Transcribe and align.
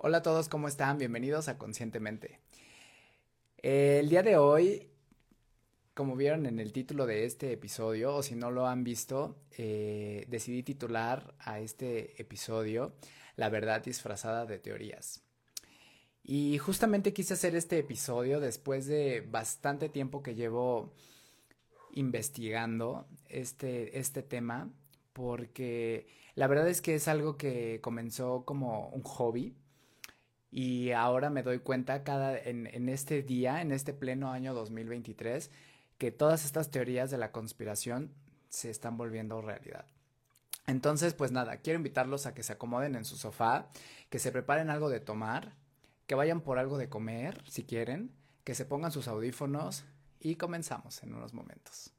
Hola 0.00 0.18
a 0.18 0.22
todos, 0.22 0.48
¿cómo 0.48 0.68
están? 0.68 0.96
Bienvenidos 0.96 1.48
a 1.48 1.58
Conscientemente. 1.58 2.38
El 3.56 4.08
día 4.08 4.22
de 4.22 4.36
hoy, 4.36 4.92
como 5.92 6.14
vieron 6.14 6.46
en 6.46 6.60
el 6.60 6.72
título 6.72 7.04
de 7.04 7.24
este 7.24 7.50
episodio, 7.50 8.14
o 8.14 8.22
si 8.22 8.36
no 8.36 8.52
lo 8.52 8.68
han 8.68 8.84
visto, 8.84 9.40
eh, 9.56 10.24
decidí 10.28 10.62
titular 10.62 11.34
a 11.40 11.58
este 11.58 12.22
episodio 12.22 12.94
La 13.34 13.48
verdad 13.48 13.82
disfrazada 13.82 14.46
de 14.46 14.60
teorías. 14.60 15.24
Y 16.22 16.58
justamente 16.58 17.12
quise 17.12 17.34
hacer 17.34 17.56
este 17.56 17.80
episodio 17.80 18.38
después 18.38 18.86
de 18.86 19.26
bastante 19.28 19.88
tiempo 19.88 20.22
que 20.22 20.36
llevo 20.36 20.94
investigando 21.90 23.08
este, 23.26 23.98
este 23.98 24.22
tema, 24.22 24.70
porque 25.12 26.06
la 26.36 26.46
verdad 26.46 26.68
es 26.68 26.82
que 26.82 26.94
es 26.94 27.08
algo 27.08 27.36
que 27.36 27.80
comenzó 27.82 28.44
como 28.44 28.90
un 28.90 29.02
hobby 29.02 29.56
y 30.50 30.92
ahora 30.92 31.30
me 31.30 31.42
doy 31.42 31.58
cuenta 31.58 32.04
cada, 32.04 32.38
en, 32.38 32.66
en 32.66 32.88
este 32.88 33.22
día, 33.22 33.60
en 33.60 33.72
este 33.72 33.92
pleno 33.92 34.30
año 34.32 34.54
2023, 34.54 35.50
que 35.98 36.10
todas 36.10 36.44
estas 36.44 36.70
teorías 36.70 37.10
de 37.10 37.18
la 37.18 37.32
conspiración 37.32 38.12
se 38.48 38.70
están 38.70 38.96
volviendo 38.96 39.40
realidad. 39.40 39.86
Entonces, 40.66 41.14
pues 41.14 41.32
nada, 41.32 41.56
quiero 41.58 41.78
invitarlos 41.78 42.26
a 42.26 42.34
que 42.34 42.42
se 42.42 42.52
acomoden 42.52 42.94
en 42.94 43.04
su 43.04 43.16
sofá, 43.16 43.68
que 44.10 44.18
se 44.18 44.32
preparen 44.32 44.70
algo 44.70 44.90
de 44.90 45.00
tomar, 45.00 45.54
que 46.06 46.14
vayan 46.14 46.40
por 46.40 46.58
algo 46.58 46.78
de 46.78 46.88
comer, 46.88 47.42
si 47.48 47.64
quieren, 47.64 48.10
que 48.44 48.54
se 48.54 48.64
pongan 48.64 48.92
sus 48.92 49.08
audífonos 49.08 49.84
y 50.20 50.36
comenzamos 50.36 51.02
en 51.02 51.14
unos 51.14 51.34
momentos. 51.34 51.90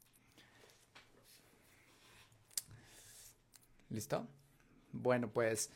¿Listo? 3.89 4.27
Bueno, 4.91 5.29
pues 5.29 5.71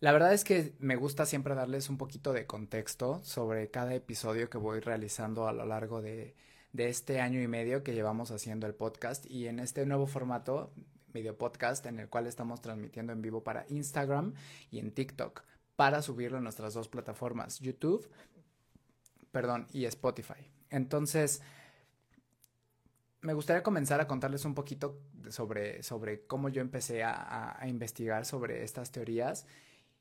la 0.00 0.12
verdad 0.12 0.34
es 0.34 0.44
que 0.44 0.74
me 0.78 0.96
gusta 0.96 1.24
siempre 1.24 1.54
darles 1.54 1.88
un 1.88 1.96
poquito 1.96 2.34
de 2.34 2.46
contexto 2.46 3.22
sobre 3.24 3.70
cada 3.70 3.94
episodio 3.94 4.50
que 4.50 4.58
voy 4.58 4.80
realizando 4.80 5.48
a 5.48 5.52
lo 5.52 5.64
largo 5.64 6.02
de, 6.02 6.34
este 6.76 7.22
año 7.22 7.40
y 7.40 7.48
medio 7.48 7.82
que 7.82 7.94
llevamos 7.94 8.30
haciendo 8.30 8.66
el 8.66 8.74
podcast 8.74 9.24
y 9.24 9.46
en 9.46 9.60
este 9.60 9.86
nuevo 9.86 10.06
formato, 10.06 10.74
video 11.14 11.38
podcast, 11.38 11.86
en 11.86 11.98
el 11.98 12.10
cual 12.10 12.26
estamos 12.26 12.60
transmitiendo 12.60 13.14
en 13.14 13.22
vivo 13.22 13.42
para 13.42 13.64
Instagram 13.70 14.34
y 14.70 14.80
en 14.80 14.92
TikTok 14.92 15.42
para 15.74 16.02
subirlo 16.02 16.36
en 16.36 16.44
nuestras 16.44 16.74
dos 16.74 16.88
plataformas, 16.88 17.60
YouTube, 17.60 18.06
perdón, 19.32 19.66
y 19.72 19.86
Spotify. 19.86 20.50
Entonces, 20.68 21.40
me 23.22 23.32
gustaría 23.32 23.62
comenzar 23.62 24.02
a 24.02 24.06
contarles 24.06 24.44
un 24.44 24.54
poquito 24.54 25.00
sobre, 25.30 25.82
sobre 25.82 26.26
cómo 26.26 26.50
yo 26.50 26.60
empecé 26.60 27.02
a 27.02 27.58
investigar 27.66 28.26
sobre 28.26 28.64
estas 28.64 28.92
teorías 28.92 29.46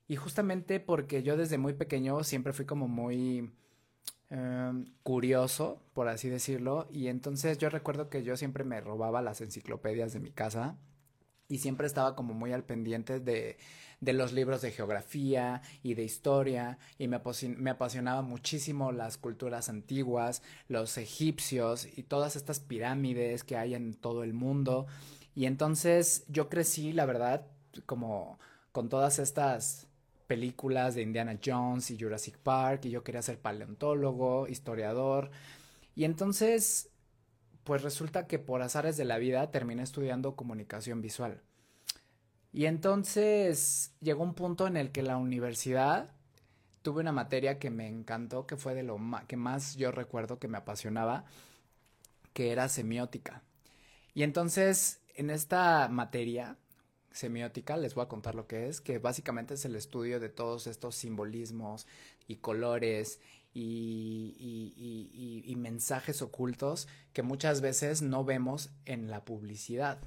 y 0.07 0.15
justamente 0.15 0.79
porque 0.79 1.23
yo 1.23 1.37
desde 1.37 1.57
muy 1.57 1.73
pequeño 1.73 2.23
siempre 2.23 2.53
fui 2.53 2.65
como 2.65 2.87
muy 2.87 3.51
em, 4.29 4.85
curioso, 5.03 5.81
por 5.93 6.07
así 6.07 6.29
decirlo, 6.29 6.87
y 6.91 7.07
entonces 7.07 7.57
yo 7.57 7.69
recuerdo 7.69 8.09
que 8.09 8.23
yo 8.23 8.37
siempre 8.37 8.63
me 8.63 8.81
robaba 8.81 9.21
las 9.21 9.41
enciclopedias 9.41 10.13
de 10.13 10.19
mi 10.19 10.31
casa 10.31 10.77
y 11.47 11.59
siempre 11.59 11.87
estaba 11.87 12.15
como 12.15 12.33
muy 12.33 12.53
al 12.53 12.63
pendiente 12.63 13.19
de, 13.19 13.57
de 13.99 14.13
los 14.13 14.33
libros 14.33 14.61
de 14.61 14.71
geografía 14.71 15.61
y 15.83 15.93
de 15.93 16.03
historia 16.03 16.77
y 16.97 17.07
me, 17.07 17.21
me 17.57 17.69
apasionaba 17.69 18.21
muchísimo 18.21 18.91
las 18.91 19.17
culturas 19.17 19.69
antiguas, 19.69 20.41
los 20.67 20.97
egipcios 20.97 21.87
y 21.97 22.03
todas 22.03 22.35
estas 22.35 22.59
pirámides 22.59 23.43
que 23.43 23.57
hay 23.57 23.75
en 23.75 23.93
todo 23.93 24.23
el 24.23 24.33
mundo. 24.33 24.87
Y 25.35 25.45
entonces 25.45 26.25
yo 26.27 26.49
crecí, 26.49 26.93
la 26.93 27.05
verdad, 27.05 27.47
como 27.85 28.39
con 28.71 28.89
todas 28.89 29.19
estas 29.19 29.87
películas 30.27 30.95
de 30.95 31.01
Indiana 31.01 31.39
Jones 31.43 31.91
y 31.91 31.99
Jurassic 31.99 32.37
Park 32.37 32.85
y 32.85 32.89
yo 32.89 33.03
quería 33.03 33.21
ser 33.21 33.39
paleontólogo, 33.39 34.47
historiador. 34.47 35.31
Y 35.95 36.03
entonces, 36.03 36.89
pues 37.63 37.81
resulta 37.81 38.27
que 38.27 38.39
por 38.39 38.61
azares 38.61 38.97
de 38.97 39.05
la 39.05 39.17
vida 39.17 39.51
terminé 39.51 39.83
estudiando 39.83 40.35
comunicación 40.35 41.01
visual. 41.01 41.41
Y 42.51 42.65
entonces 42.67 43.93
llegó 44.01 44.23
un 44.23 44.33
punto 44.33 44.67
en 44.67 44.77
el 44.77 44.91
que 44.91 45.03
la 45.03 45.17
universidad 45.17 46.11
tuve 46.81 47.01
una 47.01 47.11
materia 47.11 47.59
que 47.59 47.69
me 47.69 47.87
encantó, 47.87 48.45
que 48.45 48.57
fue 48.57 48.75
de 48.75 48.83
lo 48.83 48.97
que 49.27 49.37
más 49.37 49.75
yo 49.75 49.91
recuerdo 49.91 50.39
que 50.39 50.47
me 50.47 50.57
apasionaba, 50.57 51.25
que 52.31 52.51
era 52.51 52.69
semiótica. 52.69 53.41
Y 54.13 54.23
entonces, 54.23 55.01
en 55.15 55.31
esta 55.31 55.89
materia, 55.89 56.57
semiótica, 57.15 57.77
les 57.77 57.95
voy 57.95 58.03
a 58.03 58.09
contar 58.09 58.35
lo 58.35 58.45
que 58.45 58.67
es, 58.67 58.81
que 58.81 58.99
básicamente 58.99 59.53
es 59.53 59.65
el 59.65 59.75
estudio 59.75 60.19
de 60.19 60.29
todos 60.29 60.67
estos 60.67 60.95
simbolismos 60.95 61.87
y 62.27 62.37
colores 62.37 63.21
y, 63.53 65.53
mensajes 65.57 66.21
ocultos 66.21 66.87
que 67.13 67.23
muchas 67.23 67.61
veces 67.61 68.01
no 68.01 68.23
vemos 68.23 68.69
en 68.85 69.09
la 69.09 69.23
publicidad. 69.23 69.99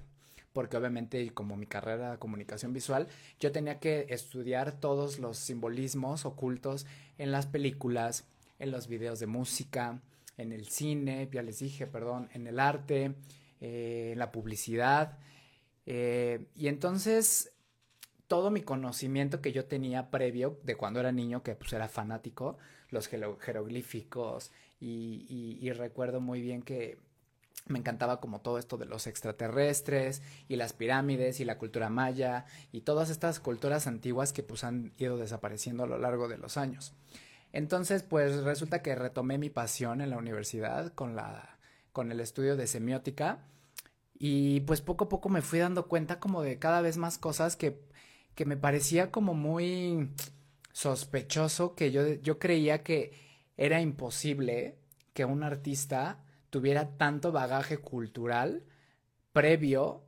Porque 0.53 0.77
obviamente, 0.77 1.33
como 1.35 1.57
mi 1.57 1.67
carrera 1.67 2.13
de 2.13 2.19
comunicación 2.19 2.73
visual, 2.73 3.09
yo 3.41 3.53
tenía 3.53 3.81
que 3.81 4.07
estudiar 4.11 4.79
todos 4.79 5.19
los 5.19 5.39
simbolismos 5.39 6.27
ocultos 6.27 6.87
en 7.17 7.33
las 7.33 7.47
películas, 7.47 8.25
en 8.59 8.71
los 8.71 8.87
videos 8.87 9.19
de 9.19 9.27
música, 9.27 10.01
en 10.37 10.53
el 10.53 10.69
cine, 10.69 11.29
ya 11.33 11.43
les 11.43 11.59
dije, 11.59 11.87
perdón, 11.87 12.29
en 12.33 12.47
el 12.47 12.61
arte, 12.61 13.15
eh, 13.61 14.11
en 14.13 14.19
la 14.19 14.31
publicidad. 14.31 15.19
Eh, 15.91 16.45
y 16.55 16.69
entonces 16.69 17.51
todo 18.27 18.51
mi 18.51 18.61
conocimiento 18.61 19.41
que 19.41 19.53
yo 19.53 19.65
tenía 19.65 20.11
previo 20.11 20.61
de 20.63 20.77
cuando 20.77 21.01
era 21.01 21.13
niño, 21.13 21.43
que 21.43 21.55
pues 21.55 21.73
era 21.73 21.89
fanático, 21.89 22.59
los 22.91 23.09
jeroglíficos, 23.09 24.53
y, 24.81 25.57
y, 25.61 25.73
recuerdo 25.73 26.21
muy 26.21 26.43
bien 26.43 26.63
que 26.63 26.99
me 27.67 27.79
encantaba 27.79 28.21
como 28.21 28.43
todo 28.43 28.59
esto 28.59 28.77
de 28.77 28.85
los 28.85 29.07
extraterrestres 29.07 30.23
y 30.47 30.57
las 30.57 30.75
pirámides 30.75 31.41
y 31.41 31.47
la 31.47 31.57
cultura 31.57 31.89
maya 31.89 32.45
y 32.71 32.83
todas 32.83 33.09
estas 33.09 33.41
culturas 33.41 33.87
antiguas 33.87 34.35
que 34.35 34.43
pues 34.43 34.65
han 34.65 34.93
ido 34.99 35.17
desapareciendo 35.17 35.85
a 35.85 35.89
lo 35.89 35.99
largo 35.99 36.29
de 36.29 36.37
los 36.37 36.59
años. 36.59 36.93
Entonces 37.53 38.03
pues 38.03 38.45
resulta 38.45 38.83
que 38.83 38.95
retomé 38.95 39.39
mi 39.39 39.49
pasión 39.49 40.03
en 40.03 40.11
la 40.11 40.19
universidad 40.19 40.93
con 40.93 41.17
la 41.17 41.59
con 41.93 42.13
el 42.13 42.21
estudio 42.21 42.57
de 42.57 42.67
semiótica 42.69 43.41
y 44.19 44.61
pues 44.61 44.81
poco 44.81 45.05
a 45.05 45.09
poco 45.09 45.29
me 45.29 45.43
fui 45.43 45.61
dando 45.61 45.87
cuenta 45.87 46.19
como 46.19 46.43
de 46.43 46.59
cada 46.59 46.81
vez 46.81 46.97
más 46.97 47.19
cosas 47.19 47.57
que, 47.57 47.81
que 48.35 48.45
me 48.45 48.57
parecía 48.57 49.11
como 49.11 49.35
muy 49.35 50.11
sospechoso, 50.73 51.75
que 51.75 51.93
yo, 51.93 52.15
yo 52.15 52.39
creía 52.39 52.83
que 52.83 53.13
era 53.57 53.81
imposible 53.81 54.79
que 55.13 55.25
un 55.25 55.43
artista 55.43 56.25
tuviera 56.51 56.97
tanto 56.97 57.33
bagaje 57.33 57.79
cultural 57.79 58.65
previo 59.33 60.05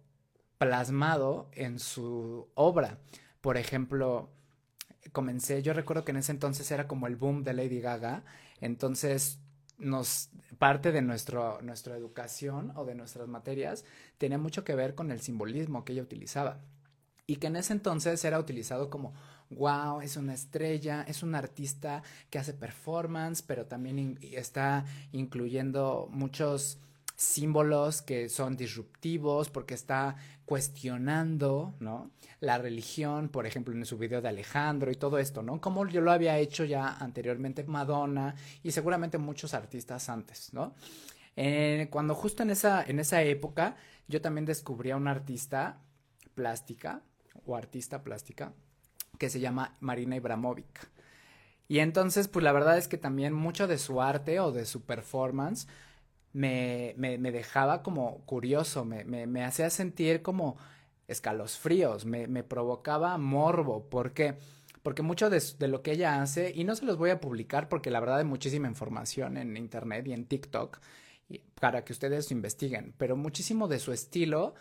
plasmado 0.59 1.48
en 1.53 1.78
su 1.78 2.48
obra. 2.54 2.98
Por 3.41 3.56
ejemplo, 3.56 4.31
comencé, 5.12 5.62
yo 5.62 5.72
recuerdo 5.72 6.04
que 6.04 6.10
en 6.10 6.19
ese 6.19 6.32
entonces 6.32 6.71
era 6.71 6.87
como 6.87 7.06
el 7.06 7.16
boom 7.16 7.44
de 7.44 7.54
Lady 7.54 7.81
Gaga, 7.81 8.25
entonces 8.60 9.41
parte 10.58 10.92
de 10.92 11.02
nuestro, 11.02 11.60
nuestra 11.62 11.96
educación 11.96 12.72
o 12.76 12.84
de 12.84 12.94
nuestras 12.94 13.28
materias 13.28 13.84
tenía 14.18 14.38
mucho 14.38 14.64
que 14.64 14.74
ver 14.74 14.94
con 14.94 15.10
el 15.10 15.20
simbolismo 15.20 15.84
que 15.84 15.92
ella 15.92 16.02
utilizaba. 16.02 16.60
Y 17.26 17.36
que 17.36 17.46
en 17.46 17.56
ese 17.56 17.72
entonces 17.72 18.24
era 18.24 18.38
utilizado 18.38 18.91
como 18.91 19.14
wow, 19.50 20.00
es 20.00 20.16
una 20.16 20.34
estrella, 20.34 21.04
es 21.06 21.22
un 21.22 21.34
artista 21.34 22.02
que 22.30 22.38
hace 22.38 22.54
performance, 22.54 23.42
pero 23.42 23.66
también 23.66 24.18
está 24.22 24.84
incluyendo 25.12 26.08
muchos 26.10 26.78
símbolos 27.20 28.00
que 28.00 28.31
son 28.31 28.56
disruptivos 28.56 29.50
porque 29.50 29.75
está 29.75 30.16
cuestionando, 30.47 31.75
¿no? 31.78 32.10
La 32.41 32.56
religión, 32.56 33.28
por 33.28 33.47
ejemplo, 33.47 33.74
en 33.74 33.84
su 33.84 33.98
video 33.98 34.22
de 34.22 34.30
Alejandro 34.30 34.91
y 34.91 34.97
todo 34.97 35.18
esto, 35.18 35.42
¿no? 35.42 35.60
Como 35.60 35.86
yo 35.86 36.00
lo 36.00 36.12
había 36.12 36.39
hecho 36.39 36.65
ya 36.65 36.97
anteriormente 36.97 37.62
Madonna 37.65 38.34
y 38.62 38.71
seguramente 38.71 39.18
muchos 39.18 39.53
artistas 39.53 40.09
antes, 40.09 40.54
¿no? 40.54 40.74
Eh, 41.36 41.89
cuando 41.91 42.15
justo 42.15 42.42
en 42.42 42.50
esa, 42.50 42.83
en 42.83 42.98
esa 42.98 43.22
época 43.22 43.77
yo 44.09 44.22
también 44.22 44.47
descubrí 44.47 44.91
a 44.91 44.97
una 44.97 45.10
artista 45.10 45.83
plástica 46.34 47.03
o 47.45 47.54
artista 47.54 48.03
plástica 48.03 48.54
que 49.18 49.28
se 49.28 49.41
llama 49.41 49.77
Marina 49.80 50.16
Ibramovic. 50.16 50.91
Y 51.68 51.80
entonces, 51.80 52.28
pues 52.28 52.42
la 52.42 52.53
verdad 52.53 52.78
es 52.78 52.89
que 52.89 52.97
también 52.97 53.34
mucho 53.34 53.66
de 53.68 53.77
su 53.77 54.00
arte 54.00 54.41
o 54.41 54.53
de 54.53 54.65
su 54.65 54.86
performance 54.86 55.68
me, 56.32 56.94
me, 56.97 57.18
me 57.18 57.32
dejaba 57.32 57.82
como 57.82 58.18
curioso, 58.27 58.84
me, 58.84 59.04
me, 59.04 59.44
hacía 59.44 59.71
sentir 59.71 60.22
como 60.22 60.56
escalofríos, 61.09 62.04
me, 62.04 62.42
provocaba 62.44 63.16
morbo, 63.18 63.88
porque 63.88 64.36
porque 64.82 65.03
mucho 65.03 65.28
de, 65.28 65.42
de, 65.59 65.68
lo 65.68 65.82
que 65.82 65.92
ella 65.92 66.22
hace, 66.22 66.53
y 66.54 66.65
no 66.65 66.74
se 66.74 66.86
los 66.86 66.97
voy 66.97 67.10
a 67.10 67.21
publicar 67.21 67.68
porque 67.68 67.91
la 67.91 68.00
verdad 68.00 68.18
hay 68.21 68.24
muchísima 68.24 68.66
información 68.66 69.36
en 69.36 69.56
internet 69.59 70.06
y 70.06 70.15
en 70.15 70.24
TikTok 70.24 70.80
para 71.60 71.84
que 71.84 71.92
ustedes 71.92 72.30
investiguen, 72.30 72.94
pero 72.97 73.16
muchísimo 73.16 73.68
de 73.68 73.78
su 73.78 73.92
estilo 73.92 74.54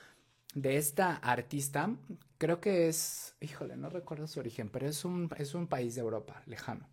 de 0.54 0.78
esta 0.78 1.16
artista, 1.16 1.96
creo 2.38 2.60
que 2.60 2.88
es, 2.88 3.36
híjole, 3.40 3.78
no 3.78 3.90
recuerdo 3.90 4.28
su 4.28 4.40
origen, 4.40 4.70
pero 4.70 4.88
es 4.88 5.06
un, 5.06 5.30
es 5.38 5.54
un 5.54 5.68
país 5.68 5.96
de 5.96 6.02
Europa 6.02 6.42
lejano. 6.46 6.88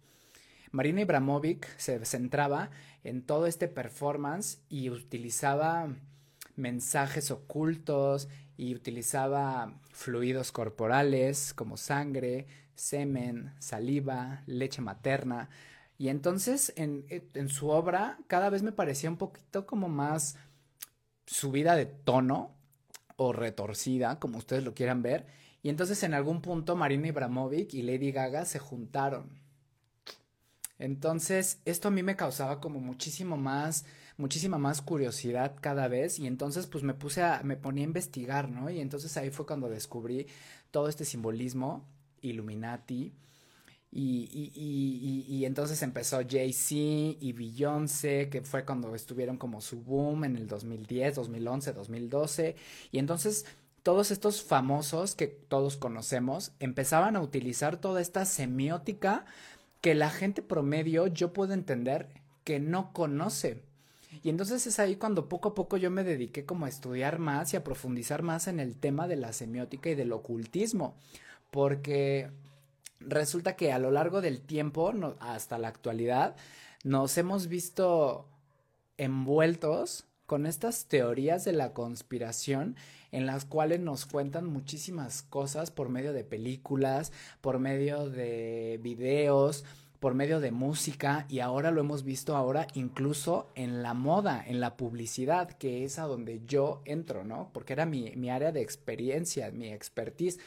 Marina 0.76 1.00
Ibramovic 1.00 1.74
se 1.78 2.04
centraba 2.04 2.68
en 3.02 3.22
todo 3.22 3.46
este 3.46 3.66
performance 3.66 4.58
y 4.68 4.90
utilizaba 4.90 5.88
mensajes 6.54 7.30
ocultos 7.30 8.28
y 8.58 8.74
utilizaba 8.74 9.80
fluidos 9.92 10.52
corporales 10.52 11.54
como 11.54 11.78
sangre, 11.78 12.46
semen, 12.74 13.54
saliva, 13.58 14.42
leche 14.44 14.82
materna. 14.82 15.48
Y 15.96 16.10
entonces 16.10 16.74
en, 16.76 17.06
en 17.08 17.48
su 17.48 17.70
obra 17.70 18.18
cada 18.26 18.50
vez 18.50 18.62
me 18.62 18.72
parecía 18.72 19.08
un 19.08 19.16
poquito 19.16 19.64
como 19.64 19.88
más 19.88 20.36
subida 21.24 21.74
de 21.74 21.86
tono 21.86 22.54
o 23.16 23.32
retorcida, 23.32 24.20
como 24.20 24.36
ustedes 24.36 24.62
lo 24.62 24.74
quieran 24.74 25.00
ver. 25.00 25.24
Y 25.62 25.70
entonces 25.70 26.02
en 26.02 26.12
algún 26.12 26.42
punto 26.42 26.76
Marina 26.76 27.08
Ibramovic 27.08 27.72
y 27.72 27.80
Lady 27.80 28.12
Gaga 28.12 28.44
se 28.44 28.58
juntaron. 28.58 29.45
Entonces 30.78 31.60
esto 31.64 31.88
a 31.88 31.90
mí 31.90 32.02
me 32.02 32.16
causaba 32.16 32.60
como 32.60 32.80
muchísimo 32.80 33.36
más, 33.36 33.84
muchísima 34.16 34.58
más 34.58 34.82
curiosidad 34.82 35.56
cada 35.60 35.88
vez 35.88 36.18
y 36.18 36.26
entonces 36.26 36.66
pues 36.66 36.84
me 36.84 36.94
puse 36.94 37.22
a, 37.22 37.42
me 37.42 37.56
ponía 37.56 37.84
a 37.84 37.88
investigar, 37.88 38.50
¿no? 38.50 38.70
Y 38.70 38.80
entonces 38.80 39.16
ahí 39.16 39.30
fue 39.30 39.46
cuando 39.46 39.68
descubrí 39.68 40.26
todo 40.70 40.88
este 40.88 41.04
simbolismo, 41.04 41.86
Illuminati, 42.20 43.14
y, 43.92 44.28
y, 44.30 44.52
y, 44.54 45.36
y, 45.36 45.44
entonces 45.46 45.80
empezó 45.80 46.18
Jay-Z 46.28 46.74
y 46.74 47.32
Beyoncé, 47.32 48.28
que 48.28 48.42
fue 48.42 48.64
cuando 48.64 48.94
estuvieron 48.94 49.38
como 49.38 49.62
su 49.62 49.80
boom 49.80 50.24
en 50.24 50.36
el 50.36 50.46
2010, 50.46 51.14
2011, 51.14 51.72
2012. 51.72 52.56
Y 52.90 52.98
entonces 52.98 53.46
todos 53.82 54.10
estos 54.10 54.42
famosos 54.42 55.14
que 55.14 55.28
todos 55.28 55.76
conocemos 55.76 56.52
empezaban 56.60 57.16
a 57.16 57.22
utilizar 57.22 57.76
toda 57.80 58.02
esta 58.02 58.26
semiótica 58.26 59.24
que 59.86 59.94
la 59.94 60.10
gente 60.10 60.42
promedio 60.42 61.06
yo 61.06 61.32
puedo 61.32 61.54
entender 61.54 62.08
que 62.42 62.58
no 62.58 62.92
conoce. 62.92 63.62
Y 64.24 64.30
entonces 64.30 64.66
es 64.66 64.80
ahí 64.80 64.96
cuando 64.96 65.28
poco 65.28 65.50
a 65.50 65.54
poco 65.54 65.76
yo 65.76 65.92
me 65.92 66.02
dediqué 66.02 66.44
como 66.44 66.66
a 66.66 66.68
estudiar 66.68 67.20
más 67.20 67.54
y 67.54 67.56
a 67.56 67.62
profundizar 67.62 68.24
más 68.24 68.48
en 68.48 68.58
el 68.58 68.74
tema 68.74 69.06
de 69.06 69.14
la 69.14 69.32
semiótica 69.32 69.88
y 69.88 69.94
del 69.94 70.10
ocultismo. 70.10 70.96
Porque 71.52 72.32
resulta 72.98 73.54
que 73.54 73.70
a 73.70 73.78
lo 73.78 73.92
largo 73.92 74.20
del 74.22 74.40
tiempo, 74.40 74.92
hasta 75.20 75.56
la 75.56 75.68
actualidad, 75.68 76.34
nos 76.82 77.16
hemos 77.16 77.46
visto 77.46 78.26
envueltos 78.96 80.04
con 80.26 80.46
estas 80.46 80.86
teorías 80.86 81.44
de 81.44 81.52
la 81.52 81.72
conspiración 81.72 82.76
en 83.12 83.26
las 83.26 83.44
cuales 83.44 83.80
nos 83.80 84.06
cuentan 84.06 84.46
muchísimas 84.46 85.22
cosas 85.22 85.70
por 85.70 85.88
medio 85.88 86.12
de 86.12 86.24
películas, 86.24 87.12
por 87.40 87.58
medio 87.58 88.10
de 88.10 88.78
videos, 88.82 89.64
por 90.00 90.14
medio 90.14 90.40
de 90.40 90.50
música 90.50 91.26
y 91.28 91.40
ahora 91.40 91.70
lo 91.70 91.80
hemos 91.80 92.04
visto 92.04 92.36
ahora 92.36 92.66
incluso 92.74 93.48
en 93.54 93.82
la 93.82 93.94
moda, 93.94 94.44
en 94.46 94.60
la 94.60 94.76
publicidad, 94.76 95.50
que 95.50 95.84
es 95.84 95.98
a 95.98 96.04
donde 96.04 96.42
yo 96.46 96.82
entro, 96.84 97.24
¿no? 97.24 97.50
Porque 97.52 97.72
era 97.72 97.86
mi, 97.86 98.14
mi 98.16 98.30
área 98.30 98.52
de 98.52 98.60
experiencia, 98.60 99.50
mi 99.50 99.72
expertise. 99.72 100.38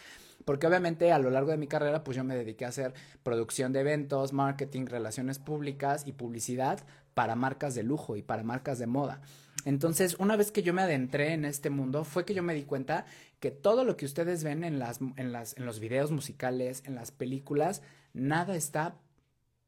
Porque 0.45 0.67
obviamente 0.67 1.11
a 1.11 1.19
lo 1.19 1.29
largo 1.29 1.51
de 1.51 1.57
mi 1.57 1.67
carrera, 1.67 2.03
pues 2.03 2.17
yo 2.17 2.23
me 2.23 2.35
dediqué 2.35 2.65
a 2.65 2.69
hacer 2.69 2.93
producción 3.23 3.73
de 3.73 3.81
eventos, 3.81 4.33
marketing, 4.33 4.85
relaciones 4.85 5.37
públicas 5.37 6.07
y 6.07 6.13
publicidad 6.13 6.79
para 7.13 7.35
marcas 7.35 7.75
de 7.75 7.83
lujo 7.83 8.15
y 8.15 8.21
para 8.21 8.43
marcas 8.43 8.79
de 8.79 8.87
moda. 8.87 9.21
Entonces, 9.65 10.15
una 10.19 10.37
vez 10.37 10.51
que 10.51 10.63
yo 10.63 10.73
me 10.73 10.81
adentré 10.81 11.33
en 11.33 11.45
este 11.45 11.69
mundo, 11.69 12.03
fue 12.03 12.25
que 12.25 12.33
yo 12.33 12.43
me 12.43 12.53
di 12.53 12.63
cuenta 12.63 13.05
que 13.39 13.51
todo 13.51 13.83
lo 13.83 13.97
que 13.97 14.05
ustedes 14.05 14.43
ven 14.43 14.63
en, 14.63 14.79
las, 14.79 14.99
en, 15.17 15.31
las, 15.31 15.57
en 15.57 15.65
los 15.65 15.79
videos 15.79 16.11
musicales, 16.11 16.83
en 16.85 16.95
las 16.95 17.11
películas, 17.11 17.81
nada 18.13 18.55
está 18.55 18.95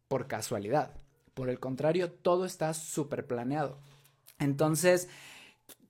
por 0.08 0.28
casualidad. 0.28 0.94
Por 1.34 1.50
el 1.50 1.60
contrario, 1.60 2.12
todo 2.12 2.46
está 2.46 2.74
súper 2.74 3.28
planeado. 3.28 3.80
Entonces, 4.40 5.10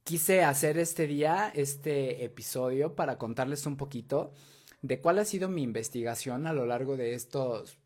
quise 0.04 0.44
hacer 0.44 0.78
este 0.78 1.08
día, 1.08 1.52
este 1.54 2.24
episodio, 2.24 2.96
para 2.96 3.18
contarles 3.18 3.66
un 3.66 3.78
poquito 3.78 4.34
de 4.82 5.00
cuál 5.00 5.20
ha 5.20 5.26
sido 5.26 5.48
mi 5.48 5.64
investigación 5.64 6.48
a 6.48 6.54
lo 6.54 6.66
largo 6.66 6.98
de 6.98 7.14
estos 7.14 7.78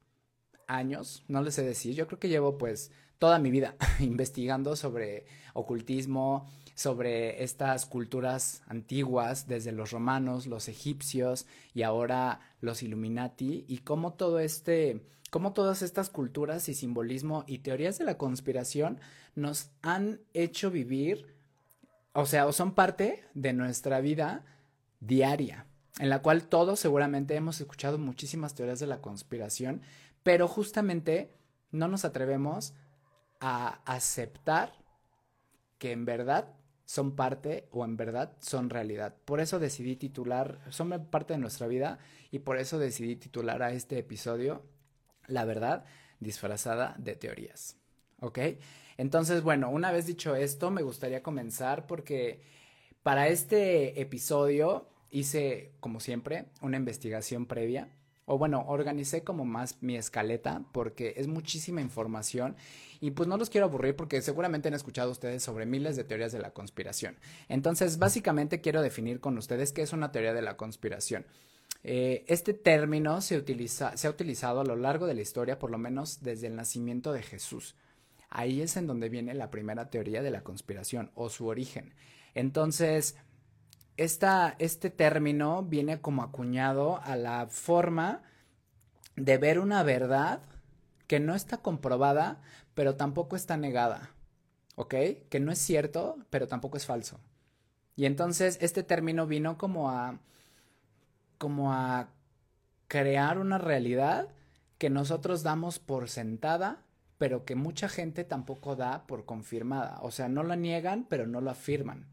años, 0.68 1.24
no 1.28 1.42
les 1.42 1.56
sé 1.56 1.64
decir, 1.64 1.94
yo 1.94 2.08
creo 2.08 2.20
que 2.20 2.30
llevo 2.30 2.58
pues 2.58 2.92
toda 3.20 3.40
mi 3.40 3.52
vida 3.52 3.76
investigando 4.00 4.76
sobre 4.76 5.26
ocultismo, 5.54 6.46
sobre 6.76 7.44
estas 7.44 7.86
culturas 7.86 8.62
antiguas, 8.68 9.48
desde 9.48 9.72
los 9.72 9.92
romanos, 9.92 10.48
los 10.48 10.68
egipcios 10.68 11.46
y 11.74 11.84
ahora 11.84 12.40
los 12.62 12.84
Illuminati, 12.84 13.66
y 13.68 13.80
cómo 13.80 14.14
todo 14.14 14.40
este, 14.40 15.06
cómo 15.30 15.54
todas 15.54 15.82
estas 15.82 16.10
culturas 16.10 16.68
y 16.68 16.74
simbolismo 16.74 17.46
y 17.48 17.60
teorías 17.60 17.98
de 17.98 18.06
la 18.06 18.18
conspiración 18.18 19.00
nos 19.36 19.70
han 19.82 20.20
hecho 20.34 20.72
vivir, 20.72 21.36
o 22.14 22.26
sea, 22.26 22.46
o 22.46 22.52
son 22.52 22.74
parte 22.74 23.24
de 23.34 23.54
nuestra 23.54 24.02
vida 24.02 24.44
diaria 25.00 25.66
en 26.00 26.10
la 26.10 26.22
cual 26.22 26.44
todos 26.44 26.80
seguramente 26.80 27.36
hemos 27.36 27.62
escuchado 27.62 27.98
muchísimas 27.98 28.54
teorías 28.54 28.80
de 28.80 28.88
la 28.88 29.02
conspiración, 29.02 29.82
pero 30.24 30.48
justamente 30.48 31.32
no 31.72 31.88
nos 31.88 32.06
atrevemos 32.06 32.74
a 33.40 33.82
aceptar 33.86 34.74
que 35.78 35.92
en 35.92 36.06
verdad 36.06 36.54
son 36.86 37.16
parte 37.16 37.68
o 37.72 37.84
en 37.84 37.98
verdad 37.98 38.34
son 38.40 38.70
realidad. 38.70 39.16
Por 39.26 39.40
eso 39.40 39.60
decidí 39.60 39.96
titular, 39.96 40.60
son 40.70 41.08
parte 41.08 41.34
de 41.34 41.40
nuestra 41.40 41.68
vida 41.68 42.00
y 42.32 42.40
por 42.40 42.58
eso 42.58 42.80
decidí 42.80 43.16
titular 43.16 43.64
a 43.64 43.72
este 43.72 43.98
episodio 43.98 44.64
La 45.28 45.46
verdad 45.46 45.86
disfrazada 46.20 46.96
de 47.00 47.16
teorías. 47.16 47.78
¿Ok? 48.22 48.40
Entonces, 48.98 49.42
bueno, 49.42 49.70
una 49.70 49.92
vez 49.92 50.06
dicho 50.06 50.36
esto, 50.36 50.72
me 50.72 50.84
gustaría 50.84 51.24
comenzar 51.24 51.88
porque 51.88 52.42
para 53.04 53.28
este 53.28 54.00
episodio 54.00 54.88
hice, 55.12 55.74
como 55.80 56.00
siempre, 56.00 56.46
una 56.62 56.78
investigación 56.78 57.46
previa. 57.46 57.90
O 58.26 58.38
bueno, 58.40 58.66
organicé 58.68 59.24
como 59.24 59.46
más 59.46 59.82
mi 59.82 59.96
escaleta 59.96 60.64
porque 60.72 61.14
es 61.18 61.28
muchísima 61.28 61.82
información 61.82 62.56
y 63.00 63.12
pues 63.12 63.30
no 63.30 63.38
los 63.38 63.52
quiero 63.52 63.68
aburrir 63.68 63.96
porque 63.96 64.22
seguramente 64.22 64.68
han 64.68 64.74
escuchado 64.74 65.12
ustedes 65.12 65.44
sobre 65.44 65.68
miles 65.68 65.96
de 65.96 66.04
teorías 66.04 66.32
de 66.32 66.40
la 66.40 66.52
conspiración. 66.52 67.18
Entonces, 67.50 68.00
básicamente 68.00 68.62
quiero 68.62 68.82
definir 68.82 69.20
con 69.20 69.38
ustedes 69.38 69.72
qué 69.72 69.84
es 69.84 69.94
una 69.94 70.12
teoría 70.12 70.34
de 70.34 70.42
la 70.42 70.58
conspiración. 70.58 71.26
Eh, 71.84 72.26
este 72.28 72.56
término 72.56 73.22
se, 73.22 73.38
utiliza, 73.38 73.96
se 73.96 74.08
ha 74.08 74.10
utilizado 74.10 74.62
a 74.62 74.66
lo 74.66 74.76
largo 74.76 75.06
de 75.06 75.14
la 75.14 75.22
historia, 75.22 75.60
por 75.60 75.70
lo 75.70 75.78
menos 75.78 76.24
desde 76.24 76.48
el 76.48 76.56
nacimiento 76.56 77.14
de 77.14 77.22
Jesús. 77.22 77.76
Ahí 78.32 78.62
es 78.62 78.76
en 78.76 78.88
donde 78.88 79.08
viene 79.08 79.36
la 79.36 79.52
primera 79.52 79.92
teoría 79.92 80.24
de 80.24 80.32
la 80.32 80.42
conspiración 80.42 81.12
o 81.14 81.30
su 81.30 81.46
origen. 81.46 81.94
Entonces, 82.34 83.16
este 83.98 84.90
término 84.90 85.64
viene 85.64 86.02
como 86.02 86.24
acuñado 86.24 87.02
a 87.04 87.16
la 87.16 87.48
forma 87.48 88.22
de 89.16 89.38
ver 89.38 89.60
una 89.60 89.84
verdad 89.84 90.42
que 91.08 91.20
no 91.20 91.36
está 91.36 91.58
comprobada, 91.58 92.42
pero 92.74 92.96
tampoco 92.96 93.36
está 93.36 93.58
negada. 93.58 94.12
¿Ok? 94.76 94.94
Que 95.30 95.40
no 95.40 95.52
es 95.52 95.60
cierto, 95.60 96.18
pero 96.30 96.48
tampoco 96.48 96.78
es 96.78 96.86
falso. 96.86 97.20
Y 97.96 98.06
entonces 98.06 98.58
este 98.62 98.84
término 98.84 99.26
vino 99.26 99.58
como 99.58 99.90
a 99.90 100.20
como 101.38 101.74
a 101.74 102.10
crear 102.88 103.40
una 103.40 103.58
realidad 103.58 104.30
que 104.78 104.90
nosotros 104.90 105.44
damos 105.44 105.80
por 105.80 106.10
sentada, 106.10 106.84
pero 107.18 107.46
que 107.46 107.56
mucha 107.56 107.90
gente 107.90 108.24
tampoco 108.24 108.76
da 108.76 109.06
por 109.08 109.26
confirmada. 109.26 110.00
O 110.02 110.12
sea, 110.12 110.28
no 110.28 110.44
la 110.44 110.56
niegan, 110.56 111.06
pero 111.10 111.28
no 111.28 111.42
lo 111.42 111.52
afirman. 111.52 112.08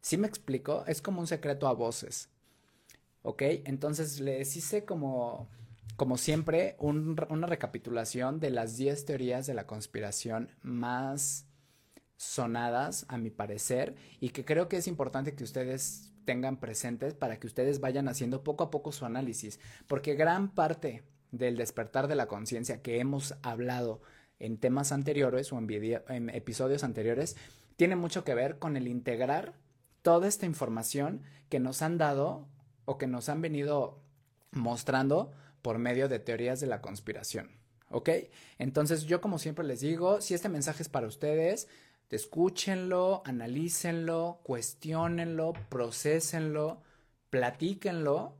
¿Sí 0.00 0.16
me 0.16 0.28
explico? 0.28 0.84
Es 0.86 1.02
como 1.02 1.20
un 1.20 1.26
secreto 1.26 1.68
a 1.68 1.72
voces. 1.72 2.30
¿Ok? 3.22 3.42
Entonces 3.64 4.20
les 4.20 4.56
hice 4.56 4.84
como, 4.84 5.48
como 5.96 6.16
siempre 6.16 6.76
una 6.78 7.46
recapitulación 7.46 8.40
de 8.40 8.50
las 8.50 8.76
10 8.76 9.04
teorías 9.04 9.46
de 9.46 9.54
la 9.54 9.66
conspiración 9.66 10.50
más 10.62 11.46
sonadas, 12.16 13.06
a 13.08 13.16
mi 13.16 13.30
parecer, 13.30 13.94
y 14.20 14.30
que 14.30 14.44
creo 14.44 14.68
que 14.68 14.76
es 14.76 14.88
importante 14.88 15.34
que 15.34 15.44
ustedes 15.44 16.12
tengan 16.24 16.58
presentes 16.58 17.14
para 17.14 17.38
que 17.38 17.46
ustedes 17.46 17.80
vayan 17.80 18.08
haciendo 18.08 18.44
poco 18.44 18.64
a 18.64 18.70
poco 18.70 18.92
su 18.92 19.06
análisis, 19.06 19.60
porque 19.86 20.14
gran 20.14 20.54
parte 20.54 21.04
del 21.30 21.56
despertar 21.56 22.08
de 22.08 22.16
la 22.16 22.26
conciencia 22.26 22.82
que 22.82 23.00
hemos 23.00 23.34
hablado 23.42 24.02
en 24.38 24.58
temas 24.58 24.92
anteriores 24.92 25.52
o 25.52 25.58
en, 25.58 25.68
en 26.08 26.30
episodios 26.30 26.84
anteriores 26.84 27.36
tiene 27.76 27.96
mucho 27.96 28.24
que 28.24 28.34
ver 28.34 28.58
con 28.58 28.76
el 28.76 28.88
integrar 28.88 29.54
toda 30.08 30.26
esta 30.26 30.46
información 30.46 31.20
que 31.50 31.60
nos 31.60 31.82
han 31.82 31.98
dado 31.98 32.48
o 32.86 32.96
que 32.96 33.06
nos 33.06 33.28
han 33.28 33.42
venido 33.42 34.00
mostrando 34.52 35.32
por 35.60 35.76
medio 35.76 36.08
de 36.08 36.18
teorías 36.18 36.60
de 36.60 36.66
la 36.66 36.80
conspiración. 36.80 37.50
¿Ok? 37.90 38.08
Entonces 38.56 39.04
yo 39.04 39.20
como 39.20 39.38
siempre 39.38 39.66
les 39.66 39.80
digo, 39.80 40.22
si 40.22 40.32
este 40.32 40.48
mensaje 40.48 40.82
es 40.82 40.88
para 40.88 41.06
ustedes, 41.06 41.68
escúchenlo, 42.08 43.20
analícenlo, 43.26 44.40
cuestionenlo, 44.44 45.52
procesenlo, 45.68 46.80
platíquenlo 47.28 48.34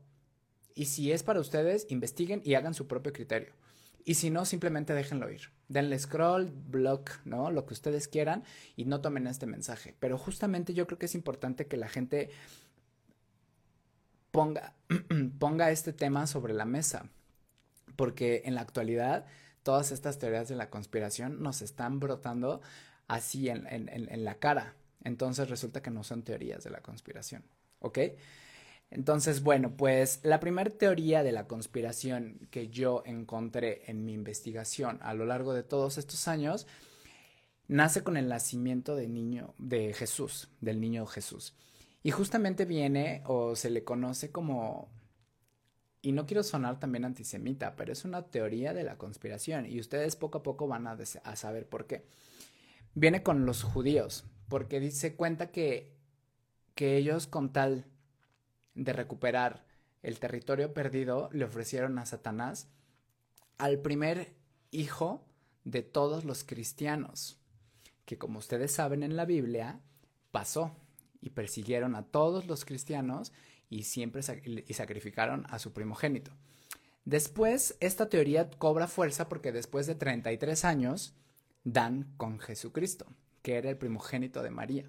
y 0.73 0.85
si 0.85 1.11
es 1.11 1.21
para 1.21 1.39
ustedes, 1.39 1.85
investiguen 1.91 2.41
y 2.43 2.55
hagan 2.55 2.73
su 2.73 2.87
propio 2.87 3.13
criterio. 3.13 3.53
Y 4.09 4.15
si 4.15 4.31
no, 4.31 4.43
simplemente 4.43 4.95
déjenlo 4.95 5.29
ir. 5.29 5.51
Denle 5.67 5.99
scroll, 5.99 6.49
block, 6.49 7.11
¿no? 7.25 7.51
Lo 7.51 7.67
que 7.67 7.75
ustedes 7.75 8.07
quieran 8.07 8.43
y 8.75 8.85
no 8.85 9.01
tomen 9.01 9.27
este 9.27 9.45
mensaje. 9.45 9.95
Pero 9.99 10.17
justamente 10.17 10.73
yo 10.73 10.87
creo 10.87 10.97
que 10.97 11.05
es 11.05 11.13
importante 11.13 11.67
que 11.67 11.77
la 11.77 11.87
gente 11.87 12.31
ponga, 14.31 14.73
ponga 15.37 15.69
este 15.69 15.93
tema 15.93 16.25
sobre 16.25 16.55
la 16.55 16.65
mesa. 16.65 17.11
Porque 17.95 18.41
en 18.45 18.55
la 18.55 18.61
actualidad 18.61 19.27
todas 19.61 19.91
estas 19.91 20.17
teorías 20.17 20.49
de 20.49 20.55
la 20.55 20.71
conspiración 20.71 21.43
nos 21.43 21.61
están 21.61 21.99
brotando 21.99 22.61
así 23.07 23.47
en, 23.47 23.67
en 23.69 24.25
la 24.25 24.39
cara. 24.39 24.73
Entonces 25.03 25.51
resulta 25.51 25.83
que 25.83 25.91
no 25.91 26.03
son 26.03 26.23
teorías 26.23 26.63
de 26.63 26.71
la 26.71 26.81
conspiración. 26.81 27.43
¿Ok? 27.77 27.99
Entonces, 28.91 29.43
bueno, 29.43 29.75
pues 29.77 30.19
la 30.23 30.39
primera 30.39 30.69
teoría 30.71 31.23
de 31.23 31.31
la 31.31 31.47
conspiración 31.47 32.47
que 32.49 32.69
yo 32.69 33.03
encontré 33.05 33.83
en 33.89 34.03
mi 34.03 34.13
investigación 34.13 34.99
a 35.01 35.13
lo 35.13 35.25
largo 35.25 35.53
de 35.53 35.63
todos 35.63 35.97
estos 35.97 36.27
años 36.27 36.65
nace 37.67 38.03
con 38.03 38.17
el 38.17 38.27
nacimiento 38.27 38.95
de 38.95 39.07
niño 39.07 39.53
de 39.59 39.93
Jesús, 39.93 40.49
del 40.59 40.81
niño 40.81 41.05
Jesús. 41.05 41.53
Y 42.01 42.11
justamente 42.11 42.65
viene 42.65 43.21
o 43.25 43.55
se 43.55 43.69
le 43.69 43.83
conoce 43.83 44.31
como 44.31 44.89
y 46.01 46.13
no 46.13 46.25
quiero 46.25 46.43
sonar 46.43 46.79
también 46.79 47.05
antisemita, 47.05 47.75
pero 47.75 47.91
es 47.91 48.05
una 48.05 48.23
teoría 48.23 48.73
de 48.73 48.83
la 48.83 48.97
conspiración 48.97 49.65
y 49.65 49.79
ustedes 49.79 50.15
poco 50.15 50.39
a 50.39 50.43
poco 50.43 50.67
van 50.67 50.87
a, 50.87 50.97
a 51.23 51.35
saber 51.35 51.67
por 51.67 51.87
qué. 51.87 52.05
Viene 52.95 53.21
con 53.21 53.45
los 53.45 53.63
judíos, 53.63 54.25
porque 54.47 54.79
dice 54.79 55.15
cuenta 55.15 55.51
que 55.51 55.99
que 56.79 56.95
ellos 56.95 57.27
con 57.27 57.51
tal 57.51 57.83
de 58.75 58.93
recuperar 58.93 59.65
el 60.01 60.19
territorio 60.19 60.73
perdido, 60.73 61.29
le 61.33 61.45
ofrecieron 61.45 61.97
a 61.99 62.05
Satanás 62.05 62.69
al 63.57 63.79
primer 63.79 64.33
hijo 64.71 65.25
de 65.65 65.81
todos 65.81 66.23
los 66.23 66.43
cristianos, 66.43 67.37
que 68.05 68.17
como 68.17 68.39
ustedes 68.39 68.71
saben 68.71 69.03
en 69.03 69.15
la 69.15 69.25
Biblia, 69.25 69.81
pasó 70.31 70.75
y 71.21 71.31
persiguieron 71.31 71.95
a 71.95 72.03
todos 72.03 72.47
los 72.47 72.65
cristianos 72.65 73.33
y 73.69 73.83
siempre 73.83 74.21
y 74.67 74.73
sacrificaron 74.73 75.45
a 75.49 75.59
su 75.59 75.73
primogénito. 75.73 76.31
Después, 77.05 77.75
esta 77.79 78.09
teoría 78.09 78.49
cobra 78.49 78.87
fuerza 78.87 79.29
porque 79.29 79.51
después 79.51 79.87
de 79.87 79.95
33 79.95 80.65
años 80.65 81.13
dan 81.63 82.13
con 82.17 82.39
Jesucristo, 82.39 83.05
que 83.41 83.57
era 83.57 83.69
el 83.69 83.77
primogénito 83.77 84.43
de 84.43 84.51
María, 84.51 84.85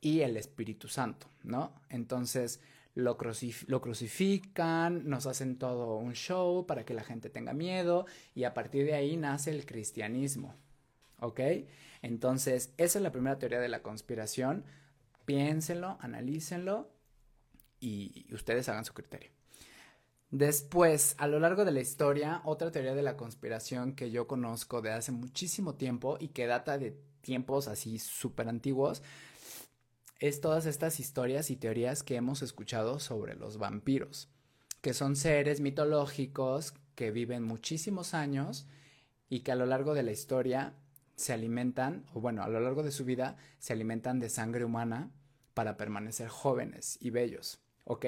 y 0.00 0.20
el 0.20 0.36
Espíritu 0.36 0.88
Santo, 0.88 1.28
¿no? 1.42 1.74
Entonces, 1.88 2.60
lo, 2.94 3.16
crucifican, 3.16 5.08
nos 5.08 5.26
hacen 5.26 5.58
todo 5.58 5.96
un 5.96 6.14
show 6.14 6.66
para 6.66 6.84
que 6.84 6.94
la 6.94 7.04
gente 7.04 7.28
tenga 7.30 7.52
miedo 7.52 8.06
y 8.34 8.44
a 8.44 8.54
partir 8.54 8.86
de 8.86 8.94
ahí 8.94 9.16
nace 9.16 9.50
el 9.50 9.66
cristianismo. 9.66 10.54
¿Ok? 11.20 11.40
Entonces, 12.02 12.72
esa 12.76 12.98
es 12.98 13.02
la 13.02 13.12
primera 13.12 13.38
teoría 13.38 13.60
de 13.60 13.68
la 13.68 13.82
conspiración. 13.82 14.64
Piénsenlo, 15.24 15.96
analícenlo 16.00 16.90
y 17.80 18.26
ustedes 18.32 18.68
hagan 18.68 18.84
su 18.84 18.94
criterio. 18.94 19.30
Después, 20.30 21.14
a 21.18 21.28
lo 21.28 21.38
largo 21.38 21.64
de 21.64 21.70
la 21.70 21.80
historia, 21.80 22.42
otra 22.44 22.72
teoría 22.72 22.96
de 22.96 23.02
la 23.02 23.16
conspiración 23.16 23.94
que 23.94 24.10
yo 24.10 24.26
conozco 24.26 24.82
de 24.82 24.90
hace 24.90 25.12
muchísimo 25.12 25.76
tiempo 25.76 26.16
y 26.18 26.28
que 26.28 26.46
data 26.46 26.76
de 26.76 26.98
tiempos 27.20 27.68
así 27.68 28.00
súper 28.00 28.48
antiguos 28.48 29.00
es 30.20 30.40
todas 30.40 30.66
estas 30.66 31.00
historias 31.00 31.50
y 31.50 31.56
teorías 31.56 32.02
que 32.02 32.16
hemos 32.16 32.42
escuchado 32.42 32.98
sobre 32.98 33.34
los 33.34 33.58
vampiros, 33.58 34.28
que 34.80 34.94
son 34.94 35.16
seres 35.16 35.60
mitológicos 35.60 36.74
que 36.94 37.10
viven 37.10 37.42
muchísimos 37.42 38.14
años 38.14 38.66
y 39.28 39.40
que 39.40 39.52
a 39.52 39.56
lo 39.56 39.66
largo 39.66 39.94
de 39.94 40.02
la 40.02 40.12
historia 40.12 40.74
se 41.16 41.32
alimentan, 41.32 42.06
o 42.12 42.20
bueno, 42.20 42.42
a 42.42 42.48
lo 42.48 42.60
largo 42.60 42.82
de 42.82 42.90
su 42.90 43.04
vida 43.04 43.36
se 43.58 43.72
alimentan 43.72 44.18
de 44.20 44.28
sangre 44.28 44.64
humana 44.64 45.10
para 45.54 45.76
permanecer 45.76 46.28
jóvenes 46.28 46.98
y 47.00 47.10
bellos, 47.10 47.60
¿ok? 47.84 48.06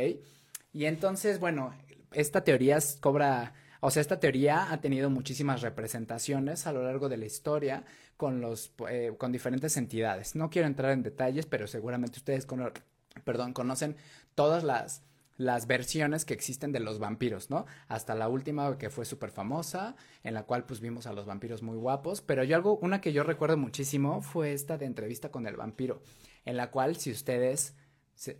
Y 0.72 0.84
entonces, 0.84 1.38
bueno, 1.38 1.74
esta 2.12 2.44
teoría 2.44 2.78
cobra 3.00 3.54
o 3.80 3.90
sea, 3.90 4.00
esta 4.00 4.18
teoría 4.18 4.72
ha 4.72 4.80
tenido 4.80 5.10
muchísimas 5.10 5.60
representaciones 5.60 6.66
a 6.66 6.72
lo 6.72 6.82
largo 6.82 7.08
de 7.08 7.18
la 7.18 7.26
historia 7.26 7.84
con, 8.16 8.40
los, 8.40 8.72
eh, 8.88 9.12
con 9.18 9.32
diferentes 9.32 9.76
entidades. 9.76 10.34
No 10.34 10.50
quiero 10.50 10.68
entrar 10.68 10.92
en 10.92 11.02
detalles, 11.02 11.46
pero 11.46 11.66
seguramente 11.66 12.18
ustedes 12.18 12.46
perdón, 13.24 13.52
conocen 13.52 13.96
todas 14.34 14.64
las, 14.64 15.02
las 15.36 15.66
versiones 15.66 16.24
que 16.24 16.34
existen 16.34 16.72
de 16.72 16.80
los 16.80 16.98
vampiros, 16.98 17.50
¿no? 17.50 17.66
Hasta 17.88 18.14
la 18.14 18.28
última 18.28 18.78
que 18.78 18.90
fue 18.90 19.04
súper 19.04 19.30
famosa, 19.30 19.96
en 20.22 20.34
la 20.34 20.44
cual 20.44 20.64
pues 20.64 20.80
vimos 20.80 21.06
a 21.06 21.12
los 21.12 21.26
vampiros 21.26 21.62
muy 21.62 21.76
guapos, 21.76 22.22
pero 22.22 22.44
yo 22.44 22.56
algo, 22.56 22.78
una 22.78 23.00
que 23.00 23.12
yo 23.12 23.22
recuerdo 23.22 23.56
muchísimo 23.56 24.22
fue 24.22 24.52
esta 24.52 24.78
de 24.78 24.86
entrevista 24.86 25.30
con 25.30 25.46
el 25.46 25.56
vampiro, 25.56 26.02
en 26.44 26.56
la 26.56 26.70
cual 26.70 26.96
si 26.96 27.10
ustedes 27.10 27.74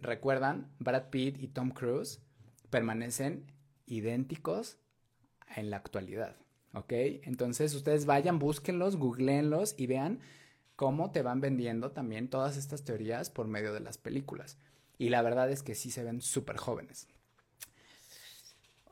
recuerdan, 0.00 0.70
Brad 0.78 1.10
Pitt 1.10 1.38
y 1.38 1.48
Tom 1.48 1.70
Cruise 1.70 2.20
permanecen 2.70 3.52
idénticos 3.84 4.78
en 5.54 5.70
la 5.70 5.76
actualidad. 5.76 6.36
¿Ok? 6.76 6.92
Entonces 7.22 7.74
ustedes 7.74 8.04
vayan, 8.04 8.38
búsquenlos, 8.38 8.96
googleenlos 8.96 9.74
y 9.78 9.86
vean 9.86 10.20
cómo 10.76 11.10
te 11.10 11.22
van 11.22 11.40
vendiendo 11.40 11.90
también 11.90 12.28
todas 12.28 12.58
estas 12.58 12.84
teorías 12.84 13.30
por 13.30 13.48
medio 13.48 13.72
de 13.72 13.80
las 13.80 13.96
películas. 13.96 14.58
Y 14.98 15.08
la 15.08 15.22
verdad 15.22 15.50
es 15.50 15.62
que 15.62 15.74
sí 15.74 15.90
se 15.90 16.04
ven 16.04 16.20
súper 16.20 16.58
jóvenes. 16.58 17.08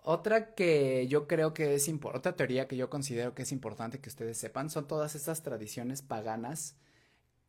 Otra 0.03 0.55
que 0.55 1.07
yo 1.09 1.29
creo 1.29 1.53
que 1.53 1.75
es 1.75 1.91
otra 2.05 2.37
teoría 2.37 2.69
que 2.69 2.79
yo 2.79 2.89
considero 2.89 3.35
que 3.35 3.43
es 3.43 3.53
importante 3.53 4.01
que 4.01 4.09
ustedes 4.09 4.39
sepan 4.39 4.71
son 4.71 4.87
todas 4.87 5.15
estas 5.15 5.43
tradiciones 5.43 6.01
paganas 6.01 6.77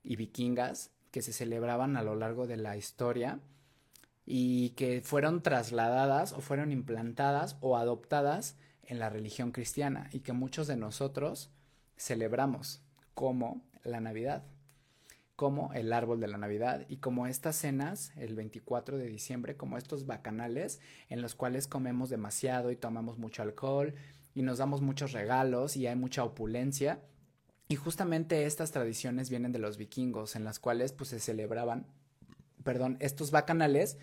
y 0.03 0.17
vikingas 0.17 0.91
que 1.11 1.21
se 1.21 1.31
celebraban 1.31 1.95
a 1.95 2.03
lo 2.03 2.15
largo 2.15 2.45
de 2.45 2.57
la 2.57 2.75
historia 2.75 3.39
y 4.25 4.71
que 4.71 5.01
fueron 5.01 5.43
trasladadas 5.43 6.33
o 6.33 6.41
fueron 6.41 6.73
implantadas 6.73 7.55
o 7.61 7.77
adoptadas 7.77 8.57
en 8.87 8.99
la 8.99 9.09
religión 9.09 9.51
cristiana 9.51 10.09
y 10.11 10.19
que 10.19 10.33
muchos 10.33 10.67
de 10.67 10.77
nosotros 10.77 11.51
celebramos 11.97 12.81
como 13.13 13.61
la 13.83 13.99
Navidad, 13.99 14.43
como 15.35 15.73
el 15.73 15.91
árbol 15.91 16.19
de 16.19 16.27
la 16.27 16.37
Navidad 16.37 16.85
y 16.87 16.97
como 16.97 17.27
estas 17.27 17.55
cenas 17.55 18.11
el 18.15 18.35
24 18.35 18.97
de 18.97 19.07
diciembre, 19.07 19.57
como 19.57 19.77
estos 19.77 20.05
bacanales 20.05 20.79
en 21.09 21.21
los 21.21 21.35
cuales 21.35 21.67
comemos 21.67 22.09
demasiado 22.09 22.71
y 22.71 22.75
tomamos 22.75 23.17
mucho 23.17 23.41
alcohol 23.41 23.93
y 24.33 24.41
nos 24.41 24.57
damos 24.57 24.81
muchos 24.81 25.11
regalos 25.11 25.77
y 25.77 25.87
hay 25.87 25.95
mucha 25.95 26.23
opulencia. 26.23 26.99
Y 27.67 27.75
justamente 27.75 28.45
estas 28.45 28.71
tradiciones 28.71 29.29
vienen 29.29 29.51
de 29.51 29.59
los 29.59 29.77
vikingos 29.77 30.35
en 30.35 30.43
las 30.43 30.59
cuales 30.59 30.93
pues 30.93 31.09
se 31.09 31.19
celebraban, 31.19 31.87
perdón, 32.63 32.97
estos 32.99 33.31
bacanales 33.31 33.97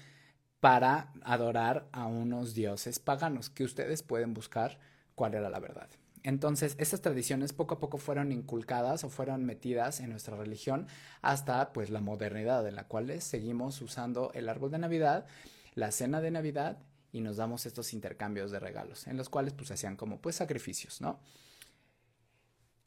para 0.62 1.12
adorar 1.24 1.88
a 1.90 2.06
unos 2.06 2.54
dioses 2.54 3.00
paganos 3.00 3.50
que 3.50 3.64
ustedes 3.64 4.04
pueden 4.04 4.32
buscar 4.32 4.78
cuál 5.16 5.34
era 5.34 5.50
la 5.50 5.58
verdad. 5.58 5.88
Entonces, 6.22 6.76
estas 6.78 7.00
tradiciones 7.00 7.52
poco 7.52 7.74
a 7.74 7.80
poco 7.80 7.98
fueron 7.98 8.30
inculcadas 8.30 9.02
o 9.02 9.08
fueron 9.08 9.44
metidas 9.44 9.98
en 9.98 10.10
nuestra 10.10 10.36
religión 10.36 10.86
hasta 11.20 11.72
pues 11.72 11.90
la 11.90 12.00
modernidad 12.00 12.64
en 12.68 12.76
la 12.76 12.84
cual 12.86 13.20
seguimos 13.20 13.82
usando 13.82 14.30
el 14.34 14.48
árbol 14.48 14.70
de 14.70 14.78
Navidad, 14.78 15.26
la 15.74 15.90
cena 15.90 16.20
de 16.20 16.30
Navidad 16.30 16.78
y 17.10 17.22
nos 17.22 17.38
damos 17.38 17.66
estos 17.66 17.92
intercambios 17.92 18.52
de 18.52 18.60
regalos 18.60 19.08
en 19.08 19.16
los 19.16 19.28
cuales 19.28 19.54
pues 19.54 19.72
hacían 19.72 19.96
como 19.96 20.20
pues 20.20 20.36
sacrificios, 20.36 21.00
¿no? 21.00 21.18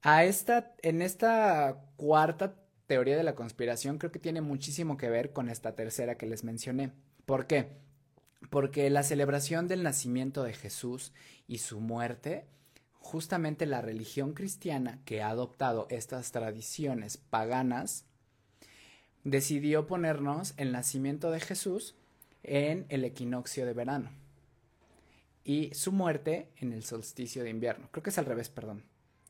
A 0.01 0.23
esta 0.23 0.75
en 0.81 1.01
esta 1.01 1.83
cuarta 1.97 2.55
teoría 2.87 3.17
de 3.17 3.23
la 3.23 3.35
conspiración 3.35 3.97
creo 3.97 4.13
que 4.13 4.19
tiene 4.19 4.39
muchísimo 4.39 4.95
que 4.95 5.09
ver 5.09 5.33
con 5.33 5.49
esta 5.49 5.75
tercera 5.75 6.15
que 6.15 6.25
les 6.25 6.45
mencioné. 6.45 6.93
¿Por 7.25 7.47
qué? 7.47 7.69
Porque 8.49 8.89
la 8.89 9.03
celebración 9.03 9.67
del 9.67 9.83
nacimiento 9.83 10.43
de 10.43 10.53
Jesús 10.53 11.11
y 11.47 11.57
su 11.59 11.79
muerte, 11.79 12.45
justamente 12.99 13.65
la 13.65 13.81
religión 13.81 14.33
cristiana 14.33 14.99
que 15.05 15.21
ha 15.21 15.29
adoptado 15.29 15.87
estas 15.89 16.31
tradiciones 16.31 17.17
paganas, 17.17 18.05
decidió 19.23 19.87
ponernos 19.87 20.53
el 20.57 20.71
nacimiento 20.71 21.31
de 21.31 21.39
Jesús 21.39 21.95
en 22.43 22.85
el 22.89 23.03
equinoccio 23.03 23.65
de 23.65 23.73
verano 23.73 24.11
y 25.43 25.73
su 25.73 25.91
muerte 25.91 26.49
en 26.57 26.73
el 26.73 26.83
solsticio 26.83 27.43
de 27.43 27.49
invierno. 27.49 27.89
Creo 27.91 28.03
que 28.03 28.11
es 28.11 28.17
al 28.19 28.25
revés, 28.25 28.49
perdón. 28.49 28.83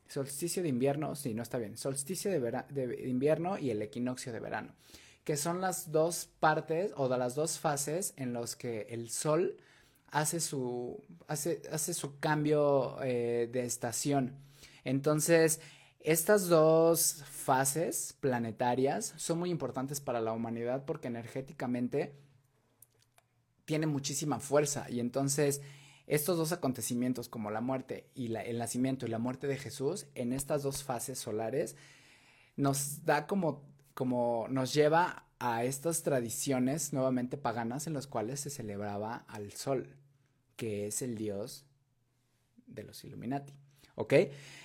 Solsticio 0.06 0.62
de 0.62 0.68
invierno, 0.68 1.16
sí, 1.16 1.34
no 1.34 1.42
está 1.42 1.58
bien. 1.58 1.76
Solsticio 1.78 2.30
de, 2.30 2.64
de 2.68 3.08
invierno 3.08 3.58
y 3.58 3.70
el 3.70 3.80
equinoccio 3.80 4.32
de 4.32 4.40
verano 4.40 4.74
que 5.26 5.36
son 5.36 5.60
las 5.60 5.90
dos 5.90 6.28
partes 6.38 6.92
o 6.96 7.08
de 7.08 7.18
las 7.18 7.34
dos 7.34 7.58
fases 7.58 8.14
en 8.16 8.32
los 8.32 8.54
que 8.54 8.86
el 8.90 9.10
Sol 9.10 9.56
hace 10.12 10.38
su, 10.38 11.02
hace, 11.26 11.62
hace 11.72 11.94
su 11.94 12.20
cambio 12.20 12.96
eh, 13.02 13.50
de 13.52 13.64
estación. 13.64 14.36
Entonces, 14.84 15.60
estas 15.98 16.46
dos 16.46 17.24
fases 17.28 18.14
planetarias 18.20 19.14
son 19.16 19.40
muy 19.40 19.50
importantes 19.50 20.00
para 20.00 20.20
la 20.20 20.32
humanidad 20.32 20.84
porque 20.84 21.08
energéticamente 21.08 22.14
tiene 23.64 23.88
muchísima 23.88 24.38
fuerza 24.38 24.88
y 24.88 25.00
entonces 25.00 25.60
estos 26.06 26.38
dos 26.38 26.52
acontecimientos 26.52 27.28
como 27.28 27.50
la 27.50 27.60
muerte 27.60 28.08
y 28.14 28.32
el 28.32 28.58
nacimiento 28.58 29.06
y 29.06 29.08
la 29.08 29.18
muerte 29.18 29.48
de 29.48 29.56
Jesús 29.56 30.06
en 30.14 30.32
estas 30.32 30.62
dos 30.62 30.84
fases 30.84 31.18
solares 31.18 31.74
nos 32.54 33.04
da 33.04 33.26
como, 33.26 33.64
como 33.96 34.46
nos 34.50 34.74
lleva 34.74 35.24
a 35.38 35.64
estas 35.64 36.02
tradiciones 36.02 36.92
nuevamente 36.92 37.38
paganas 37.38 37.86
en 37.86 37.94
las 37.94 38.06
cuales 38.06 38.40
se 38.40 38.50
celebraba 38.50 39.24
al 39.26 39.52
sol, 39.52 39.96
que 40.56 40.86
es 40.86 41.00
el 41.00 41.16
dios 41.16 41.64
de 42.66 42.82
los 42.82 43.02
Illuminati. 43.04 43.54
¿Ok? 43.94 44.12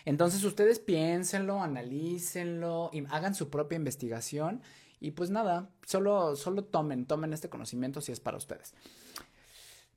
Entonces 0.03 0.43
ustedes 0.43 0.79
piénsenlo, 0.79 1.61
analícenlo, 1.61 2.89
y 2.91 3.05
hagan 3.09 3.33
su 3.33 3.49
propia 3.49 3.77
investigación 3.77 4.61
y 4.99 5.11
pues 5.11 5.29
nada, 5.29 5.69
solo, 5.85 6.35
solo 6.35 6.65
tomen, 6.65 7.05
tomen 7.05 7.31
este 7.31 7.49
conocimiento 7.49 8.01
si 8.01 8.11
es 8.11 8.19
para 8.19 8.35
ustedes. 8.35 8.73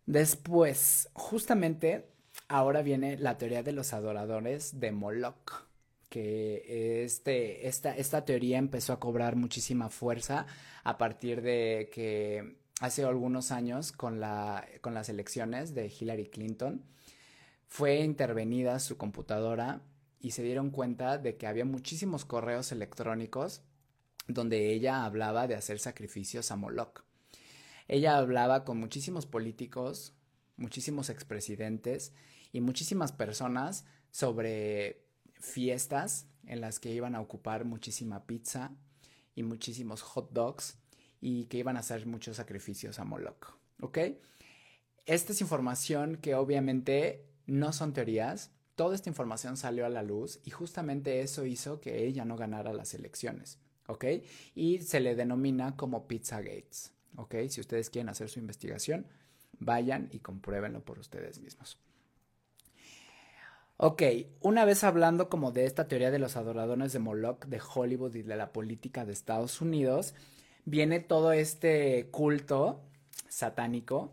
Después, 0.06 1.08
justamente 1.12 2.08
ahora 2.46 2.82
viene 2.82 3.18
la 3.18 3.36
teoría 3.36 3.64
de 3.64 3.72
los 3.72 3.94
adoradores 3.94 4.78
de 4.78 4.92
Moloch 4.92 5.66
que 6.14 7.02
este, 7.02 7.66
esta, 7.66 7.96
esta 7.96 8.24
teoría 8.24 8.58
empezó 8.58 8.92
a 8.92 9.00
cobrar 9.00 9.34
muchísima 9.34 9.88
fuerza 9.88 10.46
a 10.84 10.96
partir 10.96 11.42
de 11.42 11.90
que 11.92 12.56
hace 12.78 13.02
algunos 13.02 13.50
años 13.50 13.90
con, 13.90 14.20
la, 14.20 14.64
con 14.80 14.94
las 14.94 15.08
elecciones 15.08 15.74
de 15.74 15.88
Hillary 15.88 16.28
Clinton 16.28 16.84
fue 17.66 17.98
intervenida 18.02 18.78
su 18.78 18.96
computadora 18.96 19.82
y 20.20 20.30
se 20.30 20.44
dieron 20.44 20.70
cuenta 20.70 21.18
de 21.18 21.36
que 21.36 21.48
había 21.48 21.64
muchísimos 21.64 22.24
correos 22.24 22.70
electrónicos 22.70 23.62
donde 24.28 24.72
ella 24.72 25.04
hablaba 25.04 25.48
de 25.48 25.56
hacer 25.56 25.80
sacrificios 25.80 26.52
a 26.52 26.56
Moloch. 26.56 27.02
Ella 27.88 28.18
hablaba 28.18 28.64
con 28.64 28.78
muchísimos 28.78 29.26
políticos, 29.26 30.14
muchísimos 30.56 31.10
expresidentes 31.10 32.12
y 32.52 32.60
muchísimas 32.60 33.10
personas 33.10 33.84
sobre 34.12 35.03
fiestas 35.44 36.26
en 36.46 36.60
las 36.60 36.80
que 36.80 36.92
iban 36.92 37.14
a 37.14 37.20
ocupar 37.20 37.64
muchísima 37.64 38.26
pizza 38.26 38.72
y 39.34 39.42
muchísimos 39.42 40.02
hot 40.02 40.32
dogs 40.32 40.78
y 41.20 41.44
que 41.46 41.58
iban 41.58 41.76
a 41.76 41.80
hacer 41.80 42.06
muchos 42.06 42.36
sacrificios 42.36 42.98
a 42.98 43.04
Moloch. 43.04 43.56
¿Ok? 43.80 43.98
Esta 45.06 45.32
es 45.32 45.40
información 45.40 46.16
que 46.16 46.34
obviamente 46.34 47.26
no 47.46 47.72
son 47.72 47.92
teorías. 47.92 48.50
Toda 48.74 48.94
esta 48.94 49.10
información 49.10 49.56
salió 49.56 49.86
a 49.86 49.90
la 49.90 50.02
luz 50.02 50.40
y 50.44 50.50
justamente 50.50 51.20
eso 51.20 51.44
hizo 51.44 51.80
que 51.80 52.04
ella 52.06 52.24
no 52.24 52.36
ganara 52.36 52.72
las 52.72 52.94
elecciones. 52.94 53.58
¿Ok? 53.86 54.04
Y 54.54 54.80
se 54.80 55.00
le 55.00 55.14
denomina 55.14 55.76
como 55.76 56.08
Pizza 56.08 56.40
Gates. 56.40 56.92
¿Ok? 57.16 57.34
Si 57.48 57.60
ustedes 57.60 57.90
quieren 57.90 58.08
hacer 58.08 58.30
su 58.30 58.38
investigación, 58.38 59.06
vayan 59.58 60.08
y 60.10 60.20
compruébenlo 60.20 60.84
por 60.84 60.98
ustedes 60.98 61.38
mismos. 61.40 61.78
Ok, 63.76 64.02
una 64.40 64.64
vez 64.64 64.84
hablando 64.84 65.28
como 65.28 65.50
de 65.50 65.66
esta 65.66 65.88
teoría 65.88 66.12
de 66.12 66.20
los 66.20 66.36
adoradores 66.36 66.92
de 66.92 67.00
Moloch 67.00 67.44
de 67.46 67.60
Hollywood 67.60 68.14
y 68.14 68.22
de 68.22 68.36
la 68.36 68.52
política 68.52 69.04
de 69.04 69.12
Estados 69.12 69.60
Unidos, 69.60 70.14
viene 70.64 71.00
todo 71.00 71.32
este 71.32 72.08
culto 72.12 72.80
satánico 73.28 74.12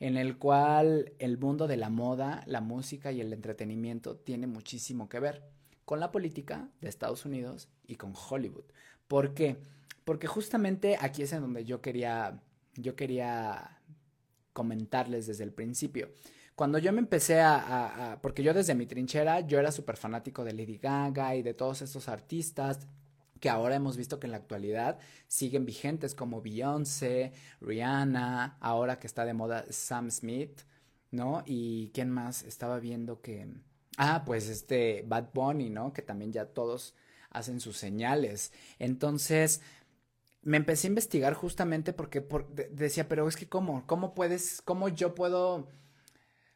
en 0.00 0.16
el 0.16 0.38
cual 0.38 1.12
el 1.18 1.36
mundo 1.36 1.66
de 1.66 1.76
la 1.76 1.90
moda, 1.90 2.44
la 2.46 2.62
música 2.62 3.12
y 3.12 3.20
el 3.20 3.34
entretenimiento 3.34 4.16
tiene 4.16 4.46
muchísimo 4.46 5.06
que 5.10 5.20
ver 5.20 5.42
con 5.84 6.00
la 6.00 6.10
política 6.10 6.70
de 6.80 6.88
Estados 6.88 7.26
Unidos 7.26 7.68
y 7.86 7.96
con 7.96 8.14
Hollywood. 8.16 8.64
¿Por 9.06 9.34
qué? 9.34 9.58
Porque 10.06 10.26
justamente 10.28 10.96
aquí 10.98 11.22
es 11.22 11.32
en 11.34 11.42
donde 11.42 11.66
yo 11.66 11.82
quería, 11.82 12.40
yo 12.76 12.96
quería 12.96 13.80
comentarles 14.54 15.26
desde 15.26 15.44
el 15.44 15.52
principio. 15.52 16.08
Cuando 16.54 16.78
yo 16.78 16.92
me 16.92 17.00
empecé 17.00 17.40
a, 17.40 18.18
porque 18.22 18.42
yo 18.42 18.54
desde 18.54 18.74
mi 18.74 18.86
trinchera, 18.86 19.40
yo 19.40 19.58
era 19.58 19.72
súper 19.72 19.96
fanático 19.96 20.44
de 20.44 20.52
Lady 20.52 20.78
Gaga 20.78 21.34
y 21.34 21.42
de 21.42 21.54
todos 21.54 21.82
estos 21.82 22.08
artistas 22.08 22.86
que 23.40 23.50
ahora 23.50 23.74
hemos 23.74 23.96
visto 23.96 24.20
que 24.20 24.26
en 24.26 24.30
la 24.30 24.38
actualidad 24.38 24.98
siguen 25.26 25.66
vigentes 25.66 26.14
como 26.14 26.40
Beyoncé, 26.40 27.32
Rihanna, 27.60 28.56
ahora 28.60 28.98
que 28.98 29.06
está 29.06 29.24
de 29.24 29.34
moda 29.34 29.66
Sam 29.68 30.10
Smith, 30.10 30.60
¿no? 31.10 31.42
Y 31.44 31.90
quién 31.92 32.10
más 32.10 32.42
estaba 32.44 32.78
viendo 32.78 33.20
que... 33.20 33.48
Ah, 33.96 34.22
pues 34.24 34.48
este 34.48 35.04
Bad 35.06 35.30
Bunny, 35.34 35.70
¿no? 35.70 35.92
Que 35.92 36.02
también 36.02 36.32
ya 36.32 36.46
todos 36.46 36.94
hacen 37.30 37.60
sus 37.60 37.76
señales. 37.76 38.52
Entonces, 38.78 39.60
me 40.42 40.56
empecé 40.56 40.86
a 40.86 40.90
investigar 40.90 41.34
justamente 41.34 41.92
porque 41.92 42.26
decía, 42.70 43.08
pero 43.08 43.28
es 43.28 43.36
que 43.36 43.48
cómo, 43.48 43.86
cómo 43.86 44.14
puedes, 44.14 44.62
cómo 44.62 44.88
yo 44.88 45.14
puedo 45.14 45.68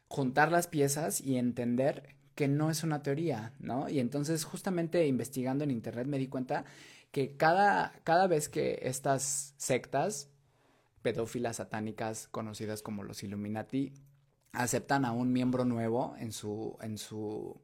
juntar 0.09 0.51
las 0.51 0.67
piezas 0.67 1.21
y 1.21 1.37
entender 1.37 2.15
que 2.35 2.47
no 2.47 2.69
es 2.69 2.83
una 2.83 3.03
teoría, 3.03 3.53
¿no? 3.59 3.89
Y 3.89 3.99
entonces 3.99 4.43
justamente 4.43 5.05
investigando 5.07 5.63
en 5.63 5.71
internet 5.71 6.07
me 6.07 6.17
di 6.17 6.27
cuenta 6.27 6.65
que 7.11 7.37
cada, 7.37 7.93
cada 8.03 8.27
vez 8.27 8.49
que 8.49 8.79
estas 8.83 9.53
sectas 9.57 10.29
pedófilas 11.01 11.57
satánicas 11.57 12.27
conocidas 12.27 12.81
como 12.81 13.03
los 13.03 13.23
Illuminati 13.23 13.93
aceptan 14.51 15.05
a 15.05 15.11
un 15.11 15.31
miembro 15.31 15.63
nuevo 15.65 16.15
en 16.19 16.31
su, 16.31 16.77
en 16.81 16.97
su 16.97 17.61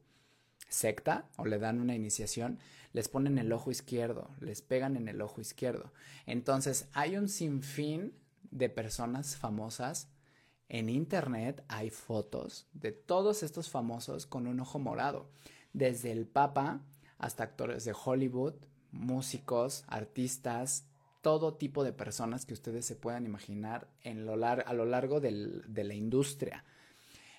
secta 0.68 1.28
o 1.36 1.46
le 1.46 1.58
dan 1.58 1.80
una 1.80 1.94
iniciación, 1.94 2.58
les 2.92 3.08
ponen 3.08 3.38
el 3.38 3.52
ojo 3.52 3.70
izquierdo, 3.70 4.30
les 4.40 4.62
pegan 4.62 4.96
en 4.96 5.08
el 5.08 5.20
ojo 5.20 5.40
izquierdo. 5.40 5.92
Entonces 6.26 6.88
hay 6.92 7.16
un 7.16 7.28
sinfín 7.28 8.14
de 8.50 8.68
personas 8.68 9.36
famosas 9.36 10.08
en 10.68 10.88
internet 10.88 11.64
hay 11.68 11.90
fotos 11.90 12.66
de 12.72 12.92
todos 12.92 13.42
estos 13.42 13.70
famosos 13.70 14.26
con 14.26 14.46
un 14.46 14.60
ojo 14.60 14.78
morado, 14.78 15.28
desde 15.72 16.12
el 16.12 16.26
Papa 16.26 16.80
hasta 17.18 17.44
actores 17.44 17.84
de 17.84 17.94
Hollywood, 17.94 18.54
músicos, 18.92 19.84
artistas, 19.88 20.86
todo 21.22 21.54
tipo 21.54 21.84
de 21.84 21.92
personas 21.92 22.46
que 22.46 22.54
ustedes 22.54 22.86
se 22.86 22.96
puedan 22.96 23.26
imaginar 23.26 23.88
a 24.04 24.72
lo 24.72 24.84
largo 24.84 25.20
de 25.20 25.84
la 25.84 25.94
industria. 25.94 26.64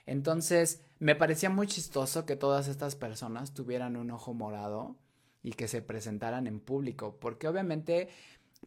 Entonces, 0.05 0.81
me 0.99 1.15
parecía 1.15 1.49
muy 1.49 1.67
chistoso 1.67 2.25
que 2.25 2.35
todas 2.35 2.67
estas 2.67 2.95
personas 2.95 3.53
tuvieran 3.53 3.97
un 3.97 4.11
ojo 4.11 4.33
morado 4.33 4.95
y 5.43 5.51
que 5.51 5.67
se 5.67 5.81
presentaran 5.81 6.47
en 6.47 6.59
público, 6.59 7.17
porque 7.19 7.47
obviamente 7.47 8.09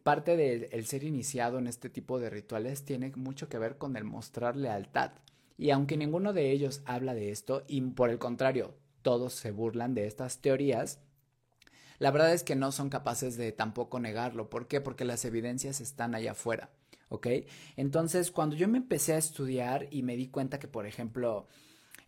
Parte 0.03 0.35
del 0.35 0.85
ser 0.85 1.03
iniciado 1.03 1.59
en 1.59 1.67
este 1.67 1.89
tipo 1.89 2.19
de 2.19 2.29
rituales 2.29 2.85
tiene 2.85 3.11
mucho 3.15 3.49
que 3.49 3.59
ver 3.59 3.77
con 3.77 3.95
el 3.95 4.03
mostrar 4.03 4.55
lealtad. 4.55 5.11
Y 5.57 5.69
aunque 5.69 5.97
ninguno 5.97 6.33
de 6.33 6.51
ellos 6.51 6.81
habla 6.85 7.13
de 7.13 7.29
esto, 7.29 7.63
y 7.67 7.81
por 7.81 8.09
el 8.09 8.17
contrario, 8.17 8.73
todos 9.03 9.33
se 9.33 9.51
burlan 9.51 9.93
de 9.93 10.07
estas 10.07 10.39
teorías, 10.39 10.99
la 11.99 12.09
verdad 12.09 12.33
es 12.33 12.43
que 12.43 12.55
no 12.55 12.71
son 12.71 12.89
capaces 12.89 13.37
de 13.37 13.51
tampoco 13.51 13.99
negarlo. 13.99 14.49
¿Por 14.49 14.67
qué? 14.67 14.81
Porque 14.81 15.05
las 15.05 15.23
evidencias 15.23 15.81
están 15.81 16.15
allá 16.15 16.31
afuera. 16.31 16.71
¿Ok? 17.09 17.27
Entonces, 17.75 18.31
cuando 18.31 18.55
yo 18.55 18.67
me 18.67 18.79
empecé 18.79 19.13
a 19.13 19.19
estudiar 19.19 19.87
y 19.91 20.01
me 20.01 20.15
di 20.15 20.29
cuenta 20.29 20.57
que, 20.57 20.67
por 20.67 20.87
ejemplo, 20.87 21.45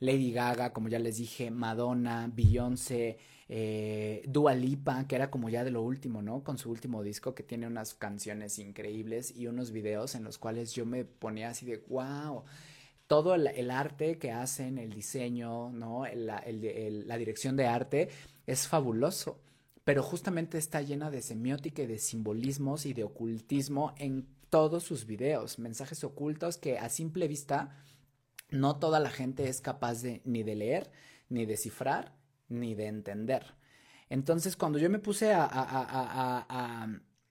Lady 0.03 0.31
Gaga, 0.31 0.73
como 0.73 0.89
ya 0.89 0.99
les 0.99 1.17
dije, 1.17 1.49
Madonna, 1.49 2.29
Beyoncé, 2.33 3.17
eh, 3.47 4.21
Dua 4.27 4.53
Lipa, 4.53 5.07
que 5.07 5.15
era 5.15 5.31
como 5.31 5.49
ya 5.49 5.63
de 5.63 5.71
lo 5.71 5.81
último, 5.81 6.21
¿no? 6.21 6.43
Con 6.43 6.57
su 6.57 6.69
último 6.69 7.03
disco 7.03 7.33
que 7.33 7.43
tiene 7.43 7.67
unas 7.67 7.93
canciones 7.93 8.59
increíbles 8.59 9.35
y 9.35 9.47
unos 9.47 9.71
videos 9.71 10.15
en 10.15 10.23
los 10.23 10.37
cuales 10.37 10.73
yo 10.73 10.85
me 10.85 11.05
ponía 11.05 11.49
así 11.49 11.65
de 11.65 11.77
wow. 11.87 12.43
Todo 13.07 13.35
el, 13.35 13.71
arte 13.71 14.17
que 14.17 14.31
hacen, 14.31 14.77
el 14.77 14.91
diseño, 14.91 15.69
¿no? 15.71 16.03
la 16.05 17.17
dirección 17.17 17.55
de 17.55 17.67
arte 17.67 18.09
es 18.47 18.67
fabuloso 18.67 19.39
pero 19.83 20.01
justamente 20.01 20.57
está 20.57 20.81
llena 20.81 21.11
de 21.11 21.21
semiótica 21.21 21.81
y 21.83 21.87
de 21.87 21.99
simbolismos 21.99 22.85
y 22.85 22.93
de 22.93 23.03
ocultismo 23.03 23.93
en 23.97 24.25
todos 24.49 24.83
sus 24.83 25.05
videos, 25.05 25.59
mensajes 25.59 26.03
ocultos 26.03 26.57
que 26.57 26.77
a 26.77 26.87
simple 26.89 27.27
vista 27.27 27.75
no 28.53 28.77
toda 28.77 28.99
la 28.99 29.09
gente 29.09 29.49
es 29.49 29.61
capaz 29.61 30.01
de 30.01 30.21
ni 30.23 30.43
de 30.43 30.55
leer, 30.55 30.91
ni 31.27 31.45
de 31.45 31.57
cifrar, 31.57 32.13
ni 32.47 32.75
de 32.75 32.85
entender. 32.85 33.55
Entonces, 34.09 34.55
cuando 34.55 34.77
yo 34.77 34.89
me 34.89 34.99
puse 34.99 35.33
a, 35.33 36.87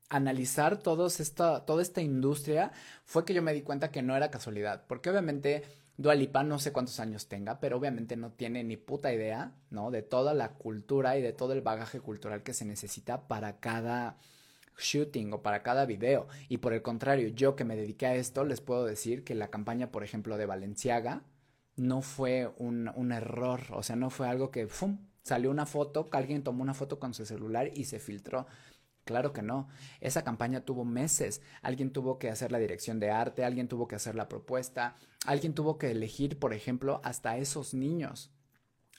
analizar 0.08 0.76
toda 0.78 1.08
esta 1.08 2.02
industria, 2.02 2.72
fue 3.04 3.24
que 3.24 3.32
yo 3.32 3.40
me 3.40 3.54
di 3.54 3.62
cuenta 3.62 3.90
que 3.90 4.02
no 4.02 4.14
era 4.14 4.30
casualidad, 4.30 4.84
porque 4.86 5.08
obviamente 5.08 5.62
Dualipa 5.96 6.42
no 6.42 6.58
sé 6.58 6.72
cuántos 6.72 7.00
años 7.00 7.28
tenga, 7.28 7.60
pero 7.60 7.76
obviamente 7.76 8.16
no 8.16 8.32
tiene 8.32 8.64
ni 8.64 8.76
puta 8.76 9.12
idea, 9.12 9.52
¿no? 9.70 9.90
De 9.90 10.02
toda 10.02 10.34
la 10.34 10.54
cultura 10.54 11.16
y 11.16 11.22
de 11.22 11.32
todo 11.32 11.52
el 11.52 11.62
bagaje 11.62 12.00
cultural 12.00 12.42
que 12.42 12.52
se 12.52 12.64
necesita 12.64 13.28
para 13.28 13.60
cada 13.60 14.18
shooting 14.82 15.32
o 15.32 15.42
para 15.42 15.62
cada 15.62 15.86
video. 15.86 16.28
Y 16.48 16.58
por 16.58 16.72
el 16.72 16.82
contrario, 16.82 17.28
yo 17.28 17.56
que 17.56 17.64
me 17.64 17.76
dediqué 17.76 18.06
a 18.06 18.14
esto, 18.14 18.44
les 18.44 18.60
puedo 18.60 18.84
decir 18.84 19.24
que 19.24 19.34
la 19.34 19.48
campaña, 19.50 19.90
por 19.90 20.04
ejemplo, 20.04 20.36
de 20.36 20.46
Valenciaga 20.46 21.22
no 21.76 22.02
fue 22.02 22.52
un, 22.58 22.90
un 22.94 23.12
error, 23.12 23.62
o 23.70 23.82
sea, 23.82 23.96
no 23.96 24.10
fue 24.10 24.28
algo 24.28 24.50
que 24.50 24.66
¡fum! 24.66 24.98
salió 25.22 25.50
una 25.50 25.66
foto, 25.66 26.08
alguien 26.12 26.42
tomó 26.42 26.62
una 26.62 26.74
foto 26.74 26.98
con 26.98 27.14
su 27.14 27.24
celular 27.24 27.70
y 27.74 27.84
se 27.84 27.98
filtró. 27.98 28.46
Claro 29.04 29.32
que 29.32 29.42
no. 29.42 29.68
Esa 30.00 30.22
campaña 30.22 30.64
tuvo 30.64 30.84
meses. 30.84 31.42
Alguien 31.60 31.92
tuvo 31.92 32.18
que 32.18 32.30
hacer 32.30 32.52
la 32.52 32.58
dirección 32.58 33.00
de 33.00 33.10
arte, 33.10 33.44
alguien 33.44 33.68
tuvo 33.68 33.88
que 33.88 33.96
hacer 33.96 34.14
la 34.14 34.28
propuesta, 34.28 34.96
alguien 35.26 35.54
tuvo 35.54 35.76
que 35.78 35.90
elegir, 35.90 36.38
por 36.38 36.54
ejemplo, 36.54 37.00
hasta 37.02 37.36
esos 37.36 37.74
niños. 37.74 38.32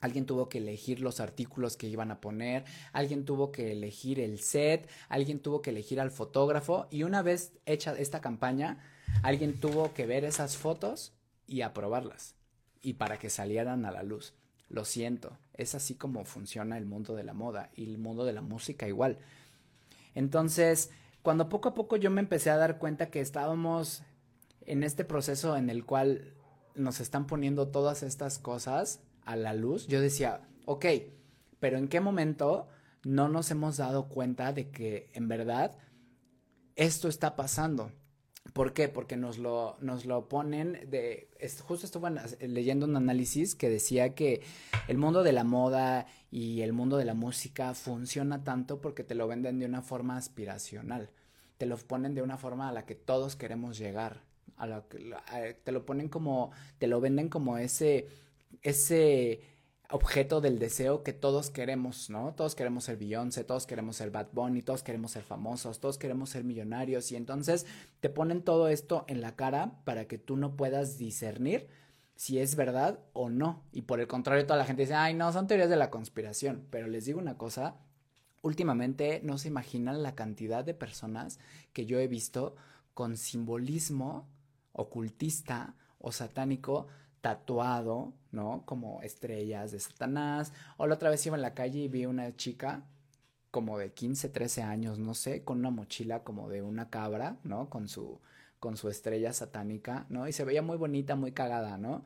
Alguien 0.03 0.25
tuvo 0.25 0.49
que 0.49 0.57
elegir 0.57 0.99
los 0.99 1.21
artículos 1.21 1.77
que 1.77 1.87
iban 1.87 2.11
a 2.11 2.19
poner, 2.19 2.65
alguien 2.91 3.23
tuvo 3.23 3.53
que 3.53 3.71
elegir 3.71 4.19
el 4.19 4.37
set, 4.37 4.89
alguien 5.07 5.39
tuvo 5.39 5.61
que 5.61 5.69
elegir 5.69 6.01
al 6.01 6.11
fotógrafo 6.11 6.87
y 6.91 7.03
una 7.03 7.21
vez 7.21 7.53
hecha 7.65 7.93
esta 7.97 8.19
campaña, 8.19 8.83
alguien 9.21 9.61
tuvo 9.61 9.93
que 9.93 10.05
ver 10.05 10.25
esas 10.25 10.57
fotos 10.57 11.13
y 11.47 11.61
aprobarlas 11.61 12.35
y 12.81 12.95
para 12.95 13.17
que 13.17 13.29
salieran 13.29 13.85
a 13.85 13.91
la 13.91 14.03
luz. 14.03 14.33
Lo 14.67 14.83
siento, 14.83 15.37
es 15.53 15.73
así 15.73 15.95
como 15.95 16.25
funciona 16.25 16.77
el 16.77 16.85
mundo 16.85 17.15
de 17.15 17.23
la 17.23 17.33
moda 17.33 17.69
y 17.73 17.85
el 17.85 17.97
mundo 17.97 18.25
de 18.25 18.33
la 18.33 18.41
música 18.41 18.89
igual. 18.89 19.19
Entonces, 20.15 20.89
cuando 21.21 21.47
poco 21.47 21.69
a 21.69 21.73
poco 21.73 21.95
yo 21.95 22.11
me 22.11 22.19
empecé 22.19 22.49
a 22.49 22.57
dar 22.57 22.77
cuenta 22.77 23.09
que 23.09 23.21
estábamos 23.21 24.03
en 24.65 24.83
este 24.83 25.05
proceso 25.05 25.55
en 25.55 25.69
el 25.69 25.85
cual 25.85 26.33
nos 26.75 26.99
están 26.99 27.25
poniendo 27.25 27.69
todas 27.69 28.03
estas 28.03 28.37
cosas 28.37 28.99
a 29.25 29.35
la 29.35 29.53
luz, 29.53 29.87
yo 29.87 30.01
decía, 30.01 30.41
ok, 30.65 30.85
pero 31.59 31.77
¿en 31.77 31.87
qué 31.87 31.99
momento 32.01 32.67
no 33.03 33.29
nos 33.29 33.51
hemos 33.51 33.77
dado 33.77 34.09
cuenta 34.09 34.53
de 34.53 34.69
que 34.69 35.09
en 35.13 35.27
verdad 35.27 35.77
esto 36.75 37.07
está 37.07 37.35
pasando? 37.35 37.91
¿Por 38.51 38.73
qué? 38.73 38.89
Porque 38.89 39.15
nos 39.15 39.37
lo, 39.37 39.77
nos 39.79 40.05
lo 40.05 40.27
ponen 40.27 40.89
de... 40.89 41.29
justo 41.61 41.85
estuve 41.85 42.11
leyendo 42.47 42.85
un 42.85 42.97
análisis 42.97 43.55
que 43.55 43.69
decía 43.69 44.13
que 44.13 44.41
el 44.87 44.97
mundo 44.97 45.23
de 45.23 45.31
la 45.31 45.45
moda 45.45 46.05
y 46.29 46.61
el 46.61 46.73
mundo 46.73 46.97
de 46.97 47.05
la 47.05 47.13
música 47.13 47.73
funciona 47.73 48.43
tanto 48.43 48.81
porque 48.81 49.03
te 49.03 49.15
lo 49.15 49.27
venden 49.27 49.59
de 49.59 49.65
una 49.65 49.81
forma 49.81 50.17
aspiracional. 50.17 51.09
Te 51.57 51.65
lo 51.65 51.77
ponen 51.77 52.13
de 52.13 52.21
una 52.21 52.37
forma 52.37 52.67
a 52.67 52.73
la 52.73 52.85
que 52.85 52.95
todos 52.95 53.37
queremos 53.37 53.77
llegar. 53.77 54.23
A 54.57 54.67
la, 54.67 54.83
te 54.83 55.71
lo 55.71 55.85
ponen 55.85 56.09
como... 56.09 56.51
Te 56.77 56.87
lo 56.87 56.99
venden 56.99 57.29
como 57.29 57.57
ese... 57.57 58.07
Ese 58.63 59.41
objeto 59.89 60.41
del 60.41 60.57
deseo 60.57 61.03
que 61.03 61.13
todos 61.13 61.51
queremos, 61.51 62.09
¿no? 62.09 62.33
Todos 62.33 62.55
queremos 62.55 62.85
ser 62.85 62.97
Beyoncé, 62.97 63.43
todos 63.43 63.67
queremos 63.67 63.97
ser 63.97 64.09
Bad 64.09 64.29
Bunny, 64.31 64.63
todos 64.63 64.81
queremos 64.81 65.11
ser 65.11 65.23
famosos, 65.23 65.79
todos 65.79 65.99
queremos 65.99 66.31
ser 66.31 66.43
millonarios 66.43 67.11
y 67.11 67.15
entonces 67.15 67.67
te 67.99 68.09
ponen 68.09 68.41
todo 68.41 68.69
esto 68.69 69.05
en 69.07 69.21
la 69.21 69.35
cara 69.35 69.79
para 69.83 70.05
que 70.05 70.17
tú 70.17 70.35
no 70.35 70.55
puedas 70.55 70.97
discernir 70.97 71.67
si 72.15 72.39
es 72.39 72.55
verdad 72.55 72.99
o 73.13 73.29
no. 73.29 73.63
Y 73.71 73.83
por 73.83 73.99
el 73.99 74.07
contrario, 74.07 74.45
toda 74.45 74.57
la 74.57 74.65
gente 74.65 74.83
dice, 74.83 74.95
ay, 74.95 75.13
no, 75.13 75.31
son 75.31 75.45
teorías 75.45 75.69
de 75.69 75.75
la 75.75 75.91
conspiración. 75.91 76.65
Pero 76.69 76.87
les 76.87 77.05
digo 77.05 77.19
una 77.19 77.37
cosa, 77.37 77.75
últimamente 78.41 79.21
no 79.23 79.37
se 79.37 79.49
imaginan 79.49 80.03
la 80.03 80.15
cantidad 80.15 80.63
de 80.63 80.73
personas 80.73 81.39
que 81.71 81.85
yo 81.85 81.99
he 81.99 82.07
visto 82.07 82.55
con 82.93 83.17
simbolismo 83.17 84.27
ocultista 84.71 85.75
o 85.99 86.11
satánico 86.11 86.87
tatuado, 87.23 88.11
¿no? 88.33 88.63
Como 88.65 89.01
estrellas 89.01 89.71
de 89.71 89.79
Satanás. 89.79 90.51
O 90.75 90.87
la 90.87 90.95
otra 90.95 91.09
vez 91.09 91.25
iba 91.25 91.37
en 91.37 91.41
la 91.41 91.53
calle 91.53 91.79
y 91.79 91.87
vi 91.87 92.05
una 92.05 92.35
chica 92.35 92.83
como 93.49 93.77
de 93.79 93.93
15, 93.93 94.27
13 94.27 94.61
años, 94.63 94.99
no 94.99 95.13
sé, 95.13 95.43
con 95.45 95.59
una 95.59 95.69
mochila 95.69 96.23
como 96.23 96.49
de 96.49 96.61
una 96.61 96.89
cabra, 96.89 97.37
¿no? 97.43 97.69
Con 97.69 97.87
su, 97.87 98.19
con 98.59 98.75
su 98.75 98.89
estrella 98.89 99.31
satánica, 99.31 100.05
¿no? 100.09 100.27
Y 100.27 100.33
se 100.33 100.43
veía 100.43 100.61
muy 100.61 100.75
bonita, 100.75 101.15
muy 101.15 101.31
cagada, 101.31 101.77
¿no? 101.77 102.03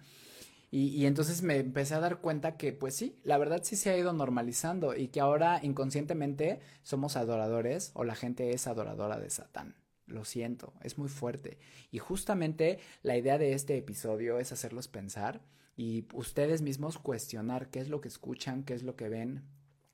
Y, 0.70 0.90
y, 0.90 1.08
entonces 1.08 1.42
me 1.42 1.58
empecé 1.58 1.96
a 1.96 2.00
dar 2.00 2.20
cuenta 2.20 2.58
que, 2.58 2.72
pues 2.74 2.96
sí, 2.96 3.20
la 3.24 3.40
verdad 3.40 3.62
sí 3.64 3.76
se 3.76 3.90
ha 3.90 3.98
ido 3.98 4.14
normalizando 4.14 4.96
y 4.96 5.08
que 5.08 5.22
ahora 5.22 5.60
inconscientemente 5.64 6.60
somos 6.84 7.18
adoradores 7.18 7.92
o 7.96 8.04
la 8.04 8.16
gente 8.16 8.52
es 8.52 8.68
adoradora 8.68 9.18
de 9.20 9.30
Satán. 9.32 9.76
Lo 10.08 10.26
siento, 10.26 10.74
es 10.82 10.98
muy 10.98 11.10
fuerte. 11.10 11.60
Y 11.92 12.00
justamente 12.00 12.80
la 13.04 13.18
idea 13.18 13.38
de 13.38 13.54
este 13.54 13.78
episodio 13.78 14.40
es 14.40 14.52
hacerlos 14.52 14.88
pensar 14.88 15.42
y 15.76 16.08
ustedes 16.14 16.62
mismos 16.62 16.98
cuestionar 16.98 17.70
qué 17.70 17.80
es 17.80 17.90
lo 17.90 18.02
que 18.02 18.08
escuchan, 18.08 18.64
qué 18.64 18.74
es 18.74 18.84
lo 18.84 18.96
que 18.96 19.10
ven, 19.10 19.44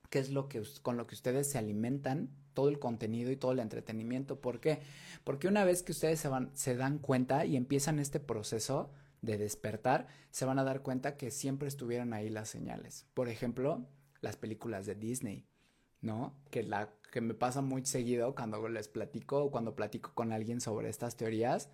qué 0.10 0.20
es 0.20 0.30
lo 0.30 0.48
que 0.48 0.62
con 0.82 0.98
lo 0.98 1.08
que 1.08 1.16
ustedes 1.16 1.50
se 1.50 1.58
alimentan, 1.58 2.30
todo 2.54 2.70
el 2.70 2.80
contenido 2.80 3.32
y 3.32 3.36
todo 3.36 3.52
el 3.52 3.60
entretenimiento. 3.60 4.40
¿Por 4.40 4.60
qué? 4.60 4.80
Porque 5.24 5.48
una 5.48 5.66
vez 5.66 5.82
que 5.82 5.92
ustedes 5.92 6.20
se 6.20 6.30
se 6.54 6.76
dan 6.76 7.00
cuenta 7.00 7.46
y 7.46 7.56
empiezan 7.56 8.00
este 8.00 8.20
proceso 8.20 8.92
de 9.24 9.38
despertar, 9.38 10.08
se 10.30 10.46
van 10.46 10.60
a 10.60 10.64
dar 10.64 10.84
cuenta 10.84 11.18
que 11.18 11.32
siempre 11.32 11.68
estuvieron 11.68 12.14
ahí 12.14 12.30
las 12.30 12.50
señales. 12.50 13.08
Por 13.14 13.30
ejemplo, 13.30 13.88
las 14.22 14.38
películas 14.38 14.86
de 14.86 14.96
Disney, 14.96 15.48
¿no? 16.02 16.36
Que 16.52 16.62
la 16.62 16.94
que 17.14 17.22
me 17.22 17.36
pasa 17.36 17.62
muy 17.62 17.86
seguido 17.86 18.34
cuando 18.34 18.68
les 18.68 18.88
platico 18.88 19.44
o 19.44 19.52
cuando 19.52 19.76
platico 19.76 20.12
con 20.16 20.32
alguien 20.34 20.60
sobre 20.60 20.90
estas 20.90 21.16
teorías 21.16 21.70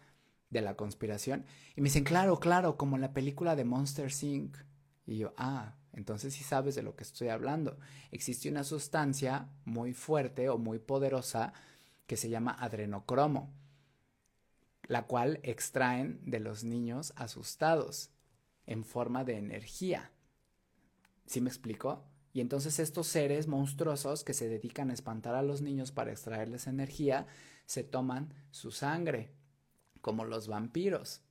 de 0.49 0.59
la 0.59 0.75
conspiración 0.75 1.45
y 1.77 1.81
me 1.81 1.87
dicen, 1.87 2.03
claro, 2.03 2.41
claro, 2.41 2.75
como 2.75 2.97
la 2.97 3.13
película 3.13 3.55
de 3.55 3.63
Monster 3.63 4.11
Inc. 4.21 4.57
Y 5.05 5.19
yo, 5.19 5.33
ah, 5.37 5.77
entonces 5.93 6.33
sí 6.33 6.43
sabes 6.43 6.75
de 6.75 6.83
lo 6.83 6.97
que 6.97 7.03
estoy 7.03 7.29
hablando. 7.29 7.79
Existe 8.11 8.49
una 8.49 8.65
sustancia 8.65 9.47
muy 9.63 9.93
fuerte 9.93 10.49
o 10.49 10.57
muy 10.57 10.77
poderosa 10.77 11.53
que 12.05 12.17
se 12.17 12.29
llama 12.29 12.51
adrenocromo, 12.51 13.53
la 14.87 15.07
cual 15.07 15.39
extraen 15.43 16.19
de 16.25 16.41
los 16.41 16.65
niños 16.65 17.13
asustados 17.15 18.09
en 18.65 18.83
forma 18.83 19.23
de 19.23 19.37
energía. 19.37 20.11
¿Sí 21.25 21.39
me 21.39 21.49
explico? 21.49 22.03
Y 22.33 22.41
entonces 22.41 22.79
estos 22.79 23.07
seres 23.07 23.47
monstruosos 23.47 24.23
que 24.23 24.33
se 24.33 24.49
dedican 24.49 24.91
a 24.91 24.93
espantar 24.93 25.35
a 25.35 25.41
los 25.41 25.61
niños 25.61 25.91
para 25.91 26.11
extraerles 26.11 26.67
energía, 26.67 27.27
se 27.65 27.83
toman 27.83 28.33
su 28.51 28.71
sangre, 28.71 29.31
como 30.01 30.25
los 30.25 30.47
vampiros, 30.47 31.21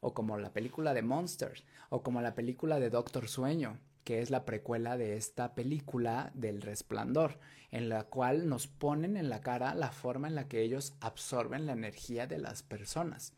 o 0.00 0.14
como 0.14 0.38
la 0.38 0.52
película 0.52 0.94
de 0.94 1.02
Monsters, 1.02 1.64
o 1.88 2.02
como 2.02 2.20
la 2.20 2.34
película 2.34 2.78
de 2.78 2.90
Doctor 2.90 3.28
Sueño, 3.28 3.78
que 4.04 4.20
es 4.20 4.30
la 4.30 4.44
precuela 4.44 4.96
de 4.96 5.16
esta 5.16 5.54
película 5.54 6.30
del 6.34 6.60
resplandor, 6.60 7.38
en 7.70 7.88
la 7.88 8.04
cual 8.04 8.48
nos 8.48 8.66
ponen 8.66 9.16
en 9.16 9.28
la 9.28 9.40
cara 9.40 9.74
la 9.74 9.90
forma 9.90 10.28
en 10.28 10.34
la 10.34 10.46
que 10.46 10.62
ellos 10.62 10.94
absorben 11.00 11.66
la 11.66 11.72
energía 11.72 12.26
de 12.26 12.38
las 12.38 12.62
personas. 12.62 13.32